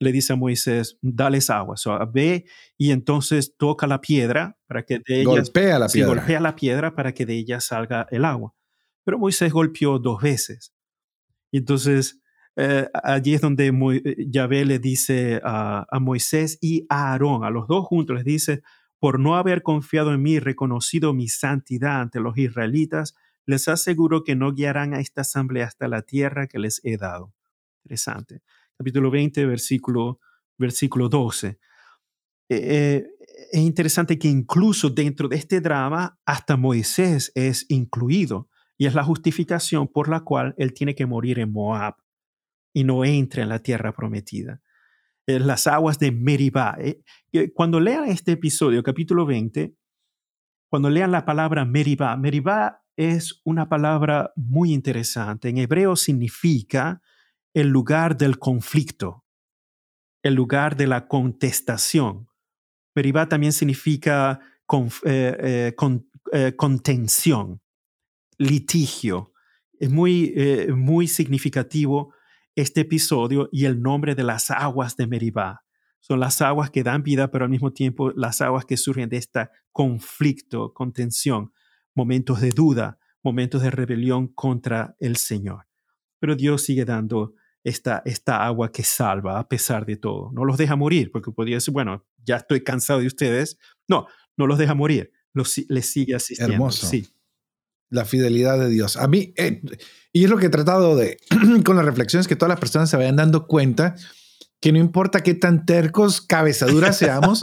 le 0.00 0.12
dice 0.12 0.32
a 0.32 0.36
Moisés, 0.36 0.98
dales 1.02 1.50
agua. 1.50 1.76
ve 2.12 2.46
y 2.78 2.90
entonces 2.90 3.54
toca 3.56 3.86
la 3.86 4.00
piedra 4.00 4.56
para 4.66 4.82
que 4.82 4.98
de 4.98 5.20
ella... 5.20 5.24
Golpea 5.24 5.78
la 5.78 5.88
piedra. 5.88 6.08
golpea 6.08 6.40
la 6.40 6.56
piedra 6.56 6.94
para 6.94 7.12
que 7.12 7.26
de 7.26 7.34
ella 7.34 7.60
salga 7.60 8.06
el 8.10 8.24
agua. 8.24 8.54
Pero 9.04 9.18
Moisés 9.18 9.52
golpeó 9.52 9.98
dos 9.98 10.22
veces. 10.22 10.72
Y 11.52 11.58
entonces 11.58 12.20
eh, 12.56 12.88
allí 13.02 13.34
es 13.34 13.40
donde 13.40 13.68
eh, 13.68 14.26
Yahvé 14.28 14.64
le 14.64 14.78
dice 14.78 15.40
a, 15.44 15.86
Moisés 16.00 16.58
y 16.60 16.86
a 16.88 17.12
Aarón, 17.12 17.44
a 17.44 17.50
los 17.50 17.66
dos 17.68 17.86
juntos, 17.86 18.16
les 18.16 18.24
dice, 18.24 18.62
por 18.98 19.18
no 19.18 19.36
haber 19.36 19.62
confiado 19.62 20.12
en 20.12 20.22
mí 20.22 20.38
reconocido 20.38 21.14
mi 21.14 21.28
santidad 21.28 22.00
ante 22.00 22.20
los 22.20 22.36
israelitas, 22.36 23.14
les 23.50 23.68
aseguro 23.68 24.24
que 24.24 24.36
no 24.36 24.52
guiarán 24.52 24.94
a 24.94 25.00
esta 25.00 25.22
asamblea 25.22 25.66
hasta 25.66 25.88
la 25.88 26.02
tierra 26.02 26.46
que 26.46 26.58
les 26.58 26.80
he 26.84 26.96
dado. 26.96 27.34
Interesante. 27.84 28.42
Capítulo 28.78 29.10
20, 29.10 29.44
versículo, 29.46 30.20
versículo 30.56 31.08
12. 31.08 31.58
Eh, 32.48 33.06
es 33.52 33.60
interesante 33.60 34.18
que 34.18 34.28
incluso 34.28 34.88
dentro 34.90 35.28
de 35.28 35.36
este 35.36 35.60
drama, 35.60 36.18
hasta 36.24 36.56
Moisés 36.56 37.32
es 37.34 37.66
incluido 37.68 38.48
y 38.78 38.86
es 38.86 38.94
la 38.94 39.04
justificación 39.04 39.88
por 39.88 40.08
la 40.08 40.20
cual 40.20 40.54
él 40.56 40.72
tiene 40.72 40.94
que 40.94 41.06
morir 41.06 41.38
en 41.40 41.52
Moab 41.52 41.96
y 42.72 42.84
no 42.84 43.04
entra 43.04 43.42
en 43.42 43.48
la 43.48 43.58
tierra 43.58 43.92
prometida. 43.92 44.62
Eh, 45.26 45.40
las 45.40 45.66
aguas 45.66 45.98
de 45.98 46.12
Meribá. 46.12 46.76
Eh, 46.78 47.02
cuando 47.52 47.80
lean 47.80 48.08
este 48.08 48.32
episodio, 48.32 48.82
capítulo 48.82 49.26
20, 49.26 49.74
cuando 50.70 50.88
lean 50.88 51.10
la 51.10 51.24
palabra 51.24 51.64
Meribá, 51.64 52.16
Meribá 52.16 52.84
es 53.00 53.40
una 53.44 53.70
palabra 53.70 54.30
muy 54.36 54.74
interesante. 54.74 55.48
En 55.48 55.56
hebreo 55.56 55.96
significa 55.96 57.00
el 57.54 57.68
lugar 57.68 58.18
del 58.18 58.38
conflicto, 58.38 59.24
el 60.22 60.34
lugar 60.34 60.76
de 60.76 60.86
la 60.86 61.08
contestación. 61.08 62.28
Meribá 62.94 63.26
también 63.26 63.54
significa 63.54 64.40
eh, 65.06 65.74
contención 66.56 67.62
litigio. 68.36 69.32
Es 69.78 69.88
muy, 69.88 70.34
eh, 70.36 70.70
muy 70.70 71.08
significativo 71.08 72.12
este 72.54 72.82
episodio 72.82 73.48
y 73.50 73.64
el 73.64 73.80
nombre 73.80 74.14
de 74.14 74.24
las 74.24 74.50
aguas 74.50 74.96
de 74.96 75.06
Meribá. 75.06 75.64
Son 76.00 76.20
las 76.20 76.42
aguas 76.42 76.70
que 76.70 76.82
dan 76.82 77.02
vida, 77.02 77.30
pero 77.30 77.46
al 77.46 77.50
mismo 77.50 77.72
tiempo 77.72 78.10
las 78.10 78.42
aguas 78.42 78.66
que 78.66 78.76
surgen 78.76 79.08
de 79.08 79.16
este 79.16 79.48
conflicto, 79.72 80.74
contención, 80.74 81.52
momentos 82.00 82.40
de 82.40 82.48
duda, 82.48 82.98
momentos 83.22 83.60
de 83.62 83.70
rebelión 83.70 84.28
contra 84.28 84.96
el 84.98 85.16
Señor. 85.16 85.66
Pero 86.18 86.34
Dios 86.34 86.62
sigue 86.62 86.86
dando 86.86 87.34
esta, 87.62 88.00
esta 88.06 88.46
agua 88.46 88.72
que 88.72 88.84
salva 88.84 89.38
a 89.38 89.48
pesar 89.48 89.84
de 89.84 89.96
todo. 89.96 90.32
No 90.32 90.46
los 90.46 90.56
deja 90.56 90.76
morir, 90.76 91.10
porque 91.12 91.30
podría 91.30 91.56
decir, 91.56 91.74
bueno, 91.74 92.06
ya 92.24 92.36
estoy 92.36 92.62
cansado 92.62 93.00
de 93.00 93.06
ustedes. 93.06 93.58
No, 93.86 94.06
no 94.38 94.46
los 94.46 94.56
deja 94.56 94.74
morir, 94.74 95.12
los, 95.34 95.58
les 95.68 95.92
sigue 95.92 96.14
asistiendo. 96.14 96.54
Hermoso. 96.54 96.86
Sí 96.86 97.06
la 97.90 98.04
fidelidad 98.04 98.56
de 98.56 98.68
Dios. 98.68 98.96
A 98.96 99.08
mí, 99.08 99.34
eh, 99.36 99.60
y 100.12 100.22
es 100.22 100.30
lo 100.30 100.38
que 100.38 100.46
he 100.46 100.50
tratado 100.50 100.94
de, 100.94 101.18
con 101.64 101.74
las 101.74 101.84
reflexiones, 101.84 102.28
que 102.28 102.36
todas 102.36 102.50
las 102.50 102.60
personas 102.60 102.88
se 102.88 102.96
vayan 102.96 103.16
dando 103.16 103.48
cuenta 103.48 103.96
que 104.60 104.72
no 104.72 104.78
importa 104.78 105.22
qué 105.22 105.34
tan 105.34 105.66
tercos, 105.66 106.20
cabezaduras 106.20 106.96
seamos, 106.96 107.40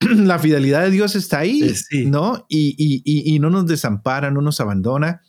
la 0.00 0.38
fidelidad 0.38 0.82
de 0.82 0.90
Dios 0.90 1.16
está 1.16 1.40
ahí, 1.40 1.62
eh, 1.90 2.04
¿no? 2.04 2.46
Y, 2.48 2.74
y, 2.78 3.34
y, 3.34 3.38
no 3.38 3.50
nos 3.50 3.66
desampara, 3.66 4.30
no 4.30 4.40
nos 4.40 4.60
abandona. 4.60 5.22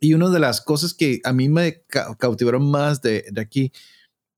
Y 0.00 0.14
una 0.14 0.30
de 0.30 0.38
las 0.38 0.60
cosas 0.60 0.94
que 0.94 1.20
a 1.24 1.32
mí 1.32 1.48
me 1.48 1.84
cautivaron 2.18 2.70
más 2.70 3.02
de, 3.02 3.26
de 3.30 3.40
aquí 3.40 3.72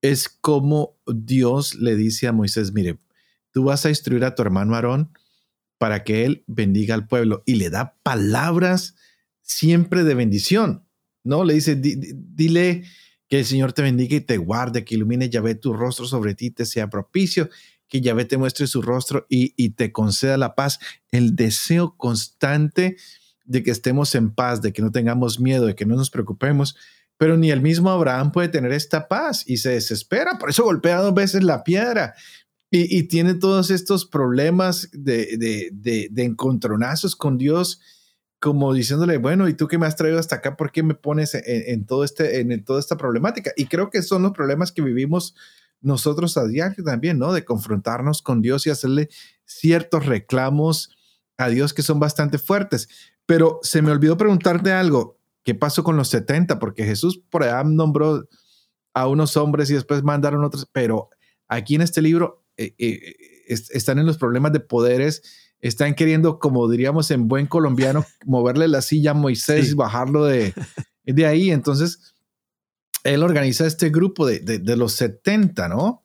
es 0.01 0.29
cómo 0.29 0.99
Dios 1.07 1.77
le 1.77 1.95
dice 1.95 2.27
a 2.27 2.33
Moisés, 2.33 2.73
mire, 2.73 2.99
tú 3.53 3.65
vas 3.65 3.87
a 3.87 3.89
instruir 3.89 4.25
a 4.25 4.35
tu 4.35 4.43
hermano 4.43 4.75
Aarón 4.75 5.13
para 5.79 6.05
que 6.05 6.25
él 6.25 6.45
bendiga 6.47 6.95
al 6.95 7.07
pueblo 7.07 7.43
y 7.47 7.55
le 7.55 7.71
da 7.71 7.97
palabras 8.03 8.97
siempre 9.43 10.05
de 10.05 10.15
bendición, 10.15 10.87
¿no? 11.25 11.45
Le 11.45 11.55
dice, 11.55 11.77
dile 11.77 12.85
que 13.29 13.39
el 13.39 13.45
Señor 13.45 13.73
te 13.73 13.83
bendiga 13.83 14.17
y 14.17 14.21
te 14.21 14.37
guarde, 14.37 14.85
que 14.85 14.95
ilumine 14.95 15.31
Yahvé 15.31 15.55
tu 15.55 15.73
rostro 15.73 16.07
sobre 16.07 16.35
ti, 16.35 16.51
te 16.51 16.67
sea 16.67 16.91
propicio, 16.91 17.49
que 17.93 18.01
Yahvé 18.01 18.25
te 18.25 18.39
muestre 18.39 18.67
su 18.67 18.81
rostro 18.81 19.27
y, 19.29 19.53
y 19.55 19.75
te 19.75 19.93
conceda 19.93 20.39
la 20.39 20.55
paz, 20.55 20.79
el 21.11 21.37
deseo 21.37 21.95
constante 21.99 22.97
de 23.45 23.63
que 23.63 23.71
estemos 23.71 24.15
en 24.15 24.31
paz, 24.31 24.63
de 24.63 24.73
que 24.73 24.81
no 24.81 24.91
tengamos 24.91 25.39
miedo, 25.39 25.67
de 25.67 25.75
que 25.75 25.85
no 25.85 25.97
nos 25.97 26.09
preocupemos. 26.09 26.75
Pero 27.19 27.37
ni 27.37 27.51
el 27.51 27.61
mismo 27.61 27.91
Abraham 27.91 28.33
puede 28.33 28.49
tener 28.49 28.73
esta 28.73 29.09
paz 29.09 29.45
y 29.47 29.59
se 29.59 29.73
desespera, 29.73 30.39
por 30.39 30.49
eso 30.49 30.65
golpea 30.65 31.03
dos 31.03 31.13
veces 31.13 31.45
la 31.45 31.65
piedra 31.65 32.15
y, 32.71 33.03
tiene 33.03 33.35
todos 33.35 33.71
estos 33.71 34.07
problemas 34.07 34.89
de, 34.95 35.37
de, 35.37 36.09
de, 36.11 36.25
encontronazos 36.25 37.15
con 37.15 37.37
Dios, 37.37 37.79
como 38.41 38.73
diciéndole, 38.73 39.19
bueno, 39.19 39.51
¿y 39.51 39.53
tú 39.53 39.69
qué 39.69 39.77
me 39.77 39.85
has 39.85 39.97
traído 39.97 40.19
hasta 40.19 40.37
acá? 40.37 40.57
¿Por 40.57 40.73
qué 40.73 40.83
me 40.83 40.95
pones 40.95 41.35
en, 41.35 41.85
todo 41.85 42.05
este, 42.05 42.41
en 42.41 42.65
toda 42.65 42.81
esta 42.81 42.97
problemática? 42.97 43.53
Y 43.59 43.67
creo 43.67 43.91
que 43.91 44.01
son 44.01 44.23
los 44.23 44.33
problemas 44.33 44.73
que 44.73 44.81
vivimos 44.81 45.35
nosotros 45.83 46.37
a 46.37 46.47
diario 46.47 46.83
también, 46.85 47.19
¿no? 47.19 47.33
De 47.33 47.45
confrontarnos 47.45 48.23
con 48.23 48.41
Dios 48.41 48.67
y 48.67 48.71
hacerle 48.71 49.09
ciertos 49.45 50.07
reclamos 50.07 50.97
a 51.37 51.49
Dios 51.49 51.75
que 51.75 51.83
son 51.83 52.01
bastante 52.01 52.39
fuertes. 52.39 52.89
Pero 53.27 53.59
se 53.63 53.83
me 53.83 53.91
olvidó 53.91 54.17
preguntarte 54.17 54.73
algo. 54.73 55.19
¿Qué 55.45 55.55
pasó 55.55 55.83
con 55.83 55.97
los 55.97 56.09
70? 56.09 56.59
Porque 56.59 56.85
Jesús 56.85 57.21
por 57.29 57.43
allá 57.43 57.65
nombró 57.65 58.29
a 58.95 59.09
unos 59.09 59.37
hombres 59.37 59.71
y 59.71 59.75
después 59.75 60.03
mandaron 60.03 60.45
otros, 60.45 60.69
pero 60.71 61.09
aquí 61.49 61.75
en 61.75 61.83
este 61.83 62.03
libro 62.03 62.45
eh, 62.57 62.75
eh, 62.79 63.17
están 63.49 63.99
en 63.99 64.07
los 64.07 64.19
problemas 64.19 64.53
de 64.53 64.61
poderes, 64.61 65.23
están 65.61 65.95
queriendo, 65.95 66.39
como 66.39 66.69
diríamos 66.69 67.11
en 67.11 67.27
buen 67.29 67.47
colombiano, 67.47 68.05
moverle 68.27 68.69
la 68.69 68.83
silla 68.83 69.13
a 69.13 69.15
Moisés 69.15 69.73
y 69.73 69.75
bajarlo 69.75 70.25
de, 70.25 70.55
de 71.05 71.27
ahí. 71.27 71.51
Entonces, 71.51 72.12
él 73.05 73.23
organiza 73.23 73.67
este 73.67 73.91
grupo 73.91 74.27
de, 74.27 74.41
de, 74.41 74.77
los 74.77 74.93
70, 74.95 75.69
¿no? 75.69 76.05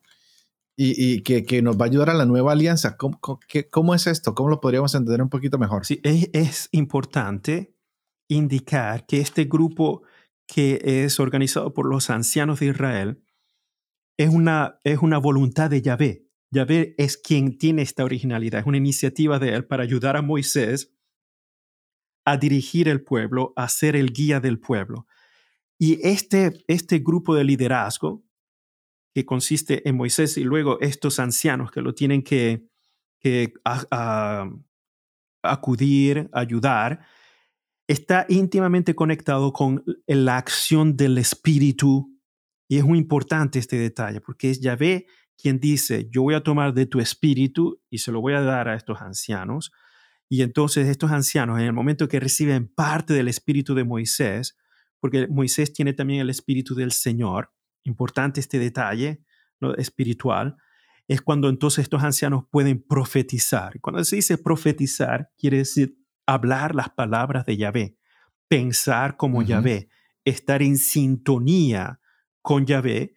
Y, 0.76 0.94
y 0.96 1.22
que, 1.22 1.44
que, 1.44 1.62
nos 1.62 1.76
va 1.76 1.84
a 1.84 1.88
ayudar 1.88 2.10
a 2.10 2.14
la 2.14 2.24
nueva 2.24 2.52
alianza. 2.52 2.96
¿Cómo, 2.96 3.20
¿Cómo, 3.70 3.94
es 3.94 4.06
esto? 4.06 4.34
¿Cómo 4.34 4.48
lo 4.48 4.60
podríamos 4.60 4.94
entender 4.94 5.22
un 5.22 5.28
poquito 5.28 5.58
mejor? 5.58 5.84
Sí, 5.84 6.00
es, 6.04 6.30
es 6.32 6.68
importante 6.72 7.74
indicar 8.28 9.06
que 9.06 9.20
este 9.20 9.44
grupo 9.44 10.02
que 10.46 10.80
es 11.04 11.20
organizado 11.20 11.74
por 11.74 11.86
los 11.86 12.10
ancianos 12.10 12.60
de 12.60 12.66
Israel 12.66 13.22
es 14.18 14.30
una, 14.30 14.80
es 14.84 14.98
una 14.98 15.18
voluntad 15.18 15.70
de 15.70 15.82
Yahvé. 15.82 16.26
Yahvé 16.50 16.94
es 16.96 17.16
quien 17.16 17.58
tiene 17.58 17.82
esta 17.82 18.04
originalidad, 18.04 18.60
es 18.60 18.66
una 18.66 18.78
iniciativa 18.78 19.38
de 19.38 19.54
él 19.54 19.66
para 19.66 19.82
ayudar 19.82 20.16
a 20.16 20.22
Moisés 20.22 20.94
a 22.24 22.36
dirigir 22.36 22.88
el 22.88 23.02
pueblo, 23.02 23.52
a 23.56 23.68
ser 23.68 23.96
el 23.96 24.12
guía 24.12 24.40
del 24.40 24.58
pueblo. 24.58 25.06
Y 25.78 26.00
este, 26.06 26.64
este 26.66 26.98
grupo 26.98 27.34
de 27.34 27.44
liderazgo, 27.44 28.24
que 29.14 29.24
consiste 29.24 29.88
en 29.88 29.96
Moisés 29.96 30.36
y 30.36 30.44
luego 30.44 30.78
estos 30.80 31.18
ancianos 31.18 31.70
que 31.70 31.80
lo 31.80 31.94
tienen 31.94 32.22
que, 32.22 32.68
que 33.20 33.52
acudir, 35.42 36.28
ayudar, 36.32 37.00
está 37.88 38.26
íntimamente 38.28 38.94
conectado 38.94 39.52
con 39.52 39.84
la 40.06 40.36
acción 40.36 40.96
del 40.96 41.18
Espíritu. 41.18 42.14
Y 42.68 42.76
es 42.76 42.84
muy 42.84 42.98
importante 42.98 43.58
este 43.58 43.76
detalle, 43.78 44.20
porque 44.20 44.50
es 44.50 44.60
Yahvé 44.60 45.06
quien 45.40 45.60
dice, 45.60 46.08
yo 46.10 46.22
voy 46.22 46.34
a 46.34 46.42
tomar 46.42 46.74
de 46.74 46.86
tu 46.86 46.98
espíritu 46.98 47.80
y 47.88 47.98
se 47.98 48.10
lo 48.10 48.20
voy 48.20 48.34
a 48.34 48.42
dar 48.42 48.68
a 48.68 48.74
estos 48.74 49.00
ancianos. 49.00 49.72
Y 50.28 50.42
entonces 50.42 50.88
estos 50.88 51.12
ancianos, 51.12 51.60
en 51.60 51.66
el 51.66 51.72
momento 51.72 52.08
que 52.08 52.20
reciben 52.20 52.66
parte 52.66 53.14
del 53.14 53.28
espíritu 53.28 53.74
de 53.74 53.84
Moisés, 53.84 54.56
porque 55.00 55.28
Moisés 55.28 55.72
tiene 55.72 55.92
también 55.92 56.20
el 56.20 56.30
espíritu 56.30 56.74
del 56.74 56.92
Señor, 56.92 57.52
importante 57.84 58.40
este 58.40 58.58
detalle 58.58 59.22
¿no? 59.60 59.74
espiritual, 59.74 60.56
es 61.06 61.22
cuando 61.22 61.48
entonces 61.48 61.84
estos 61.84 62.02
ancianos 62.02 62.44
pueden 62.50 62.82
profetizar. 62.82 63.80
Cuando 63.80 64.04
se 64.04 64.16
dice 64.16 64.36
profetizar, 64.36 65.30
quiere 65.38 65.58
decir 65.58 65.96
hablar 66.26 66.74
las 66.74 66.90
palabras 66.90 67.46
de 67.46 67.56
Yahvé, 67.56 67.96
pensar 68.48 69.16
como 69.16 69.42
Yahvé, 69.42 69.88
estar 70.24 70.62
en 70.62 70.76
sintonía 70.76 72.00
con 72.42 72.66
Yahvé 72.66 73.14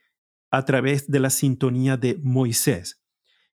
a 0.50 0.64
través 0.64 1.08
de 1.08 1.20
la 1.20 1.30
sintonía 1.30 1.98
de 1.98 2.18
Moisés. 2.22 3.02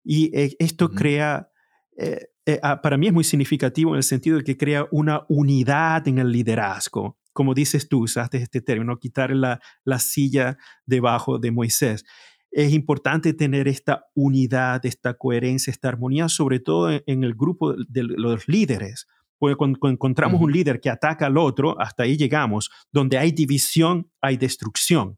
Y 0.03 0.35
eh, 0.37 0.55
esto 0.59 0.89
crea, 0.89 1.49
eh, 1.97 2.27
eh, 2.45 2.59
ah, 2.61 2.81
para 2.81 2.97
mí 2.97 3.07
es 3.07 3.13
muy 3.13 3.23
significativo 3.23 3.91
en 3.91 3.97
el 3.97 4.03
sentido 4.03 4.37
de 4.37 4.43
que 4.43 4.57
crea 4.57 4.87
una 4.91 5.25
unidad 5.29 6.07
en 6.07 6.19
el 6.19 6.31
liderazgo. 6.31 7.17
Como 7.37 7.53
dices 7.53 7.87
tú, 7.87 8.01
usaste 8.01 8.39
este 8.39 8.61
término, 8.61 8.97
quitar 8.97 9.29
la, 9.29 9.59
la 9.85 9.99
silla 9.99 10.57
debajo 10.87 11.37
de 11.37 11.51
Moisés. 11.51 12.03
Es 12.49 12.73
importante 12.73 13.31
tener 13.31 13.67
esta 13.67 14.05
unidad, 14.15 14.83
esta 14.87 15.13
coherencia, 15.13 15.69
esta 15.69 15.87
armonía, 15.87 16.29
sobre 16.29 16.59
todo 16.59 16.89
en, 16.89 17.23
el 17.23 17.35
grupo 17.35 17.75
de 17.75 18.01
los 18.01 18.47
líderes. 18.47 19.05
Porque 19.37 19.55
cuando, 19.55 19.77
encontramos 19.87 20.41
un 20.41 20.51
líder 20.51 20.81
que 20.81 20.89
ataca 20.89 21.27
al 21.27 21.37
otro, 21.37 21.79
hasta 21.79 22.01
ahí 22.01 22.17
llegamos. 22.17 22.71
Donde 22.91 23.19
hay 23.19 23.31
división, 23.31 24.09
hay 24.19 24.37
destrucción. 24.37 25.15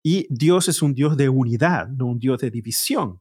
Y 0.00 0.28
Dios 0.30 0.68
es 0.68 0.80
un 0.80 0.94
Dios 0.94 1.16
de 1.16 1.28
unidad, 1.28 1.88
no 1.88 2.06
un 2.06 2.20
Dios 2.20 2.38
de 2.38 2.52
división. 2.52 3.20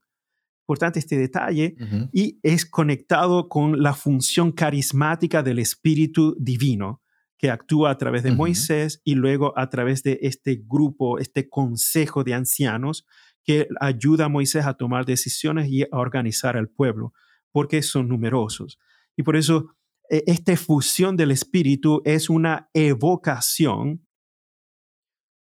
Importante 0.68 1.00
este 1.00 1.18
detalle. 1.18 1.74
Y 2.14 2.38
es 2.44 2.68
conectado 2.68 3.50
con 3.50 3.82
la 3.82 3.96
función 3.96 4.52
carismática 4.52 5.42
del 5.42 5.58
Espíritu 5.58 6.36
Divino 6.40 7.02
que 7.42 7.50
actúa 7.50 7.90
a 7.90 7.98
través 7.98 8.22
de 8.22 8.32
Moisés 8.32 9.02
y 9.04 9.16
luego 9.16 9.58
a 9.58 9.68
través 9.68 10.04
de 10.04 10.20
este 10.22 10.62
grupo, 10.64 11.18
este 11.18 11.50
consejo 11.50 12.24
de 12.24 12.36
ancianos 12.36 13.08
que 13.44 13.68
ayuda 13.80 14.26
a 14.26 14.30
Moisés 14.30 14.68
a 14.68 14.76
tomar 14.76 15.08
decisiones 15.08 15.68
y 15.68 15.82
a 15.82 15.88
organizar 15.92 16.56
al 16.56 16.70
pueblo, 16.70 17.14
porque 17.52 17.82
son 17.82 18.08
numerosos. 18.08 18.78
Y 19.18 19.24
por 19.24 19.36
eso 19.36 19.74
e, 20.08 20.24
esta 20.28 20.56
fusión 20.56 21.18
del 21.18 21.32
Espíritu 21.32 22.04
es 22.06 22.30
una 22.30 22.70
evocación 22.76 24.06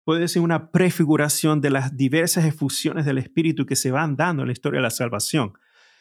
puede 0.05 0.27
ser 0.29 0.41
una 0.41 0.71
prefiguración 0.71 1.61
de 1.61 1.69
las 1.69 1.95
diversas 1.95 2.45
efusiones 2.45 3.05
del 3.05 3.17
Espíritu 3.17 3.65
que 3.65 3.75
se 3.75 3.91
van 3.91 4.15
dando 4.15 4.43
en 4.43 4.47
la 4.47 4.53
historia 4.53 4.79
de 4.79 4.83
la 4.83 4.89
salvación. 4.89 5.53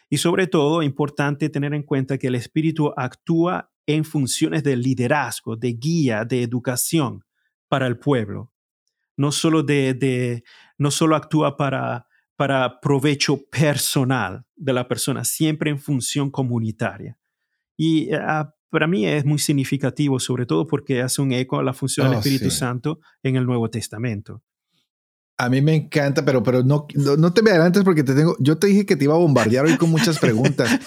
Y 0.08 0.16
sobre 0.16 0.46
todo, 0.46 0.82
importante 0.82 1.48
tener 1.50 1.74
en 1.74 1.82
cuenta 1.82 2.16
que 2.16 2.28
el 2.28 2.34
Espíritu 2.34 2.92
actúa 2.96 3.69
en 3.86 4.04
funciones 4.04 4.62
de 4.62 4.76
liderazgo, 4.76 5.56
de 5.56 5.72
guía, 5.72 6.24
de 6.24 6.42
educación 6.42 7.24
para 7.68 7.86
el 7.86 7.98
pueblo. 7.98 8.52
No 9.16 9.32
solo, 9.32 9.62
de, 9.62 10.42
no 10.78 10.90
solo 10.90 11.16
actúa 11.16 11.56
para, 11.56 12.06
para 12.36 12.80
provecho 12.80 13.38
personal 13.50 14.44
de 14.56 14.72
la 14.72 14.88
persona, 14.88 15.24
siempre 15.24 15.70
en 15.70 15.78
función 15.78 16.30
comunitaria. 16.30 17.18
Y 17.76 18.12
ah, 18.12 18.54
para 18.70 18.86
mí 18.86 19.06
es 19.06 19.24
muy 19.24 19.38
significativo, 19.38 20.20
sobre 20.20 20.46
todo 20.46 20.66
porque 20.66 21.02
hace 21.02 21.20
un 21.20 21.32
eco 21.32 21.58
a 21.58 21.62
la 21.62 21.74
función 21.74 22.06
del 22.06 22.16
oh, 22.16 22.20
Espíritu 22.20 22.50
Santo 22.50 23.00
en 23.22 23.36
el 23.36 23.44
Nuevo 23.44 23.68
Testamento. 23.68 24.42
A 25.40 25.48
mí 25.48 25.62
me 25.62 25.74
encanta, 25.74 26.22
pero, 26.22 26.42
pero 26.42 26.62
no, 26.62 26.86
no, 26.94 27.32
te 27.32 27.40
me 27.40 27.50
adelantes 27.50 27.82
porque 27.82 28.04
te 28.04 28.14
tengo, 28.14 28.36
yo 28.40 28.58
te 28.58 28.66
dije 28.66 28.84
que 28.84 28.94
te 28.94 29.04
iba 29.04 29.14
a 29.14 29.16
bombardear 29.16 29.64
hoy 29.64 29.78
con 29.78 29.90
muchas 29.90 30.18
preguntas. 30.18 30.70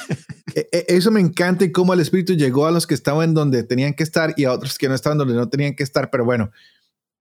E, 0.56 0.70
e, 0.72 0.86
eso 0.90 1.10
me 1.10 1.20
encanta 1.20 1.66
y 1.66 1.72
cómo 1.72 1.96
el 1.96 2.00
Espíritu 2.00 2.34
llegó 2.34 2.68
a 2.68 2.72
los 2.72 2.86
que 2.86 2.94
estaban 2.94 3.34
donde 3.34 3.64
tenían 3.64 3.96
que 3.96 4.04
estar 4.04 4.36
y 4.38 4.44
a 4.44 4.52
otros 4.52 4.78
que 4.78 4.88
no 4.88 4.94
estaban 4.94 5.18
donde 5.18 5.34
no 5.34 5.50
tenían 5.50 5.76
que 5.76 5.82
estar. 5.82 6.12
Pero 6.12 6.26
bueno, 6.26 6.52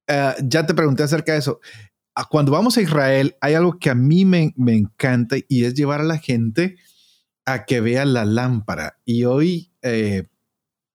eh, 0.06 0.34
ya 0.44 0.66
te 0.66 0.74
pregunté 0.74 1.02
acerca 1.02 1.32
de 1.32 1.38
eso. 1.38 1.58
Cuando 2.28 2.52
vamos 2.52 2.76
a 2.76 2.82
Israel, 2.82 3.34
hay 3.40 3.54
algo 3.54 3.78
que 3.78 3.88
a 3.88 3.94
mí 3.94 4.26
me, 4.26 4.52
me 4.58 4.74
encanta 4.76 5.36
y 5.48 5.64
es 5.64 5.72
llevar 5.72 6.02
a 6.02 6.04
la 6.04 6.18
gente 6.18 6.76
a 7.46 7.64
que 7.64 7.80
vea 7.80 8.04
la 8.04 8.26
lámpara. 8.26 8.98
Y 9.06 9.24
hoy, 9.24 9.72
eh, 9.80 10.24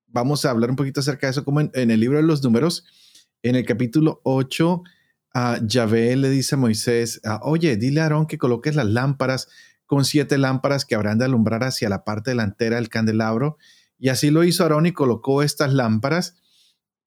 vamos 0.06 0.46
a 0.46 0.52
hablar 0.52 0.70
un 0.70 0.76
poquito 0.76 1.00
acerca 1.00 1.28
de 1.28 1.32
eso, 1.32 1.44
como 1.44 1.62
en, 1.62 1.72
el 1.74 2.00
libro 2.00 2.18
de 2.18 2.24
los 2.24 2.44
números, 2.44 2.86
en 3.42 3.56
el 3.56 3.66
capítulo 3.66 4.22
8, 4.24 4.84
uh, 5.38 5.66
Yahvé 5.66 6.16
le 6.16 6.30
dice 6.30 6.56
a 6.56 6.58
Moisés, 6.58 7.22
ah, 7.24 7.40
oye, 7.44 7.78
dile 7.78 8.02
a 8.02 8.04
Aarón 8.04 8.26
que 8.26 8.38
coloques 8.38 8.76
las 8.76 8.88
lámparas 8.88 9.48
con 9.86 10.04
siete 10.04 10.38
lámparas 10.38 10.86
que 10.86 10.96
habrán 10.96 11.18
de 11.18 11.26
alumbrar 11.26 11.64
hacia 11.64 11.90
la 11.90 12.04
parte 12.04 12.32
delantera 12.32 12.76
del 12.76 12.90
candelabro. 12.90 13.58
Y 13.98 14.10
así 14.10 14.30
lo 14.30 14.44
hizo 14.44 14.64
Aarón 14.64 14.86
y 14.86 14.92
colocó 14.92 15.42
estas 15.42 15.74
lámparas. 15.74 16.36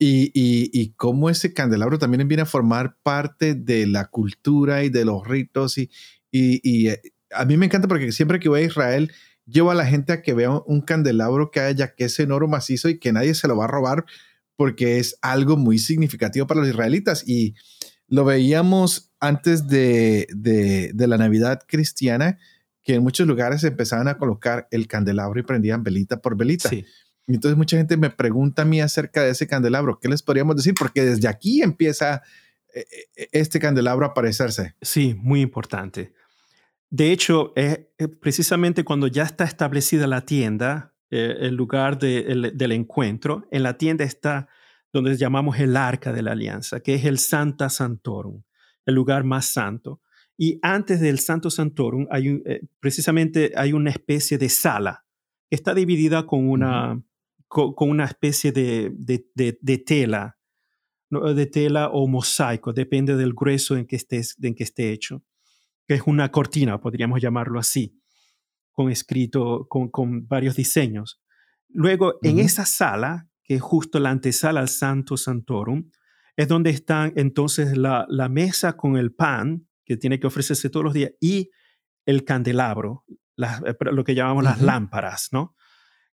Y, 0.02 0.94
cómo 0.96 1.28
ese 1.28 1.52
candelabro 1.52 1.98
también 1.98 2.26
viene 2.26 2.42
a 2.42 2.46
formar 2.46 2.96
parte 3.02 3.54
de 3.54 3.86
la 3.86 4.06
cultura 4.06 4.82
y 4.82 4.88
de 4.88 5.04
los 5.04 5.28
ritos. 5.28 5.76
Y, 5.76 5.90
y, 6.32 6.88
eh, 6.88 7.02
a 7.32 7.44
mí 7.44 7.58
me 7.58 7.66
encanta 7.66 7.86
porque 7.86 8.10
siempre 8.10 8.40
que 8.40 8.48
voy 8.48 8.62
a 8.62 8.64
Israel, 8.64 9.12
llevo 9.44 9.70
a 9.70 9.74
la 9.74 9.84
gente 9.84 10.14
a 10.14 10.22
que 10.22 10.32
vea 10.32 10.50
un 10.64 10.80
candelabro 10.80 11.50
que 11.50 11.60
haya, 11.60 11.94
que 11.94 12.04
es 12.04 12.18
en 12.18 12.32
oro 12.32 12.48
macizo 12.48 12.88
y 12.88 12.98
que 12.98 13.12
nadie 13.12 13.34
se 13.34 13.46
lo 13.46 13.58
va 13.58 13.64
a 13.64 13.68
robar 13.68 14.06
porque 14.56 14.98
es 14.98 15.18
algo 15.20 15.58
muy 15.58 15.78
significativo 15.78 16.46
para 16.46 16.60
los 16.60 16.70
israelitas. 16.70 17.28
Y 17.28 17.54
lo 18.10 18.24
veíamos 18.24 19.12
antes 19.20 19.68
de, 19.68 20.26
de, 20.34 21.06
la 21.06 21.16
Navidad 21.16 21.62
cristiana, 21.66 22.38
que 22.82 22.94
en 22.94 23.02
muchos 23.02 23.26
lugares 23.26 23.64
empezaban 23.64 24.08
a 24.08 24.18
colocar 24.18 24.66
el 24.70 24.88
candelabro 24.88 25.40
y 25.40 25.44
prendían 25.44 25.82
velita 25.82 26.20
por 26.20 26.36
velita. 26.36 26.68
Sí. 26.68 26.84
Y 27.26 27.34
entonces 27.34 27.56
mucha 27.56 27.76
gente 27.76 27.96
me 27.96 28.10
pregunta 28.10 28.62
a 28.62 28.64
mí 28.64 28.80
acerca 28.80 29.22
de 29.22 29.30
ese 29.30 29.46
candelabro. 29.46 30.00
¿Qué 30.00 30.08
les 30.08 30.22
podríamos 30.22 30.56
decir? 30.56 30.74
Porque 30.76 31.04
desde 31.04 31.28
aquí 31.28 31.62
empieza 31.62 32.22
eh, 32.74 32.84
eh, 33.16 33.28
este 33.30 33.60
candelabro 33.60 34.04
a 34.04 34.08
aparecerse. 34.10 34.74
Sí, 34.82 35.14
muy 35.16 35.40
importante. 35.40 36.12
De 36.88 37.12
hecho, 37.12 37.52
es 37.54 37.78
precisamente 38.20 38.82
cuando 38.82 39.06
ya 39.06 39.22
está 39.22 39.44
establecida 39.44 40.08
la 40.08 40.22
tienda, 40.22 40.92
eh, 41.10 41.36
el 41.42 41.54
lugar 41.54 42.00
del 42.00 42.72
encuentro, 42.72 43.46
en 43.52 43.62
la 43.62 43.78
tienda 43.78 44.04
está 44.04 44.48
donde 44.92 45.16
llamamos 45.16 45.58
el 45.58 45.76
arca 45.76 46.12
de 46.12 46.22
la 46.22 46.32
alianza, 46.32 46.80
que 46.80 46.94
es 46.94 47.04
el 47.04 47.18
Santa 47.18 47.68
Santorum, 47.68 48.42
el 48.86 48.94
lugar 48.94 49.24
más 49.24 49.46
santo. 49.46 50.00
Y 50.36 50.58
antes 50.62 51.00
del 51.00 51.18
Santo 51.18 51.50
Santorum, 51.50 52.06
hay 52.10 52.42
precisamente 52.80 53.52
hay 53.56 53.72
una 53.72 53.90
especie 53.90 54.38
de 54.38 54.48
sala 54.48 55.04
que 55.50 55.56
está 55.56 55.74
dividida 55.74 56.26
con 56.26 56.48
una, 56.48 57.02
con, 57.50 57.90
una 57.90 58.04
especie 58.04 58.52
de, 58.52 58.92
de, 58.94 59.78
tela, 59.78 60.38
de 61.10 61.46
tela 61.46 61.90
o 61.90 62.06
mosaico, 62.06 62.72
depende 62.72 63.16
del 63.16 63.34
grueso 63.34 63.76
en 63.76 63.86
que, 63.86 63.96
estés, 63.96 64.36
en 64.40 64.54
que 64.54 64.62
esté 64.62 64.92
hecho, 64.92 65.24
que 65.88 65.94
es 65.94 66.02
una 66.06 66.30
cortina, 66.30 66.80
podríamos 66.80 67.20
llamarlo 67.20 67.58
así, 67.58 68.00
con 68.70 68.88
escrito, 68.88 69.66
con, 69.68 69.88
con 69.88 70.28
varios 70.28 70.54
diseños. 70.54 71.20
Luego, 71.68 72.14
en 72.22 72.38
esa 72.38 72.64
sala, 72.64 73.28
que 73.50 73.56
es 73.56 73.62
justo 73.62 73.98
la 73.98 74.10
antesala 74.10 74.60
al 74.60 74.68
Santo 74.68 75.16
Santorum, 75.16 75.90
es 76.36 76.46
donde 76.46 76.70
están 76.70 77.12
entonces 77.16 77.76
la, 77.76 78.06
la 78.08 78.28
mesa 78.28 78.76
con 78.76 78.96
el 78.96 79.12
pan, 79.12 79.66
que 79.84 79.96
tiene 79.96 80.20
que 80.20 80.28
ofrecerse 80.28 80.70
todos 80.70 80.84
los 80.84 80.94
días, 80.94 81.10
y 81.20 81.50
el 82.06 82.24
candelabro, 82.24 83.04
lo 83.34 84.04
que 84.04 84.14
llamamos 84.14 84.44
las 84.44 84.62
lámparas, 84.62 85.30
¿no? 85.32 85.56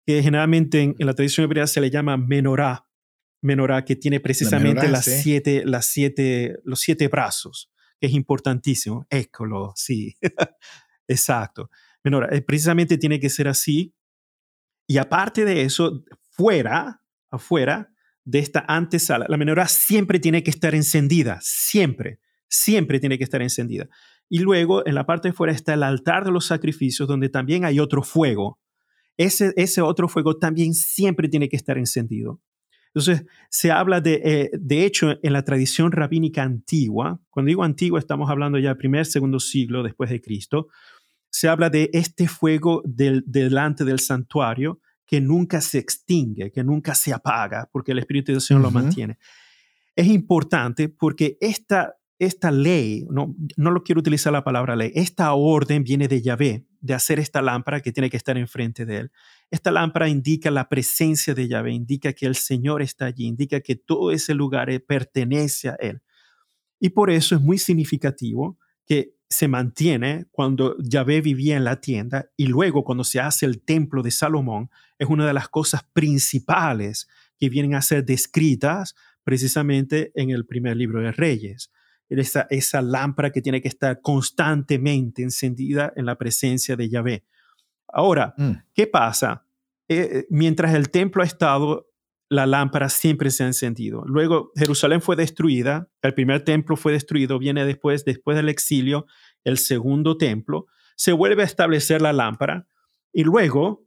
que 0.07 0.23
generalmente 0.23 0.81
en, 0.81 0.95
la 1.01 1.13
tradición 1.13 1.43
hebrea 1.43 1.67
se 1.67 1.81
le 1.81 1.91
llama 1.91 2.17
menorá, 2.17 2.87
menorá 3.43 3.85
que 3.85 3.97
tiene 3.97 4.21
precisamente 4.21 4.87
las 4.87 5.05
siete, 5.05 5.65
las 5.65 5.87
siete, 5.87 6.61
los 6.63 6.79
siete 6.79 7.09
brazos, 7.09 7.73
que 7.99 8.07
es 8.07 8.13
importantísimo. 8.13 9.09
Écolo, 9.11 9.73
sí, 9.75 10.15
exacto. 11.09 11.69
Menorá, 12.05 12.29
eh, 12.31 12.43
precisamente 12.43 12.97
tiene 12.97 13.19
que 13.19 13.29
ser 13.29 13.49
así. 13.49 13.93
Y 14.87 14.99
aparte 14.99 15.45
de 15.45 15.63
eso, 15.63 16.05
fuera, 16.31 17.01
afuera 17.35 17.91
de 18.25 18.39
esta 18.39 18.65
antesala, 18.67 19.27
la 19.29 19.37
menorá 19.37 19.69
siempre 19.69 20.19
tiene 20.19 20.43
que 20.43 20.51
estar 20.51 20.75
encendida, 20.75 21.39
siempre, 21.43 22.21
siempre 22.49 23.01
tiene 23.01 23.19
que 23.19 23.25
estar 23.25 23.43
encendida. 23.43 23.89
Y 24.29 24.39
luego 24.39 24.87
en 24.87 24.95
la 24.95 25.05
parte 25.05 25.29
de 25.29 25.33
fuera 25.35 25.53
está 25.53 25.75
el 25.75 25.83
altar 25.83 26.25
de 26.25 26.33
los 26.33 26.47
sacrificios, 26.47 27.07
donde 27.07 27.29
también 27.29 27.65
hay 27.65 27.81
otro 27.81 28.03
fuego, 28.03 28.59
ese, 29.17 29.53
ese 29.57 29.81
otro 29.81 30.09
fuego 30.09 30.39
también 30.39 30.75
siempre 30.75 31.29
tiene 31.29 31.49
que 31.49 31.57
estar 31.57 31.79
encendido. 31.79 32.41
Entonces, 32.95 33.27
se 33.51 33.73
habla 33.73 34.01
de, 34.01 34.21
eh, 34.25 34.51
de 34.53 34.85
hecho, 34.85 35.19
en 35.23 35.33
la 35.33 35.45
tradición 35.45 35.91
rabínica 35.91 36.43
antigua, 36.45 37.21
cuando 37.31 37.49
digo 37.49 37.65
antigua, 37.65 37.99
estamos 37.99 38.31
hablando 38.31 38.59
ya 38.59 38.69
del 38.69 38.79
primer, 38.79 39.05
segundo 39.05 39.41
siglo 39.41 39.83
después 39.83 40.11
de 40.11 40.21
Cristo, 40.21 40.69
se 41.29 41.49
habla 41.49 41.71
de 41.71 41.91
este 41.93 42.29
fuego 42.29 42.83
del, 42.85 43.25
delante 43.27 43.85
del 43.85 43.99
santuario 43.99 44.81
que 45.07 45.21
nunca 45.21 45.61
se 45.61 45.79
extingue, 45.79 46.51
que 46.51 46.65
nunca 46.65 46.95
se 46.95 47.13
apaga, 47.13 47.69
porque 47.73 47.93
el 47.93 47.99
Espíritu 47.99 48.33
de 48.33 48.39
Dios 48.39 48.51
lo 48.51 48.71
mantiene. 48.71 49.19
Es 49.97 50.07
importante 50.07 50.89
porque 50.89 51.37
esta, 51.41 51.97
esta 52.19 52.51
ley, 52.51 53.07
no, 53.11 53.35
no 53.57 53.71
lo 53.71 53.83
quiero 53.83 54.01
utilizar 54.01 54.33
la 54.33 54.45
palabra 54.45 54.77
ley, 54.77 54.93
esta 54.95 55.33
orden 55.35 55.85
viene 55.85 56.09
de 56.09 56.23
Yahvé, 56.23 56.67
de 56.81 56.95
hacer 56.95 57.19
esta 57.19 57.41
lámpara 57.41 57.81
que 57.81 57.93
tiene 57.93 58.11
que 58.11 58.17
estar 58.17 58.37
enfrente 58.37 58.85
de 58.85 58.99
él. 58.99 59.13
Esta 59.51 59.71
lámpara 59.71 60.09
indica 60.09 60.51
la 60.51 60.69
presencia 60.69 61.35
de 61.35 61.49
Yahvé, 61.49 61.73
indica 61.73 62.13
que 62.13 62.27
el 62.27 62.35
Señor 62.35 62.83
está 62.83 63.07
allí, 63.07 63.27
indica 63.27 63.61
que 63.61 63.77
todo 63.77 64.11
ese 64.11 64.35
lugar 64.35 64.69
pertenece 64.87 65.69
a 65.69 65.77
él. 65.79 66.03
Y 66.81 66.91
por 66.91 67.11
eso 67.11 67.35
es 67.35 67.41
muy 67.41 67.57
significativo 67.59 68.59
que 68.87 69.14
se 69.29 69.49
mantiene 69.49 70.27
cuando 70.31 70.77
Yahvé 70.79 71.21
vivía 71.21 71.57
en 71.57 71.65
la 71.65 71.81
tienda 71.81 72.31
y 72.37 72.47
luego 72.47 72.85
cuando 72.85 73.05
se 73.05 73.21
hace 73.21 73.47
el 73.47 73.63
templo 73.63 74.03
de 74.03 74.11
Salomón, 74.11 74.71
es 74.99 75.09
una 75.09 75.27
de 75.27 75.33
las 75.33 75.49
cosas 75.49 75.83
principales 75.93 77.09
que 77.39 77.49
vienen 77.49 77.75
a 77.75 77.83
ser 77.83 78.05
descritas 78.05 78.95
precisamente 79.25 80.13
en 80.15 80.31
el 80.31 80.47
primer 80.47 80.77
libro 80.77 81.01
de 81.01 81.13
Reyes 81.13 81.71
esa, 82.21 82.47
esa 82.51 82.83
lámpara 82.83 83.31
que 83.31 83.43
tiene 83.43 83.61
que 83.61 83.69
estar 83.69 84.01
constantemente 84.01 85.23
encendida 85.23 85.93
en 85.97 86.07
la 86.07 86.17
presencia 86.17 86.77
de 86.77 86.89
Yahvé. 86.89 87.25
Ahora, 87.89 88.35
mm. 88.37 88.53
¿qué 88.75 88.87
pasa? 88.87 89.47
Eh, 89.89 90.09
eh, 90.13 90.27
mientras 90.31 90.75
el 90.75 90.91
templo 90.91 91.23
ha 91.23 91.27
estado, 91.27 91.89
la 92.29 92.47
lámpara 92.47 92.89
siempre 92.89 93.31
se 93.31 93.45
ha 93.45 93.47
encendido. 93.47 94.03
Luego 94.07 94.51
Jerusalén 94.57 95.03
fue 95.03 95.17
destruida, 95.17 95.89
el 96.03 96.15
primer 96.15 96.43
templo 96.43 96.77
fue 96.77 96.93
destruido, 96.93 97.39
viene 97.39 97.65
después, 97.65 98.05
después 98.05 98.37
del 98.37 98.49
exilio, 98.49 99.07
el 99.45 99.59
segundo 99.59 100.17
templo, 100.17 100.67
se 100.97 101.13
vuelve 101.13 101.43
a 101.43 101.47
establecer 101.47 102.01
la 102.01 102.13
lámpara 102.13 102.67
y 103.13 103.25
luego, 103.25 103.87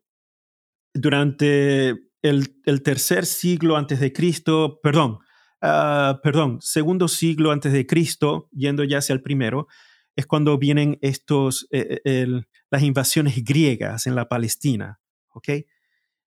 durante 0.94 1.96
el, 2.22 2.84
tercer 2.84 3.26
siglo 3.26 3.76
antes 3.76 4.00
de 4.00 4.14
Cristo, 4.14 4.80
perdón, 4.82 5.20
Ah, 5.62 6.20
perdón, 6.22 6.60
segundo 6.62 7.08
siglo 7.08 7.52
antes 7.52 7.74
de 7.74 7.88
Cristo, 7.88 8.48
yendo 8.52 8.84
ya 8.84 9.00
hacia 9.00 9.14
el 9.14 9.24
primero, 9.24 9.68
es 10.16 10.28
cuando 10.28 10.58
vienen 10.58 11.00
estos, 11.02 11.68
eh, 11.72 12.00
eh, 12.06 12.28
las 12.70 12.84
invasiones 12.84 13.44
griegas 13.44 14.06
en 14.08 14.16
la 14.16 14.28
Palestina, 14.28 15.00
¿ok? 15.30 15.50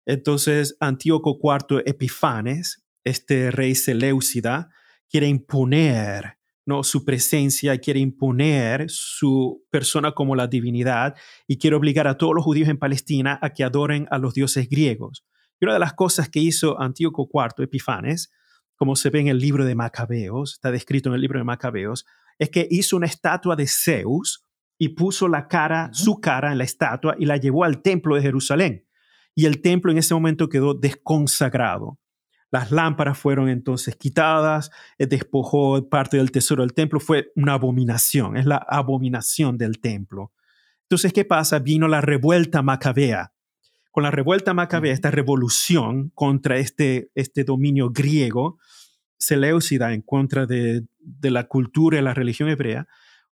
Entonces, 0.05 0.77
Antíoco 0.79 1.37
IV 1.41 1.83
Epifanes, 1.85 2.85
este 3.03 3.51
rey 3.51 3.75
Seleucida, 3.75 4.69
quiere 5.09 5.27
imponer 5.27 6.37
¿no? 6.65 6.83
su 6.83 7.05
presencia, 7.05 7.77
quiere 7.77 7.99
imponer 7.99 8.85
su 8.89 9.63
persona 9.69 10.13
como 10.13 10.35
la 10.35 10.47
divinidad 10.47 11.15
y 11.47 11.57
quiere 11.57 11.75
obligar 11.75 12.07
a 12.07 12.17
todos 12.17 12.33
los 12.33 12.43
judíos 12.43 12.69
en 12.69 12.77
Palestina 12.77 13.39
a 13.41 13.51
que 13.51 13.63
adoren 13.63 14.07
a 14.11 14.17
los 14.17 14.33
dioses 14.33 14.69
griegos. 14.69 15.25
Y 15.59 15.65
una 15.65 15.73
de 15.73 15.79
las 15.79 15.93
cosas 15.93 16.29
que 16.29 16.39
hizo 16.39 16.79
Antíoco 16.79 17.29
IV 17.31 17.63
Epifanes 17.63 18.31
como 18.75 18.95
se 18.95 19.09
ve 19.09 19.21
en 19.21 19.27
el 19.27 19.39
libro 19.39 19.65
de 19.65 19.75
Macabeos, 19.75 20.53
está 20.53 20.71
descrito 20.71 21.09
en 21.09 21.15
el 21.15 21.21
libro 21.21 21.39
de 21.39 21.45
Macabeos, 21.45 22.05
es 22.37 22.49
que 22.49 22.67
hizo 22.69 22.97
una 22.97 23.05
estatua 23.05 23.55
de 23.55 23.67
Zeus 23.67 24.45
y 24.77 24.89
puso 24.89 25.27
la 25.27 25.47
cara, 25.47 25.89
su 25.93 26.19
cara 26.19 26.51
en 26.51 26.57
la 26.57 26.65
estatua 26.65 27.15
y 27.17 27.25
la 27.25 27.37
llevó 27.37 27.63
al 27.63 27.81
templo 27.81 28.15
de 28.15 28.21
Jerusalén. 28.21 28.84
Y 29.35 29.45
el 29.45 29.61
templo 29.61 29.91
en 29.91 29.99
ese 29.99 30.13
momento 30.13 30.49
quedó 30.49 30.73
desconsagrado. 30.73 31.99
Las 32.51 32.71
lámparas 32.71 33.17
fueron 33.17 33.49
entonces 33.49 33.95
quitadas, 33.95 34.71
eh, 34.97 35.05
despojó 35.05 35.87
parte 35.89 36.17
del 36.17 36.31
tesoro 36.31 36.63
del 36.63 36.73
templo, 36.73 36.99
fue 36.99 37.31
una 37.35 37.53
abominación, 37.53 38.37
es 38.37 38.45
la 38.45 38.57
abominación 38.57 39.57
del 39.57 39.79
templo. 39.79 40.31
Entonces, 40.83 41.11
¿qué 41.11 41.25
pasa? 41.25 41.59
Vino 41.59 41.87
la 41.87 42.01
revuelta 42.01 42.61
macabea 42.61 43.35
con 43.95 44.03
la 44.03 44.11
revuelta 44.11 44.53
macabea, 44.53 44.91
esta 44.91 45.09
revolución 45.09 46.11
contra 46.13 46.57
este, 46.57 47.11
este 47.15 47.45
dominio 47.45 47.91
griego, 47.91 48.59
Seleucida 49.17 49.93
en 49.93 50.01
contra 50.01 50.45
de, 50.45 50.83
la 51.21 51.47
cultura 51.47 51.97
y 51.97 52.01
la 52.01 52.13
religión 52.13 52.49
hebrea, 52.49 52.89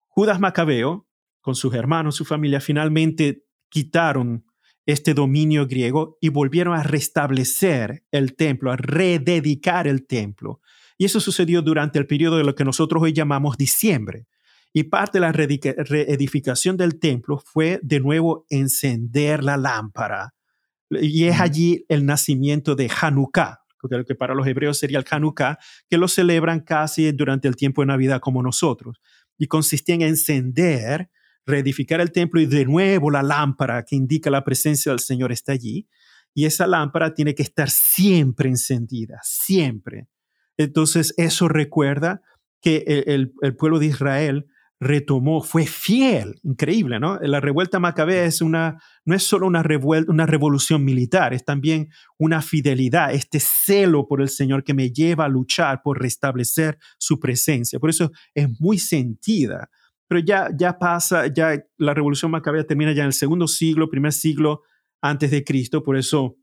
Judas 0.05 0.39
Macabeo, 0.39 1.07
con 1.39 1.55
sus 1.55 1.73
hermanos, 1.73 2.13
su 2.13 2.25
familia, 2.25 2.61
finalmente 2.61 3.43
quitaron 3.69 4.45
este 4.91 5.13
dominio 5.13 5.67
griego 5.67 6.17
y 6.21 6.29
volvieron 6.29 6.73
a 6.73 6.83
restablecer 6.83 8.03
el 8.11 8.35
templo, 8.35 8.71
a 8.71 8.77
rededicar 8.77 9.87
el 9.87 10.05
templo. 10.05 10.61
Y 10.97 11.05
eso 11.05 11.19
sucedió 11.19 11.61
durante 11.61 11.99
el 11.99 12.07
periodo 12.07 12.37
de 12.37 12.43
lo 12.43 12.55
que 12.55 12.65
nosotros 12.65 13.01
hoy 13.01 13.13
llamamos 13.13 13.57
diciembre. 13.57 14.27
Y 14.73 14.83
parte 14.83 15.17
de 15.17 15.21
la 15.21 15.31
reedificación 15.31 16.77
del 16.77 16.99
templo 16.99 17.39
fue 17.43 17.79
de 17.83 17.99
nuevo 17.99 18.45
encender 18.49 19.43
la 19.43 19.57
lámpara, 19.57 20.33
y 20.91 21.25
es 21.25 21.39
allí 21.39 21.85
el 21.87 22.05
nacimiento 22.05 22.75
de 22.75 22.89
Hanukkah, 22.89 23.61
que 24.05 24.15
para 24.15 24.35
los 24.35 24.45
hebreos 24.45 24.77
sería 24.77 24.99
el 24.99 25.05
Hanukkah, 25.09 25.57
que 25.89 25.97
lo 25.97 26.07
celebran 26.07 26.59
casi 26.59 27.11
durante 27.11 27.47
el 27.47 27.55
tiempo 27.55 27.81
de 27.81 27.87
Navidad 27.87 28.19
como 28.19 28.43
nosotros. 28.43 29.01
Y 29.37 29.47
consistía 29.47 29.95
en 29.95 30.01
encender, 30.01 31.09
reedificar 31.45 32.01
el 32.01 32.11
templo 32.11 32.39
y 32.41 32.45
de 32.45 32.65
nuevo 32.65 33.11
la 33.11 33.23
lámpara 33.23 33.83
que 33.83 33.95
indica 33.95 34.29
la 34.29 34.43
presencia 34.43 34.91
del 34.91 34.99
Señor 34.99 35.31
está 35.31 35.53
allí. 35.53 35.87
Y 36.33 36.45
esa 36.45 36.67
lámpara 36.67 37.13
tiene 37.13 37.35
que 37.35 37.43
estar 37.43 37.69
siempre 37.69 38.49
encendida, 38.49 39.19
siempre. 39.23 40.07
Entonces 40.57 41.13
eso 41.17 41.47
recuerda 41.47 42.21
que 42.61 42.83
el, 43.07 43.33
el 43.41 43.55
pueblo 43.55 43.79
de 43.79 43.87
Israel 43.87 44.45
retomó, 44.81 45.43
fue 45.43 45.67
fiel, 45.67 46.39
increíble, 46.41 46.99
¿no? 46.99 47.19
La 47.21 47.39
revuelta 47.39 47.79
macabea 47.79 48.25
es 48.25 48.41
una, 48.41 48.81
no 49.05 49.13
es 49.13 49.21
solo 49.21 49.45
una, 49.45 49.61
revuelta, 49.61 50.11
una 50.11 50.25
revolución 50.25 50.83
militar, 50.83 51.35
es 51.35 51.45
también 51.45 51.89
una 52.17 52.41
fidelidad, 52.41 53.13
este 53.13 53.39
celo 53.39 54.07
por 54.07 54.21
el 54.21 54.29
Señor 54.29 54.63
que 54.63 54.73
me 54.73 54.89
lleva 54.89 55.25
a 55.25 55.29
luchar 55.29 55.83
por 55.83 56.01
restablecer 56.01 56.79
su 56.97 57.19
presencia. 57.19 57.79
Por 57.79 57.91
eso 57.91 58.11
es 58.33 58.49
muy 58.59 58.79
sentida 58.79 59.69
pero 60.11 60.25
ya, 60.25 60.49
ya 60.53 60.77
pasa, 60.77 61.27
ya 61.27 61.57
la 61.77 61.93
revolución 61.93 62.31
macabea 62.31 62.65
termina 62.65 62.91
ya 62.91 63.03
en 63.03 63.07
el 63.07 63.13
segundo 63.13 63.47
siglo, 63.47 63.89
primer 63.89 64.11
siglo 64.11 64.63
antes 65.01 65.31
de 65.31 65.45
Cristo, 65.45 65.83
por 65.83 65.95
eso 65.95 66.35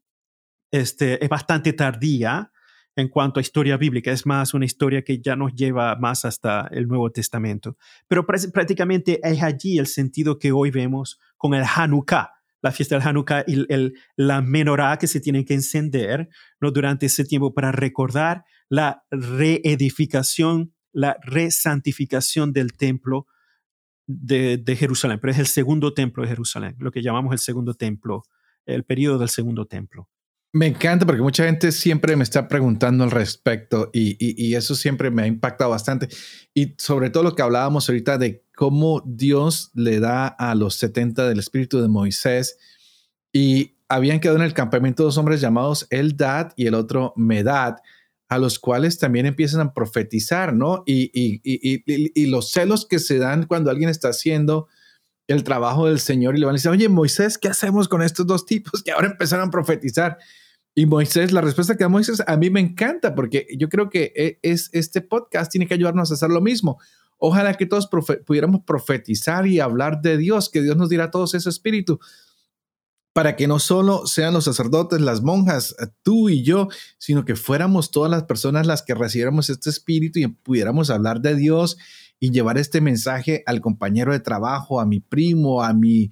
este, 0.71 1.23
es 1.23 1.29
bastante 1.29 1.75
tardía 1.75 2.51
en 2.97 3.09
cuanto 3.09 3.39
a 3.39 3.43
historia 3.43 3.77
bíblica, 3.77 4.11
es 4.11 4.25
más 4.25 4.55
una 4.55 4.65
historia 4.65 5.03
que 5.03 5.21
ya 5.21 5.37
nos 5.37 5.53
lleva 5.55 5.95
más 5.97 6.25
hasta 6.25 6.67
el 6.71 6.89
Nuevo 6.89 7.13
Testamento. 7.13 7.77
Pero 8.09 8.25
prácticamente 8.27 9.21
es 9.23 9.43
allí 9.43 9.77
el 9.77 9.87
sentido 9.87 10.39
que 10.39 10.51
hoy 10.51 10.71
vemos 10.71 11.21
con 11.37 11.53
el 11.53 11.65
Hanukkah, 11.65 12.31
la 12.63 12.73
fiesta 12.73 12.95
del 12.95 13.07
Hanukkah 13.07 13.45
y 13.47 13.71
el, 13.71 13.99
la 14.17 14.41
menorá 14.41 14.97
que 14.97 15.09
se 15.09 15.21
tienen 15.21 15.45
que 15.45 15.53
encender 15.53 16.31
¿no? 16.59 16.71
durante 16.71 17.05
ese 17.05 17.27
tiempo 17.27 17.53
para 17.53 17.71
recordar 17.71 18.47
la 18.71 19.05
reedificación, 19.11 20.73
la 20.91 21.19
resantificación 21.23 22.55
del 22.55 22.73
templo 22.73 23.27
de, 24.09 24.57
de, 24.57 24.75
Jerusalén. 24.75 25.21
Pero 25.21 25.33
es 25.33 25.39
el 25.39 25.47
segundo 25.47 25.95
templo 25.95 26.25
de 26.25 26.31
Jerusalén, 26.31 26.75
lo 26.81 26.91
que 26.91 27.03
llamamos 27.03 27.33
el 27.33 27.39
segundo 27.39 27.75
templo, 27.75 28.25
el 28.67 28.83
periodo 28.83 29.19
del 29.19 29.29
segundo 29.29 29.67
templo. 29.67 30.09
Me 30.53 30.67
encanta 30.67 31.05
porque 31.05 31.21
mucha 31.21 31.45
gente 31.45 31.71
siempre 31.73 32.17
me 32.17 32.25
está 32.25 32.49
preguntando 32.49 33.05
al 33.05 33.11
respecto 33.11 33.91
y, 33.93 34.17
y, 34.19 34.55
eso 34.55 34.75
siempre 34.75 35.11
me 35.11 35.23
ha 35.23 35.27
impactado 35.27 35.71
bastante. 35.71 36.09
Y 36.55 36.75
sobre 36.79 37.11
todo 37.11 37.23
lo 37.23 37.35
que 37.35 37.43
hablábamos 37.43 37.89
ahorita 37.89 38.17
de 38.17 38.45
cómo 38.57 39.03
Dios 39.05 39.71
le 39.75 40.01
da 40.01 40.27
a 40.27 40.55
los 40.55 40.77
70 40.77 41.29
del 41.29 41.39
espíritu 41.39 41.83
de 41.83 41.89
Moisés 41.89 42.57
y 43.31 43.77
habían 43.91 44.21
quedado 44.21 44.39
en 44.39 44.45
el 44.45 44.55
campamento 44.55 45.03
dos 45.03 45.19
hombres 45.19 45.43
llamados 45.43 45.87
Eldad 45.91 46.53
y 46.57 46.67
el 46.67 46.75
otro 46.75 47.13
Medad, 47.17 47.77
a 48.29 48.39
los 48.39 48.59
cuales 48.59 48.99
también 48.99 49.27
empiezan 49.27 49.61
a 49.61 49.73
profetizar, 49.73 50.55
¿no? 50.55 50.83
Y, 50.87 51.11
y 51.45 52.27
los 52.27 52.53
celos 52.53 52.87
que 52.87 52.99
se 52.99 53.19
dan 53.19 53.47
cuando 53.47 53.71
alguien 53.71 53.89
está 53.89 54.09
haciendo 54.09 54.69
el 55.29 55.45
trabajo 55.45 55.87
del 55.87 56.01
Señor 56.01 56.35
y 56.37 56.41
le 56.41 56.47
van 56.47 56.55
a 56.55 56.57
decir, 56.57 56.71
oye, 56.71 56.89
Moisés, 56.89 57.39
¿qué 57.39 57.49
hacemos 57.49 57.87
con 57.87 58.03
estos 58.03 58.27
dos 58.27 58.47
tipos 58.47 58.83
que 58.83 58.91
ahora 58.93 59.09
empezaron 59.09 59.49
a 59.49 59.51
profetizar? 59.51 60.19
Y 60.75 60.87
Moisés, 60.87 61.33
la 61.33 61.41
respuesta 61.41 61.77
que 61.77 61.85
da 61.85 61.89
Moisés 61.89 62.23
a 62.27 62.37
mí 62.37 62.51
me 62.51 62.61
encanta 62.61 63.15
porque 63.15 63.47
yo 63.59 63.69
creo 63.69 63.91
que 63.91 64.13
e, 64.17 64.39
es, 64.43 64.71
este 64.73 65.03
podcast 65.03 65.51
tiene 65.51 65.67
que 65.67 65.75
ayudarnos 65.75 66.11
a 66.11 66.15
hacer 66.15 66.31
lo 66.31 66.41
mismo. 66.41 66.79
Ojalá 67.19 67.55
que 67.55 67.67
todos 67.67 67.89
pudiéramos 68.25 68.63
profetizar 68.65 69.47
y 69.47 69.61
hablar 69.61 70.01
de 70.01 70.17
Dios, 70.17 70.49
que 70.49 70.63
Dios 70.63 70.77
nos 70.77 70.89
dirá 70.89 71.05
a 71.05 71.11
todos 71.11 71.35
ese 71.35 71.49
espíritu, 71.49 71.99
para 73.13 73.37
que 73.37 73.49
no 73.49 73.59
solo 73.59 74.07
sean 74.07 74.35
los 74.35 74.45
sacerdotes, 74.45 75.01
las 75.01 75.23
monjas, 75.23 75.75
tú 76.03 76.29
y 76.29 76.43
yo, 76.43 76.69
sino 76.99 77.25
que 77.25 77.35
fuéramos 77.35 77.91
todas 77.91 78.11
las 78.11 78.25
personas 78.25 78.67
las 78.67 78.83
que 78.83 78.95
recibiéramos 78.95 79.51
este 79.51 79.71
espíritu 79.71 80.21
y 80.21 80.29
pudiéramos 80.29 80.91
hablar 80.91 81.21
de 81.21 81.35
Dios 81.35 81.79
y 82.21 82.31
llevar 82.31 82.59
este 82.59 82.81
mensaje 82.81 83.43
al 83.47 83.61
compañero 83.61 84.13
de 84.13 84.21
trabajo, 84.21 84.81
a 84.81 84.87
mi 84.87 85.01
primo, 85.01 85.63
a 85.63 85.73
mi 85.73 86.11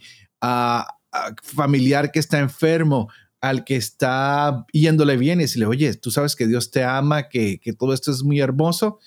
familiar 1.43 2.13
que 2.13 2.19
está 2.19 2.39
enfermo, 2.39 3.09
al 3.41 3.65
que 3.65 3.77
está 3.77 4.65
yéndole 4.73 5.17
bien 5.17 5.41
y 5.41 5.45
decirle, 5.45 5.67
oye, 5.67 5.95
tú 5.95 6.11
sabes 6.11 6.37
que 6.37 6.47
Dios 6.47 6.71
te 6.71 6.85
ama, 6.85 7.29
que, 7.29 7.61
todo 7.79 7.93
esto 7.93 8.11
es 8.11 8.23
muy 8.23 8.41
hermoso. 8.41 8.99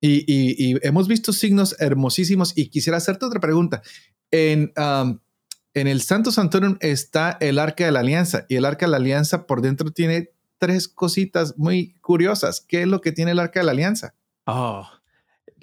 Y, 0.00 0.76
hemos 0.86 1.08
visto 1.08 1.32
signos 1.32 1.76
hermosísimos 1.78 2.56
y 2.56 2.68
quisiera 2.68 2.98
hacerte 2.98 3.26
otra 3.26 3.40
pregunta. 3.40 3.82
En, 4.30 4.72
en 5.74 5.86
el 5.86 6.00
Santo 6.00 6.32
Santorum 6.32 6.76
está 6.80 7.36
el 7.40 7.58
Arca 7.58 7.84
de 7.84 7.92
la 7.92 8.00
Alianza 8.00 8.46
y 8.48 8.56
el 8.56 8.64
Arca 8.64 8.86
de 8.86 8.90
la 8.90 8.96
Alianza 8.98 9.46
por 9.46 9.62
dentro 9.62 9.90
tiene 9.90 10.30
tres 10.58 10.88
cositas 10.88 11.56
muy 11.56 11.94
curiosas. 12.00 12.60
¿Qué 12.60 12.82
es 12.82 12.88
lo 12.88 13.00
que 13.00 13.12
tiene 13.12 13.30
el 13.32 13.38
Arca 13.38 13.60
de 13.60 13.66
la 13.66 13.72
Alianza? 13.72 14.14
Oh, 14.46 14.86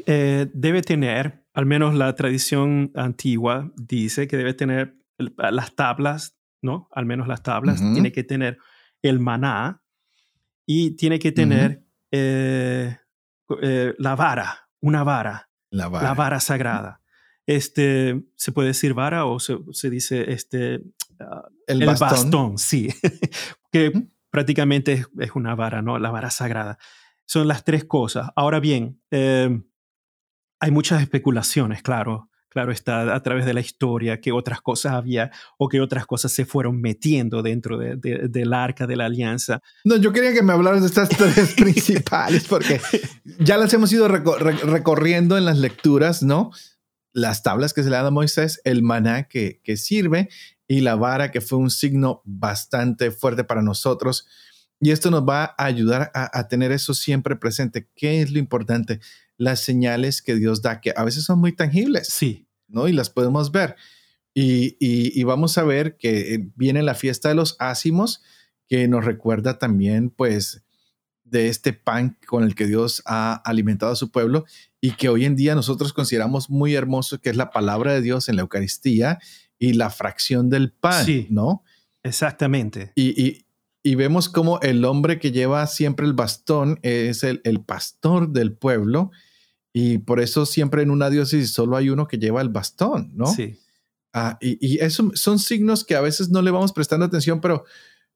eh, 0.05 0.47
debe 0.53 0.81
tener, 0.81 1.43
al 1.53 1.65
menos 1.65 1.95
la 1.95 2.13
tradición 2.15 2.91
antigua 2.95 3.71
dice 3.75 4.27
que 4.27 4.37
debe 4.37 4.53
tener 4.53 4.95
las 5.37 5.75
tablas, 5.75 6.37
¿no? 6.61 6.87
Al 6.91 7.05
menos 7.05 7.27
las 7.27 7.41
tablas, 7.41 7.79
tiene 7.79 8.11
que 8.11 8.23
tener 8.23 8.59
el 9.01 9.19
maná 9.19 9.81
y 10.65 10.91
tiene 10.91 11.17
que 11.17 11.31
tener 11.31 11.83
eh, 12.11 12.97
eh, 13.61 13.93
la 13.97 14.15
vara, 14.15 14.69
una 14.79 15.03
vara, 15.03 15.49
la 15.71 15.87
vara, 15.89 16.39
sagrada. 16.39 17.01
Este, 17.47 18.23
¿se 18.35 18.51
puede 18.51 18.67
decir 18.67 18.93
vara 18.93 19.25
o 19.25 19.39
se, 19.39 19.89
dice 19.89 20.33
este, 20.33 20.81
ah, 21.19 21.47
el, 21.65 21.85
bastón? 21.85 22.57
sí, 22.57 22.89
que 23.71 23.93
prácticamente 24.29 25.05
es, 25.17 25.31
una 25.33 25.55
vara, 25.55 25.81
¿no? 25.81 25.97
La 25.97 26.11
vara 26.11 26.29
sagrada. 26.29 26.77
Son 27.25 27.47
las 27.47 27.63
tres 27.63 27.85
cosas. 27.85 28.29
Ahora 28.35 28.59
bien, 28.59 29.01
hay 29.11 30.71
muchas 30.71 31.01
especulaciones, 31.01 31.81
claro. 31.81 32.29
Claro 32.49 32.71
está 32.71 33.13
a 33.13 33.21
través 33.21 33.45
de 33.45 33.53
la 33.53 33.59
historia 33.59 34.19
que 34.19 34.31
otras 34.31 34.61
cosas 34.61 34.93
había 34.93 35.31
o 35.57 35.67
que 35.67 35.79
otras 35.81 36.05
cosas 36.05 36.31
se 36.31 36.45
fueron 36.45 36.81
metiendo 36.81 37.43
dentro 37.43 37.77
de, 37.77 37.97
del 37.97 38.53
arca 38.53 38.87
de 38.87 38.95
la 38.95 39.05
alianza. 39.05 39.61
No, 39.83 39.97
yo 39.97 40.11
quería 40.11 40.33
que 40.33 40.41
me 40.41 40.53
hablaras 40.53 40.81
de 40.81 40.87
estas 40.87 41.09
tres 41.09 41.53
principales 41.57 42.45
porque 42.45 42.81
ya 43.37 43.57
las 43.57 43.73
hemos 43.73 43.91
ido 43.91 44.07
recorriendo 44.07 45.37
en 45.37 45.45
las 45.45 45.59
lecturas, 45.59 46.23
¿no? 46.23 46.51
Las 47.17 47.43
tablas 47.43 47.73
que 47.73 47.83
se 47.83 47.89
le 47.89 47.95
dan 47.95 48.05
a 48.05 48.11
Moisés, 48.11 48.61
el 48.63 48.83
maná 48.83 49.23
que, 49.23 49.61
que 49.63 49.77
sirve 49.77 50.29
y 50.67 50.81
la 50.81 50.95
vara 50.95 51.31
que 51.31 51.41
fue 51.41 51.57
un 51.57 51.69
signo 51.69 52.21
bastante 52.25 53.11
fuerte 53.11 53.43
para 53.43 53.61
nosotros. 53.61 54.27
Y 54.79 54.91
esto 54.91 55.09
nos 55.09 55.23
va 55.23 55.55
a 55.57 55.65
ayudar 55.65 56.11
a, 56.13 56.37
a 56.37 56.47
tener 56.47 56.71
eso 56.71 56.93
siempre 56.93 57.35
presente. 57.35 57.89
¿Qué 57.95 58.21
es 58.21 58.31
lo 58.31 58.39
importante? 58.39 58.99
las 59.39 59.59
señales 59.59 60.23
que 60.23 60.33
Dios 60.33 60.63
da, 60.63 60.81
que 60.81 60.93
a 60.95 61.03
veces 61.03 61.23
son 61.23 61.39
muy 61.39 61.51
tangibles. 61.51 62.07
Sí. 62.07 62.47
¿no? 62.67 62.87
Y 62.87 62.93
las 62.93 63.09
podemos 63.09 63.51
ver. 63.51 63.75
Y, 64.33 65.23
vamos 65.23 65.57
a 65.57 65.63
ver 65.63 65.97
que 65.97 66.35
eh, 66.35 66.49
viene 66.55 66.83
la 66.83 66.93
fiesta 66.93 67.29
de 67.29 67.35
los 67.35 67.55
ácimos, 67.57 68.21
que 68.67 68.87
nos 68.87 69.03
recuerda 69.03 69.57
también, 69.57 70.11
pues, 70.11 70.63
de 71.29 71.47
este 71.47 71.73
pan 71.73 72.17
con 72.25 72.43
el 72.43 72.55
que 72.55 72.65
Dios 72.65 73.01
ha 73.05 73.33
alimentado 73.33 73.91
a 73.91 73.95
su 73.95 74.11
pueblo 74.11 74.45
y 74.81 74.91
que 74.91 75.09
hoy 75.09 75.25
en 75.25 75.35
día 75.35 75.55
nosotros 75.55 75.93
consideramos 75.93 76.49
muy 76.49 76.75
hermoso, 76.75 77.19
que 77.19 77.29
es 77.29 77.35
la 77.35 77.51
palabra 77.51 77.93
de 77.93 78.01
Dios 78.01 78.29
en 78.29 78.35
la 78.35 78.43
Eucaristía 78.43 79.19
y 79.59 79.73
la 79.73 79.89
fracción 79.89 80.49
del 80.49 80.71
pan, 80.71 81.05
sí, 81.05 81.27
¿no? 81.29 81.63
Exactamente. 82.03 82.93
Y, 82.95 83.43
vemos 83.95 84.27
como 84.27 84.59
el 84.59 84.83
hombre 84.83 85.17
que 85.17 85.31
lleva 85.31 85.65
siempre 85.65 86.05
el 86.05 86.13
bastón 86.13 86.77
es 86.81 87.23
el, 87.23 87.39
el 87.45 87.61
pastor 87.61 88.33
del 88.33 88.51
pueblo 88.51 89.11
y 89.71 89.99
por 89.99 90.19
eso 90.19 90.45
siempre 90.45 90.81
en 90.81 90.91
una 90.91 91.09
diócesis 91.09 91.53
solo 91.53 91.77
hay 91.77 91.89
uno 91.89 92.05
que 92.05 92.17
lleva 92.17 92.41
el 92.41 92.49
bastón, 92.49 93.11
¿no? 93.15 93.27
Sí. 93.27 93.59
Ah, 94.11 94.37
y, 94.41 94.57
y 94.65 94.79
eso 94.79 95.11
son 95.13 95.39
signos 95.39 95.85
que 95.85 95.95
a 95.95 96.01
veces 96.01 96.29
no 96.29 96.41
le 96.41 96.51
vamos 96.51 96.73
prestando 96.73 97.05
atención, 97.05 97.39
pero 97.39 97.63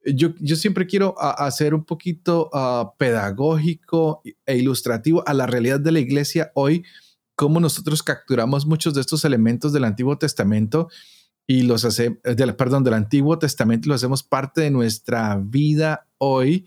yo, 0.06 0.34
yo 0.40 0.56
siempre 0.56 0.88
quiero 0.88 1.16
hacer 1.20 1.74
un 1.74 1.86
poquito 1.86 2.50
uh, 2.54 2.98
pedagógico 2.98 4.22
e 4.46 4.58
ilustrativo 4.58 5.24
a 5.28 5.34
la 5.34 5.48
realidad 5.48 5.80
de 5.80 5.92
la 5.92 6.00
iglesia 6.00 6.52
hoy, 6.56 6.84
cómo 7.36 7.60
nosotros 7.60 8.04
capturamos 8.04 8.66
muchos 8.66 8.94
de 8.94 9.02
estos 9.02 9.26
elementos 9.26 9.74
del 9.74 9.84
Antiguo 9.84 10.18
Testamento 10.18 10.90
y 11.48 11.64
los 11.64 11.86
hacemos, 11.86 12.20
perdón, 12.58 12.84
del 12.84 12.94
Antiguo 12.94 13.38
Testamento 13.40 13.88
y 13.88 13.90
lo 13.90 13.96
hacemos 13.96 14.24
parte 14.24 14.62
de 14.62 14.72
nuestra 14.72 15.40
vida 15.44 16.08
hoy 16.18 16.66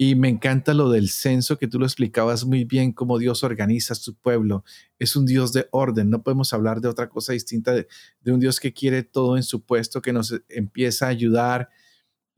y 0.00 0.14
me 0.14 0.28
encanta 0.28 0.74
lo 0.74 0.90
del 0.90 1.08
censo 1.08 1.58
que 1.58 1.66
tú 1.66 1.80
lo 1.80 1.84
explicabas 1.84 2.44
muy 2.44 2.64
bien, 2.64 2.92
cómo 2.92 3.18
Dios 3.18 3.42
organiza 3.42 3.96
su 3.96 4.14
pueblo. 4.14 4.64
Es 5.00 5.16
un 5.16 5.26
Dios 5.26 5.52
de 5.52 5.66
orden. 5.72 6.08
No 6.08 6.22
podemos 6.22 6.52
hablar 6.52 6.80
de 6.80 6.86
otra 6.86 7.08
cosa 7.08 7.32
distinta 7.32 7.72
de, 7.72 7.88
un 8.26 8.38
Dios 8.38 8.60
que 8.60 8.72
quiere 8.72 9.02
todo 9.02 9.36
en 9.36 9.42
su 9.42 9.64
puesto, 9.64 10.00
que 10.00 10.12
nos 10.12 10.40
empieza 10.48 11.06
a 11.06 11.08
ayudar 11.08 11.68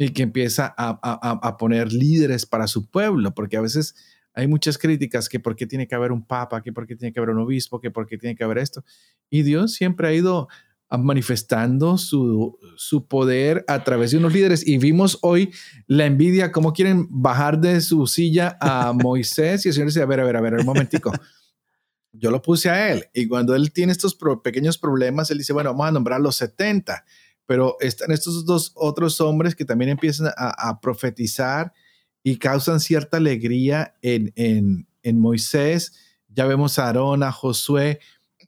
y 0.01 0.09
que 0.15 0.23
empieza 0.23 0.75
a, 0.79 1.57
poner 1.59 1.93
líderes 1.93 2.47
para 2.47 2.67
su 2.67 2.89
pueblo, 2.89 3.35
porque 3.35 3.59
a 3.59 3.61
veces 3.61 3.95
hay 4.33 4.47
muchas 4.47 4.79
críticas 4.79 5.29
que 5.29 5.41
por 5.41 5.55
qué 5.55 5.67
tiene 5.67 5.87
que 5.87 5.95
haber 5.95 6.11
un 6.11 6.25
papa, 6.25 6.63
que 6.63 6.73
por 6.73 6.87
qué 6.87 6.97
tiene 6.97 7.13
que 7.13 7.21
haber 7.21 7.35
un 7.35 7.43
obispo, 7.43 7.81
que 7.81 7.91
por 7.91 8.07
qué 8.07 8.17
tiene 8.17 8.35
que 8.35 8.43
haber 8.43 8.57
esto. 8.57 8.83
Y 9.29 9.43
Dios 9.43 9.75
siempre 9.75 10.09
ha 10.09 10.15
ido 10.15 10.49
manifestando 10.89 11.99
su, 11.99 12.59
su, 12.77 13.07
poder 13.09 13.63
a 13.69 13.85
través 13.85 14.13
de 14.13 14.17
unos 14.17 14.33
líderes. 14.33 14.67
Y 14.67 14.79
vimos 14.79 15.19
hoy 15.21 15.53
la 15.87 16.07
envidia, 16.07 16.51
cómo 16.51 16.73
quieren 16.73 17.07
bajar 17.11 17.61
de 17.61 17.83
su 17.83 18.07
silla 18.07 18.57
a 18.59 18.93
Moisés 18.95 19.67
y 19.67 19.69
el 19.69 19.75
Señor 19.75 19.89
dice, 19.89 20.01
a 20.01 20.07
ver, 20.07 20.21
a 20.21 20.25
ver, 20.25 20.37
a 20.37 20.41
ver, 20.41 20.55
un 20.55 20.65
momentico. 20.65 21.13
Yo 22.13 22.31
lo 22.31 22.41
puse 22.41 22.71
a 22.71 22.91
él 22.91 23.05
y 23.13 23.29
cuando 23.29 23.55
él 23.55 23.71
tiene 23.71 23.93
estos 23.93 24.17
pequeños 24.43 24.79
problemas, 24.79 25.31
él 25.31 25.37
dice, 25.37 25.53
bueno, 25.53 25.71
vamos 25.71 25.89
a 25.89 25.93
nombrar 25.93 26.23
los 26.23 26.37
70, 26.37 27.05
pero 27.47 27.77
están 27.81 28.13
estos 28.13 28.45
dos 28.45 28.73
otros 28.75 29.21
hombres 29.21 29.55
que 29.55 29.65
también 29.65 29.91
empiezan 29.91 30.33
a, 30.37 30.81
profetizar 30.81 31.73
y 32.23 32.37
causan 32.37 32.81
cierta 32.81 33.17
alegría 33.17 33.95
en, 34.03 34.33
en, 35.03 35.21
Moisés. 35.21 35.95
Ya 36.29 36.47
vemos 36.47 36.79
a 36.79 36.87
Aarón, 36.87 37.23
a 37.23 37.33
Josué, 37.33 37.99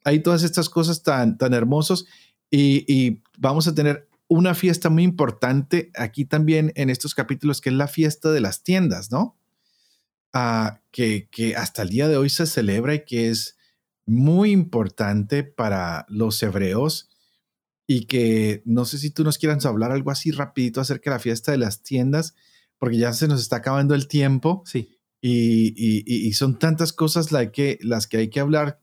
hay 0.04 0.20
todas 0.20 0.42
estas 0.42 0.68
cosas 0.68 1.02
tan, 1.02 1.36
tan 1.38 1.54
hermosas 1.54 2.04
y, 2.50 3.22
vamos 3.38 3.66
a 3.66 3.74
tener 3.74 4.08
una 4.28 4.54
fiesta 4.54 4.88
muy 4.88 5.02
importante 5.02 5.90
aquí 5.96 6.24
también 6.24 6.72
en 6.76 6.90
estos 6.90 7.14
capítulos, 7.14 7.60
que 7.60 7.70
es 7.70 7.74
la 7.74 7.88
fiesta 7.88 8.30
de 8.30 8.40
las 8.40 8.62
tiendas, 8.62 9.10
¿no? 9.10 9.36
Ah, 10.32 10.80
que, 10.90 11.28
que, 11.30 11.56
hasta 11.56 11.82
el 11.82 11.88
día 11.88 12.08
de 12.08 12.16
hoy 12.16 12.30
se 12.30 12.46
celebra 12.46 12.94
y 12.94 13.04
que 13.04 13.30
es 13.30 13.56
muy 14.06 14.52
importante 14.52 15.42
para 15.44 16.06
los 16.08 16.42
hebreos 16.42 17.11
y 17.86 18.06
que 18.06 18.62
no 18.64 18.84
sé 18.84 18.98
si 18.98 19.10
tú 19.10 19.24
nos 19.24 19.38
quieras 19.38 19.66
hablar 19.66 19.92
algo 19.92 20.10
así 20.10 20.30
rapidito 20.30 20.80
acerca 20.80 21.10
de 21.10 21.16
la 21.16 21.20
fiesta 21.20 21.52
de 21.52 21.58
las 21.58 21.82
tiendas, 21.82 22.34
porque 22.78 22.96
ya 22.96 23.12
se 23.12 23.28
nos 23.28 23.40
está 23.40 23.56
acabando 23.56 23.94
el 23.94 24.08
tiempo. 24.08 24.62
Sí. 24.66 24.98
Y, 25.20 26.32
son 26.32 26.58
tantas 26.58 26.92
cosas 26.92 27.30
las 27.30 27.50
que, 27.50 27.78
las 27.82 28.06
que 28.06 28.16
hay 28.16 28.28
que 28.28 28.40
hablar 28.40 28.80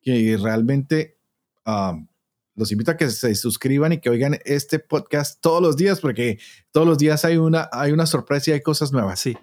que 0.00 0.38
realmente 0.40 1.18
um, 1.66 2.06
los 2.54 2.70
invito 2.70 2.92
a 2.92 2.96
que 2.96 3.08
se 3.10 3.34
suscriban 3.34 3.92
y 3.92 3.98
que 3.98 4.10
oigan 4.10 4.38
este 4.44 4.78
podcast 4.78 5.40
todos 5.40 5.62
los 5.62 5.76
días, 5.76 6.00
porque 6.00 6.38
todos 6.70 6.86
los 6.86 6.98
días 6.98 7.24
hay 7.24 7.38
una, 7.38 7.68
hay 7.72 7.92
una 7.92 8.06
sorpresa 8.06 8.50
y 8.50 8.54
hay 8.54 8.60
cosas 8.60 8.92
nuevas. 8.92 9.18
Sí. 9.18 9.36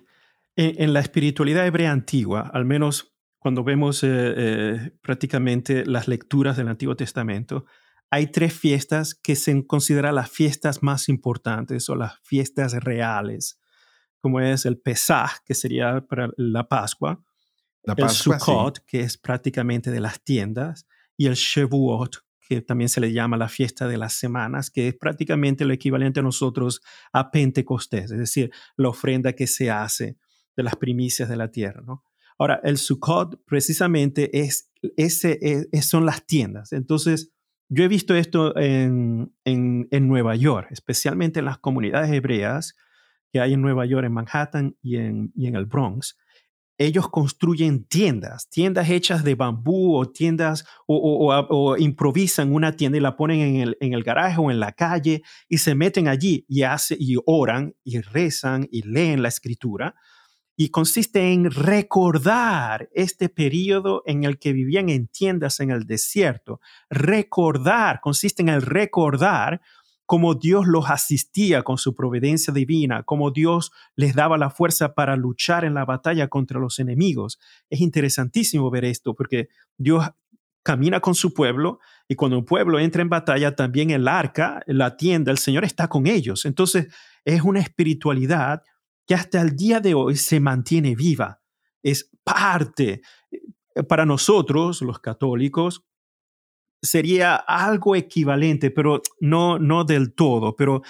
En, 0.56 0.94
la 0.94 1.02
espiritualidad 1.02 1.68
hebrea 1.68 1.92
antigua, 1.92 2.50
al 2.54 2.66
menos 2.66 3.14
cuando 3.38 3.64
vemos 3.64 4.04
eh, 4.04 4.08
eh, 4.10 4.92
prácticamente 5.02 5.86
las 5.86 6.08
lecturas 6.08 6.58
del 6.58 6.68
Antiguo 6.68 6.96
Testamento, 6.96 7.66
hay 8.10 8.28
tres 8.28 8.54
fiestas 8.54 9.16
que 9.16 9.36
se 9.36 9.66
consideran 9.66 10.16
las 10.16 10.30
fiestas 10.30 10.82
más 10.82 11.10
importantes 11.10 11.90
o 11.90 11.96
las 11.96 12.20
fiestas 12.24 12.74
reales, 12.74 13.60
como 14.20 14.40
es 14.40 14.66
el 14.66 14.80
Pesach, 14.80 15.44
que 15.46 15.54
sería 15.54 16.02
para 16.08 16.30
la 16.38 16.68
Pascua, 16.68 17.22
el 17.84 18.10
Sukkot, 18.10 18.80
que 18.86 19.02
es 19.02 19.18
prácticamente 19.18 19.92
de 19.92 20.00
las 20.00 20.24
tiendas, 20.24 20.86
y 21.16 21.28
el 21.28 21.36
Shavuot, 21.36 22.18
que 22.48 22.62
también 22.62 22.90
se 22.90 23.02
le 23.02 23.12
llama 23.12 23.38
la 23.38 23.50
fiesta 23.50 23.88
de 23.88 23.98
las 23.98 24.14
semanas, 24.14 24.70
que 24.70 24.90
es 24.90 24.96
prácticamente 24.96 25.66
lo 25.66 25.74
equivalente 25.74 26.20
a 26.20 26.24
nosotros 26.24 26.82
a 27.12 27.32
Pentecostés, 27.32 28.12
es 28.12 28.18
decir, 28.18 28.52
la 28.76 28.90
ofrenda 28.90 29.34
que 29.34 29.48
se 29.48 29.70
hace 29.70 30.18
de 30.56 30.64
las 30.64 30.76
primicias 30.76 31.30
de 31.30 31.36
la 31.36 31.52
tierra. 31.52 31.82
¿no? 31.86 32.04
Ahora, 32.38 32.60
el 32.64 32.78
Sukkot 32.78 33.44
precisamente 33.46 34.40
es, 34.40 34.72
ese, 34.96 35.40
es, 35.72 35.86
son 35.86 36.06
las 36.06 36.26
tiendas. 36.26 36.72
Entonces, 36.72 37.32
yo 37.70 37.84
he 37.84 37.88
visto 37.88 38.16
esto 38.16 38.58
en, 38.58 39.34
en, 39.44 39.88
en, 39.92 40.08
Nueva 40.08 40.36
York, 40.36 40.68
especialmente 40.72 41.40
en 41.40 41.46
las 41.46 41.58
comunidades 41.58 42.12
hebreas 42.12 42.76
que 43.32 43.42
hay 43.42 43.54
en 43.54 43.62
Nueva 43.62 43.86
York, 43.86 44.06
en 44.06 44.14
Manhattan 44.14 44.76
y 44.82 44.98
en, 44.98 45.32
y 45.36 45.48
en 45.48 45.56
el 45.56 45.66
Bronx, 45.66 46.18
ellos 46.78 47.10
construyen 47.10 47.86
tiendas, 47.86 48.50
tiendas 48.50 48.90
hechas 48.90 49.24
de 49.24 49.36
bambú 49.36 49.96
o 49.96 50.10
tiendas 50.12 50.66
o, 50.86 51.76
improvisan 51.78 52.54
una 52.54 52.76
tienda 52.76 52.98
y 52.98 53.02
la 53.02 53.18
ponen 53.18 53.40
en 53.40 53.56
el, 53.56 53.78
en 53.80 53.94
el, 53.94 54.04
garaje 54.04 54.38
o 54.40 54.52
en 54.52 54.60
la 54.60 54.74
calle 54.74 55.24
y 55.50 55.58
se 55.58 55.74
meten 55.74 56.08
allí 56.08 56.46
y, 56.48 56.64
hace, 56.64 56.96
y 57.00 57.16
oran 57.26 57.74
y 57.84 58.00
rezan 58.00 58.68
y 58.72 58.84
leen 58.84 59.24
la 59.24 59.30
escritura. 59.30 59.96
Y 60.60 60.70
consiste 60.70 61.32
en 61.32 61.52
recordar 61.52 62.90
este 62.92 63.30
periodo 63.30 64.02
en 64.06 64.24
el 64.24 64.40
que 64.40 64.54
vivían 64.54 64.90
en 64.90 65.08
tiendas 65.08 65.60
en 65.60 65.70
el 65.70 65.86
desierto. 65.86 66.60
Recordar, 66.90 68.02
consiste 68.02 68.42
en 68.42 68.50
el 68.50 68.64
recordar 68.64 69.62
cómo 70.08 70.34
Dios 70.34 70.66
los 70.66 70.90
asistía 70.90 71.62
con 71.64 71.78
su 71.78 71.94
providencia 71.94 72.54
divina, 72.54 73.04
cómo 73.04 73.30
Dios 73.30 73.72
les 73.96 74.16
daba 74.16 74.38
la 74.38 74.50
fuerza 74.50 74.96
para 74.96 75.16
luchar 75.16 75.64
en 75.64 75.76
la 75.76 75.86
batalla 75.86 76.28
contra 76.28 76.60
los 76.60 76.80
enemigos. 76.80 77.40
Es 77.70 77.82
interesantísimo 77.82 78.72
ver 78.72 78.86
esto 78.86 79.14
porque 79.14 79.50
Dios 79.78 80.10
camina 80.64 81.02
con 81.02 81.14
su 81.14 81.34
pueblo 81.34 81.80
y 82.08 82.16
cuando 82.16 82.38
un 82.38 82.46
pueblo 82.46 82.80
entra 82.80 83.02
en 83.02 83.10
batalla, 83.10 83.56
también 83.56 83.92
el 83.92 84.08
arca, 84.08 84.62
la 84.66 84.98
tienda, 84.98 85.32
el 85.32 85.38
Señor 85.38 85.66
está 85.66 85.88
con 85.88 86.08
ellos. 86.08 86.46
Entonces, 86.46 86.88
es 87.24 87.42
una 87.42 87.60
espiritualidad 87.60 88.64
que 89.08 89.16
hasta 89.16 89.42
el 89.42 89.56
día 89.56 89.80
de 89.80 89.94
hoy 89.94 90.16
se 90.18 90.40
mantiene 90.40 90.96
viva. 90.96 91.42
Es 91.82 92.12
parte 92.24 93.02
eh, 93.32 93.84
para 93.88 94.06
nosotros, 94.06 94.82
los 94.82 95.00
católicos, 95.00 95.84
sería 96.82 97.36
algo 97.36 97.96
equivalente, 97.96 98.70
pero 98.70 99.02
no, 99.20 99.58
no 99.58 99.84
del 99.84 100.14
todo, 100.14 100.56
pero 100.56 100.84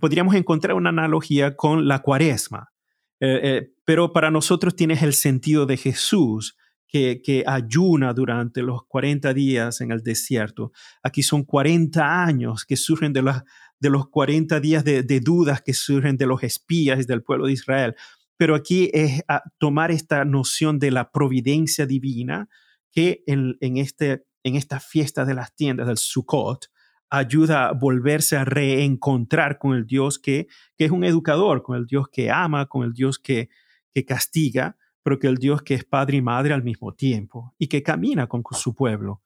podríamos 0.00 0.34
encontrar 0.34 0.74
una 0.74 0.90
analogía 0.90 1.56
con 1.56 1.88
la 1.88 2.00
cuaresma. 2.00 2.72
Eh, 3.20 3.40
eh, 3.42 3.72
pero 3.84 4.12
para 4.12 4.30
nosotros 4.30 4.74
tienes 4.76 5.02
el 5.02 5.14
sentido 5.14 5.66
de 5.66 5.76
Jesús, 5.76 6.56
que, 6.90 7.44
ayuna 7.46 8.12
durante 8.12 8.62
los 8.62 8.84
40 8.86 9.32
días 9.32 9.80
en 9.80 9.92
el 9.92 10.02
desierto. 10.02 10.72
Aquí 11.02 11.22
son 11.22 11.44
40 11.44 12.24
años 12.24 12.64
que 12.64 12.76
surgen 12.76 13.12
de, 13.12 13.22
los 13.22 14.08
40 14.08 14.60
días 14.60 14.84
de, 14.84 15.20
dudas 15.20 15.62
que 15.62 15.74
surgen 15.74 16.16
de 16.16 16.26
los 16.26 16.42
espías 16.42 17.06
del 17.06 17.22
pueblo 17.22 17.46
de 17.46 17.52
Israel. 17.52 17.94
Pero 18.36 18.54
aquí 18.54 18.90
es 18.92 19.22
tomar 19.58 19.90
esta 19.90 20.24
noción 20.24 20.78
de 20.78 20.90
la 20.90 21.10
providencia 21.10 21.86
divina 21.86 22.48
que 22.90 23.22
este 23.26 24.24
en 24.42 24.56
esta 24.56 24.80
fiesta 24.80 25.24
de 25.24 25.34
las 25.34 25.54
tiendas 25.54 25.86
del 25.86 25.98
Sukkot 25.98 26.70
ayuda 27.10 27.68
a 27.68 27.72
volverse 27.72 28.36
a 28.36 28.44
reencontrar 28.44 29.58
con 29.58 29.74
el 29.74 29.86
Dios 29.86 30.18
que, 30.18 30.46
que 30.76 30.84
es 30.84 30.90
un 30.90 31.04
educador, 31.04 31.62
con 31.62 31.76
el 31.76 31.86
Dios 31.86 32.08
que 32.08 32.30
ama, 32.30 32.66
con 32.66 32.84
el 32.84 32.92
Dios 32.92 33.18
que, 33.18 33.48
que 33.92 34.04
castiga, 34.04 34.76
pero 35.02 35.18
que 35.18 35.26
el 35.26 35.36
Dios 35.36 35.62
que 35.62 35.74
es 35.74 35.84
padre 35.84 36.18
y 36.18 36.22
madre 36.22 36.54
al 36.54 36.62
mismo 36.62 36.94
tiempo 36.94 37.54
y 37.58 37.68
que 37.68 37.82
camina 37.82 38.26
con 38.26 38.42
su 38.52 38.74
pueblo. 38.74 39.22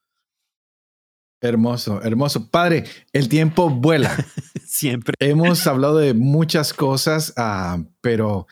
Hermoso, 1.41 2.03
hermoso. 2.03 2.51
Padre, 2.51 2.85
el 3.13 3.29
tiempo 3.29 3.69
vuela. 3.69 4.17
Siempre. 4.67 5.15
Hemos 5.19 5.67
hablado 5.67 5.99
de 5.99 6.15
muchas 6.15 6.73
cosas, 6.73 7.35
uh, 7.37 7.85
pero 8.01 8.47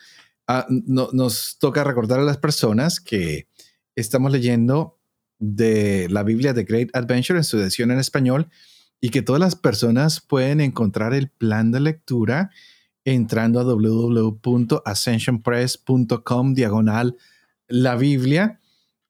uh, 0.47 0.61
no, 0.69 1.09
nos 1.11 1.57
toca 1.59 1.83
recordar 1.83 2.19
a 2.19 2.23
las 2.23 2.37
personas 2.37 2.99
que 2.99 3.47
estamos 3.95 4.31
leyendo 4.31 4.99
de 5.39 6.07
la 6.09 6.23
Biblia 6.23 6.53
de 6.53 6.63
Great 6.63 6.95
Adventure 6.95 7.39
en 7.39 7.43
su 7.43 7.59
edición 7.59 7.89
en 7.89 7.99
español 7.99 8.49
y 9.01 9.09
que 9.09 9.21
todas 9.21 9.39
las 9.39 9.55
personas 9.55 10.21
pueden 10.21 10.61
encontrar 10.61 11.13
el 11.13 11.29
plan 11.29 11.71
de 11.71 11.79
lectura 11.79 12.51
entrando 13.05 13.59
a 13.59 13.63
www.ascensionpress.com 13.63 16.53
diagonal 16.53 17.17
la 17.67 17.95
Biblia. 17.95 18.59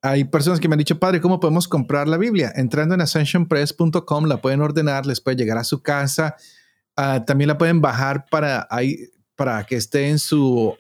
Hay 0.01 0.25
personas 0.25 0.59
que 0.59 0.67
me 0.67 0.73
han 0.73 0.79
dicho, 0.79 0.99
padre, 0.99 1.21
¿cómo 1.21 1.39
podemos 1.39 1.67
comprar 1.67 2.07
la 2.07 2.17
Biblia? 2.17 2.51
Entrando 2.55 2.95
en 2.95 3.01
ascensionpress.com 3.01 4.25
la 4.25 4.41
pueden 4.41 4.61
ordenar, 4.61 5.05
les 5.05 5.21
puede 5.21 5.37
llegar 5.37 5.57
a 5.57 5.63
su 5.63 5.81
casa. 5.81 6.35
Ah, 6.95 7.23
también 7.25 7.47
la 7.47 7.57
pueden 7.57 7.81
bajar 7.81 8.25
para, 8.29 8.67
para 9.35 9.63
que 9.65 9.75
esté 9.75 10.09
en 10.09 10.19
su 10.19 10.75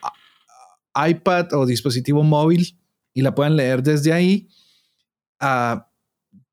iPad 0.95 1.53
o 1.53 1.65
dispositivo 1.65 2.23
móvil 2.23 2.77
y 3.13 3.21
la 3.21 3.33
puedan 3.33 3.55
leer 3.55 3.81
desde 3.81 4.11
ahí. 4.11 4.49
Ah, 5.39 5.87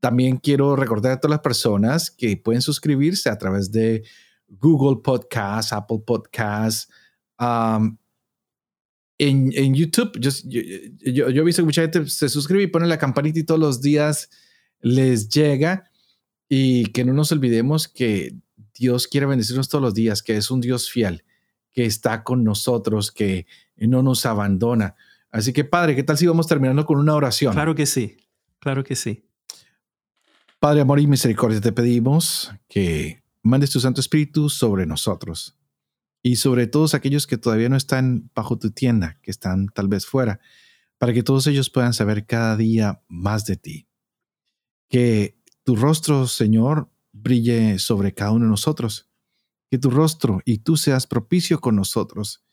también 0.00 0.38
quiero 0.38 0.76
recordar 0.76 1.12
a 1.12 1.20
todas 1.20 1.32
las 1.32 1.40
personas 1.40 2.10
que 2.10 2.36
pueden 2.36 2.62
suscribirse 2.62 3.28
a 3.28 3.38
través 3.38 3.70
de 3.70 4.02
Google 4.50 5.00
Podcasts, 5.02 5.72
Apple 5.72 6.00
Podcasts, 6.06 6.88
en, 9.18 9.74
YouTube. 9.74 10.18
Yo, 10.18 10.30
yo, 11.12 11.28
he 11.28 11.44
visto 11.44 11.62
que 11.62 11.66
mucha 11.66 11.82
gente 11.82 12.06
se 12.06 12.28
suscribe 12.28 12.62
y 12.62 12.66
pone 12.66 12.86
la 12.86 12.98
campanita 12.98 13.38
y 13.38 13.44
todos 13.44 13.60
los 13.60 13.80
días 13.80 14.30
les 14.80 15.28
llega. 15.28 15.90
Y 16.48 16.86
que 16.86 17.04
no 17.04 17.12
nos 17.12 17.30
olvidemos 17.30 17.86
que 17.86 18.34
Dios 18.74 19.06
quiere 19.06 19.26
bendecirnos 19.26 19.68
todos 19.68 19.82
los 19.82 19.94
días, 19.94 20.22
que 20.22 20.36
es 20.36 20.50
un 20.50 20.60
Dios 20.60 20.90
fiel, 20.90 21.24
que 21.70 21.84
está 21.84 22.24
con 22.24 22.42
nosotros, 22.42 23.12
que 23.12 23.46
no 23.76 24.02
nos 24.02 24.26
abandona. 24.26 24.96
Así 25.30 25.52
que, 25.52 25.64
Padre, 25.64 25.94
¿qué 25.94 26.02
tal 26.02 26.18
si 26.18 26.26
vamos 26.26 26.48
terminando 26.48 26.84
con 26.86 26.98
una 26.98 27.14
oración? 27.14 27.52
Claro 27.52 27.74
que 27.74 27.86
sí. 27.86 28.16
Claro 28.58 28.82
que 28.82 28.96
sí. 28.96 29.24
Padre, 30.58 30.80
amor 30.80 30.98
y 30.98 31.06
misericordia, 31.06 31.60
te 31.60 31.72
pedimos 31.72 32.52
que 32.68 33.22
mandes 33.42 33.70
tu 33.70 33.80
Santo 33.80 34.00
Espíritu 34.00 34.48
sobre 34.48 34.86
nosotros 34.86 35.58
y 36.22 36.36
sobre 36.36 36.66
todos 36.66 36.94
aquellos 36.94 37.26
que 37.26 37.38
todavía 37.38 37.68
no 37.68 37.76
están 37.76 38.30
bajo 38.34 38.58
tu 38.58 38.70
tienda, 38.70 39.18
que 39.22 39.30
están 39.30 39.68
tal 39.68 39.88
vez 39.88 40.06
fuera, 40.06 40.40
para 40.98 41.12
que 41.12 41.22
todos 41.22 41.46
ellos 41.46 41.70
puedan 41.70 41.94
saber 41.94 42.26
cada 42.26 42.56
día 42.56 43.02
más 43.08 43.46
de 43.46 43.56
ti. 43.56 43.88
Que 44.88 45.40
tu 45.64 45.76
rostro, 45.76 46.26
Señor, 46.26 46.90
brille 47.12 47.78
sobre 47.78 48.12
cada 48.12 48.32
uno 48.32 48.44
de 48.44 48.50
nosotros. 48.50 49.08
Que 49.70 49.78
tu 49.78 49.90
rostro 49.90 50.42
y 50.44 50.58
tú 50.58 50.76
seas 50.76 51.06
propicio 51.06 51.60
con 51.60 51.76
nosotros 51.76 52.44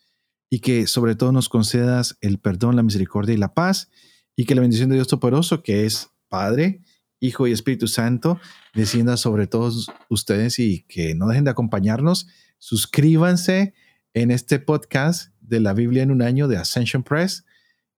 y 0.50 0.60
que 0.60 0.88
sobre 0.88 1.16
todo 1.16 1.32
nos 1.32 1.50
concedas 1.50 2.18
el 2.22 2.40
perdón, 2.40 2.76
la 2.76 2.84
misericordia 2.84 3.34
y 3.34 3.38
la 3.38 3.54
paz 3.54 3.90
y 4.36 4.46
que 4.46 4.56
la 4.56 4.62
bendición 4.62 4.90
de 4.90 4.96
Dios 4.96 5.08
Todopoderoso, 5.08 5.64
que 5.64 5.86
es 5.86 6.12
Padre, 6.30 6.84
Hijo 7.20 7.48
y 7.48 7.52
Espíritu 7.52 7.88
Santo, 7.88 8.40
descienda 8.74 9.18
sobre 9.18 9.48
todos 9.48 9.92
ustedes 10.10 10.60
y 10.60 10.84
que 10.88 11.16
no 11.16 11.28
dejen 11.28 11.46
de 11.46 11.52
acompañarnos. 11.52 12.28
Suscríbanse 12.60 13.74
en 14.14 14.32
este 14.32 14.60
podcast 14.60 15.34
de 15.42 15.60
la 15.60 15.74
Biblia 15.74 16.04
en 16.04 16.12
un 16.12 16.22
año 16.22 16.48
de 16.48 16.58
Ascension 16.58 17.04
Press 17.04 17.46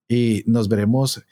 y 0.07 0.43
nos 0.45 0.69
veremos 0.69 1.23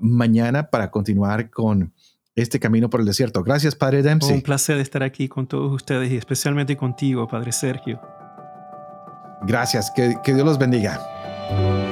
mañana 0.00 0.70
para 0.70 0.90
continuar 0.90 1.50
con 1.50 1.92
este 2.34 2.60
camino 2.60 2.90
por 2.90 3.00
el 3.00 3.06
desierto. 3.06 3.42
Gracias, 3.42 3.74
Padre 3.74 4.02
Dempsey. 4.02 4.34
Un 4.34 4.42
placer 4.42 4.78
estar 4.78 5.02
aquí 5.02 5.28
con 5.28 5.46
todos 5.46 5.72
ustedes 5.72 6.12
y 6.12 6.16
especialmente 6.16 6.76
contigo, 6.76 7.26
Padre 7.26 7.52
Sergio. 7.52 8.00
Gracias, 9.46 9.90
que, 9.94 10.16
que 10.22 10.34
Dios 10.34 10.44
los 10.44 10.58
bendiga. 10.58 11.85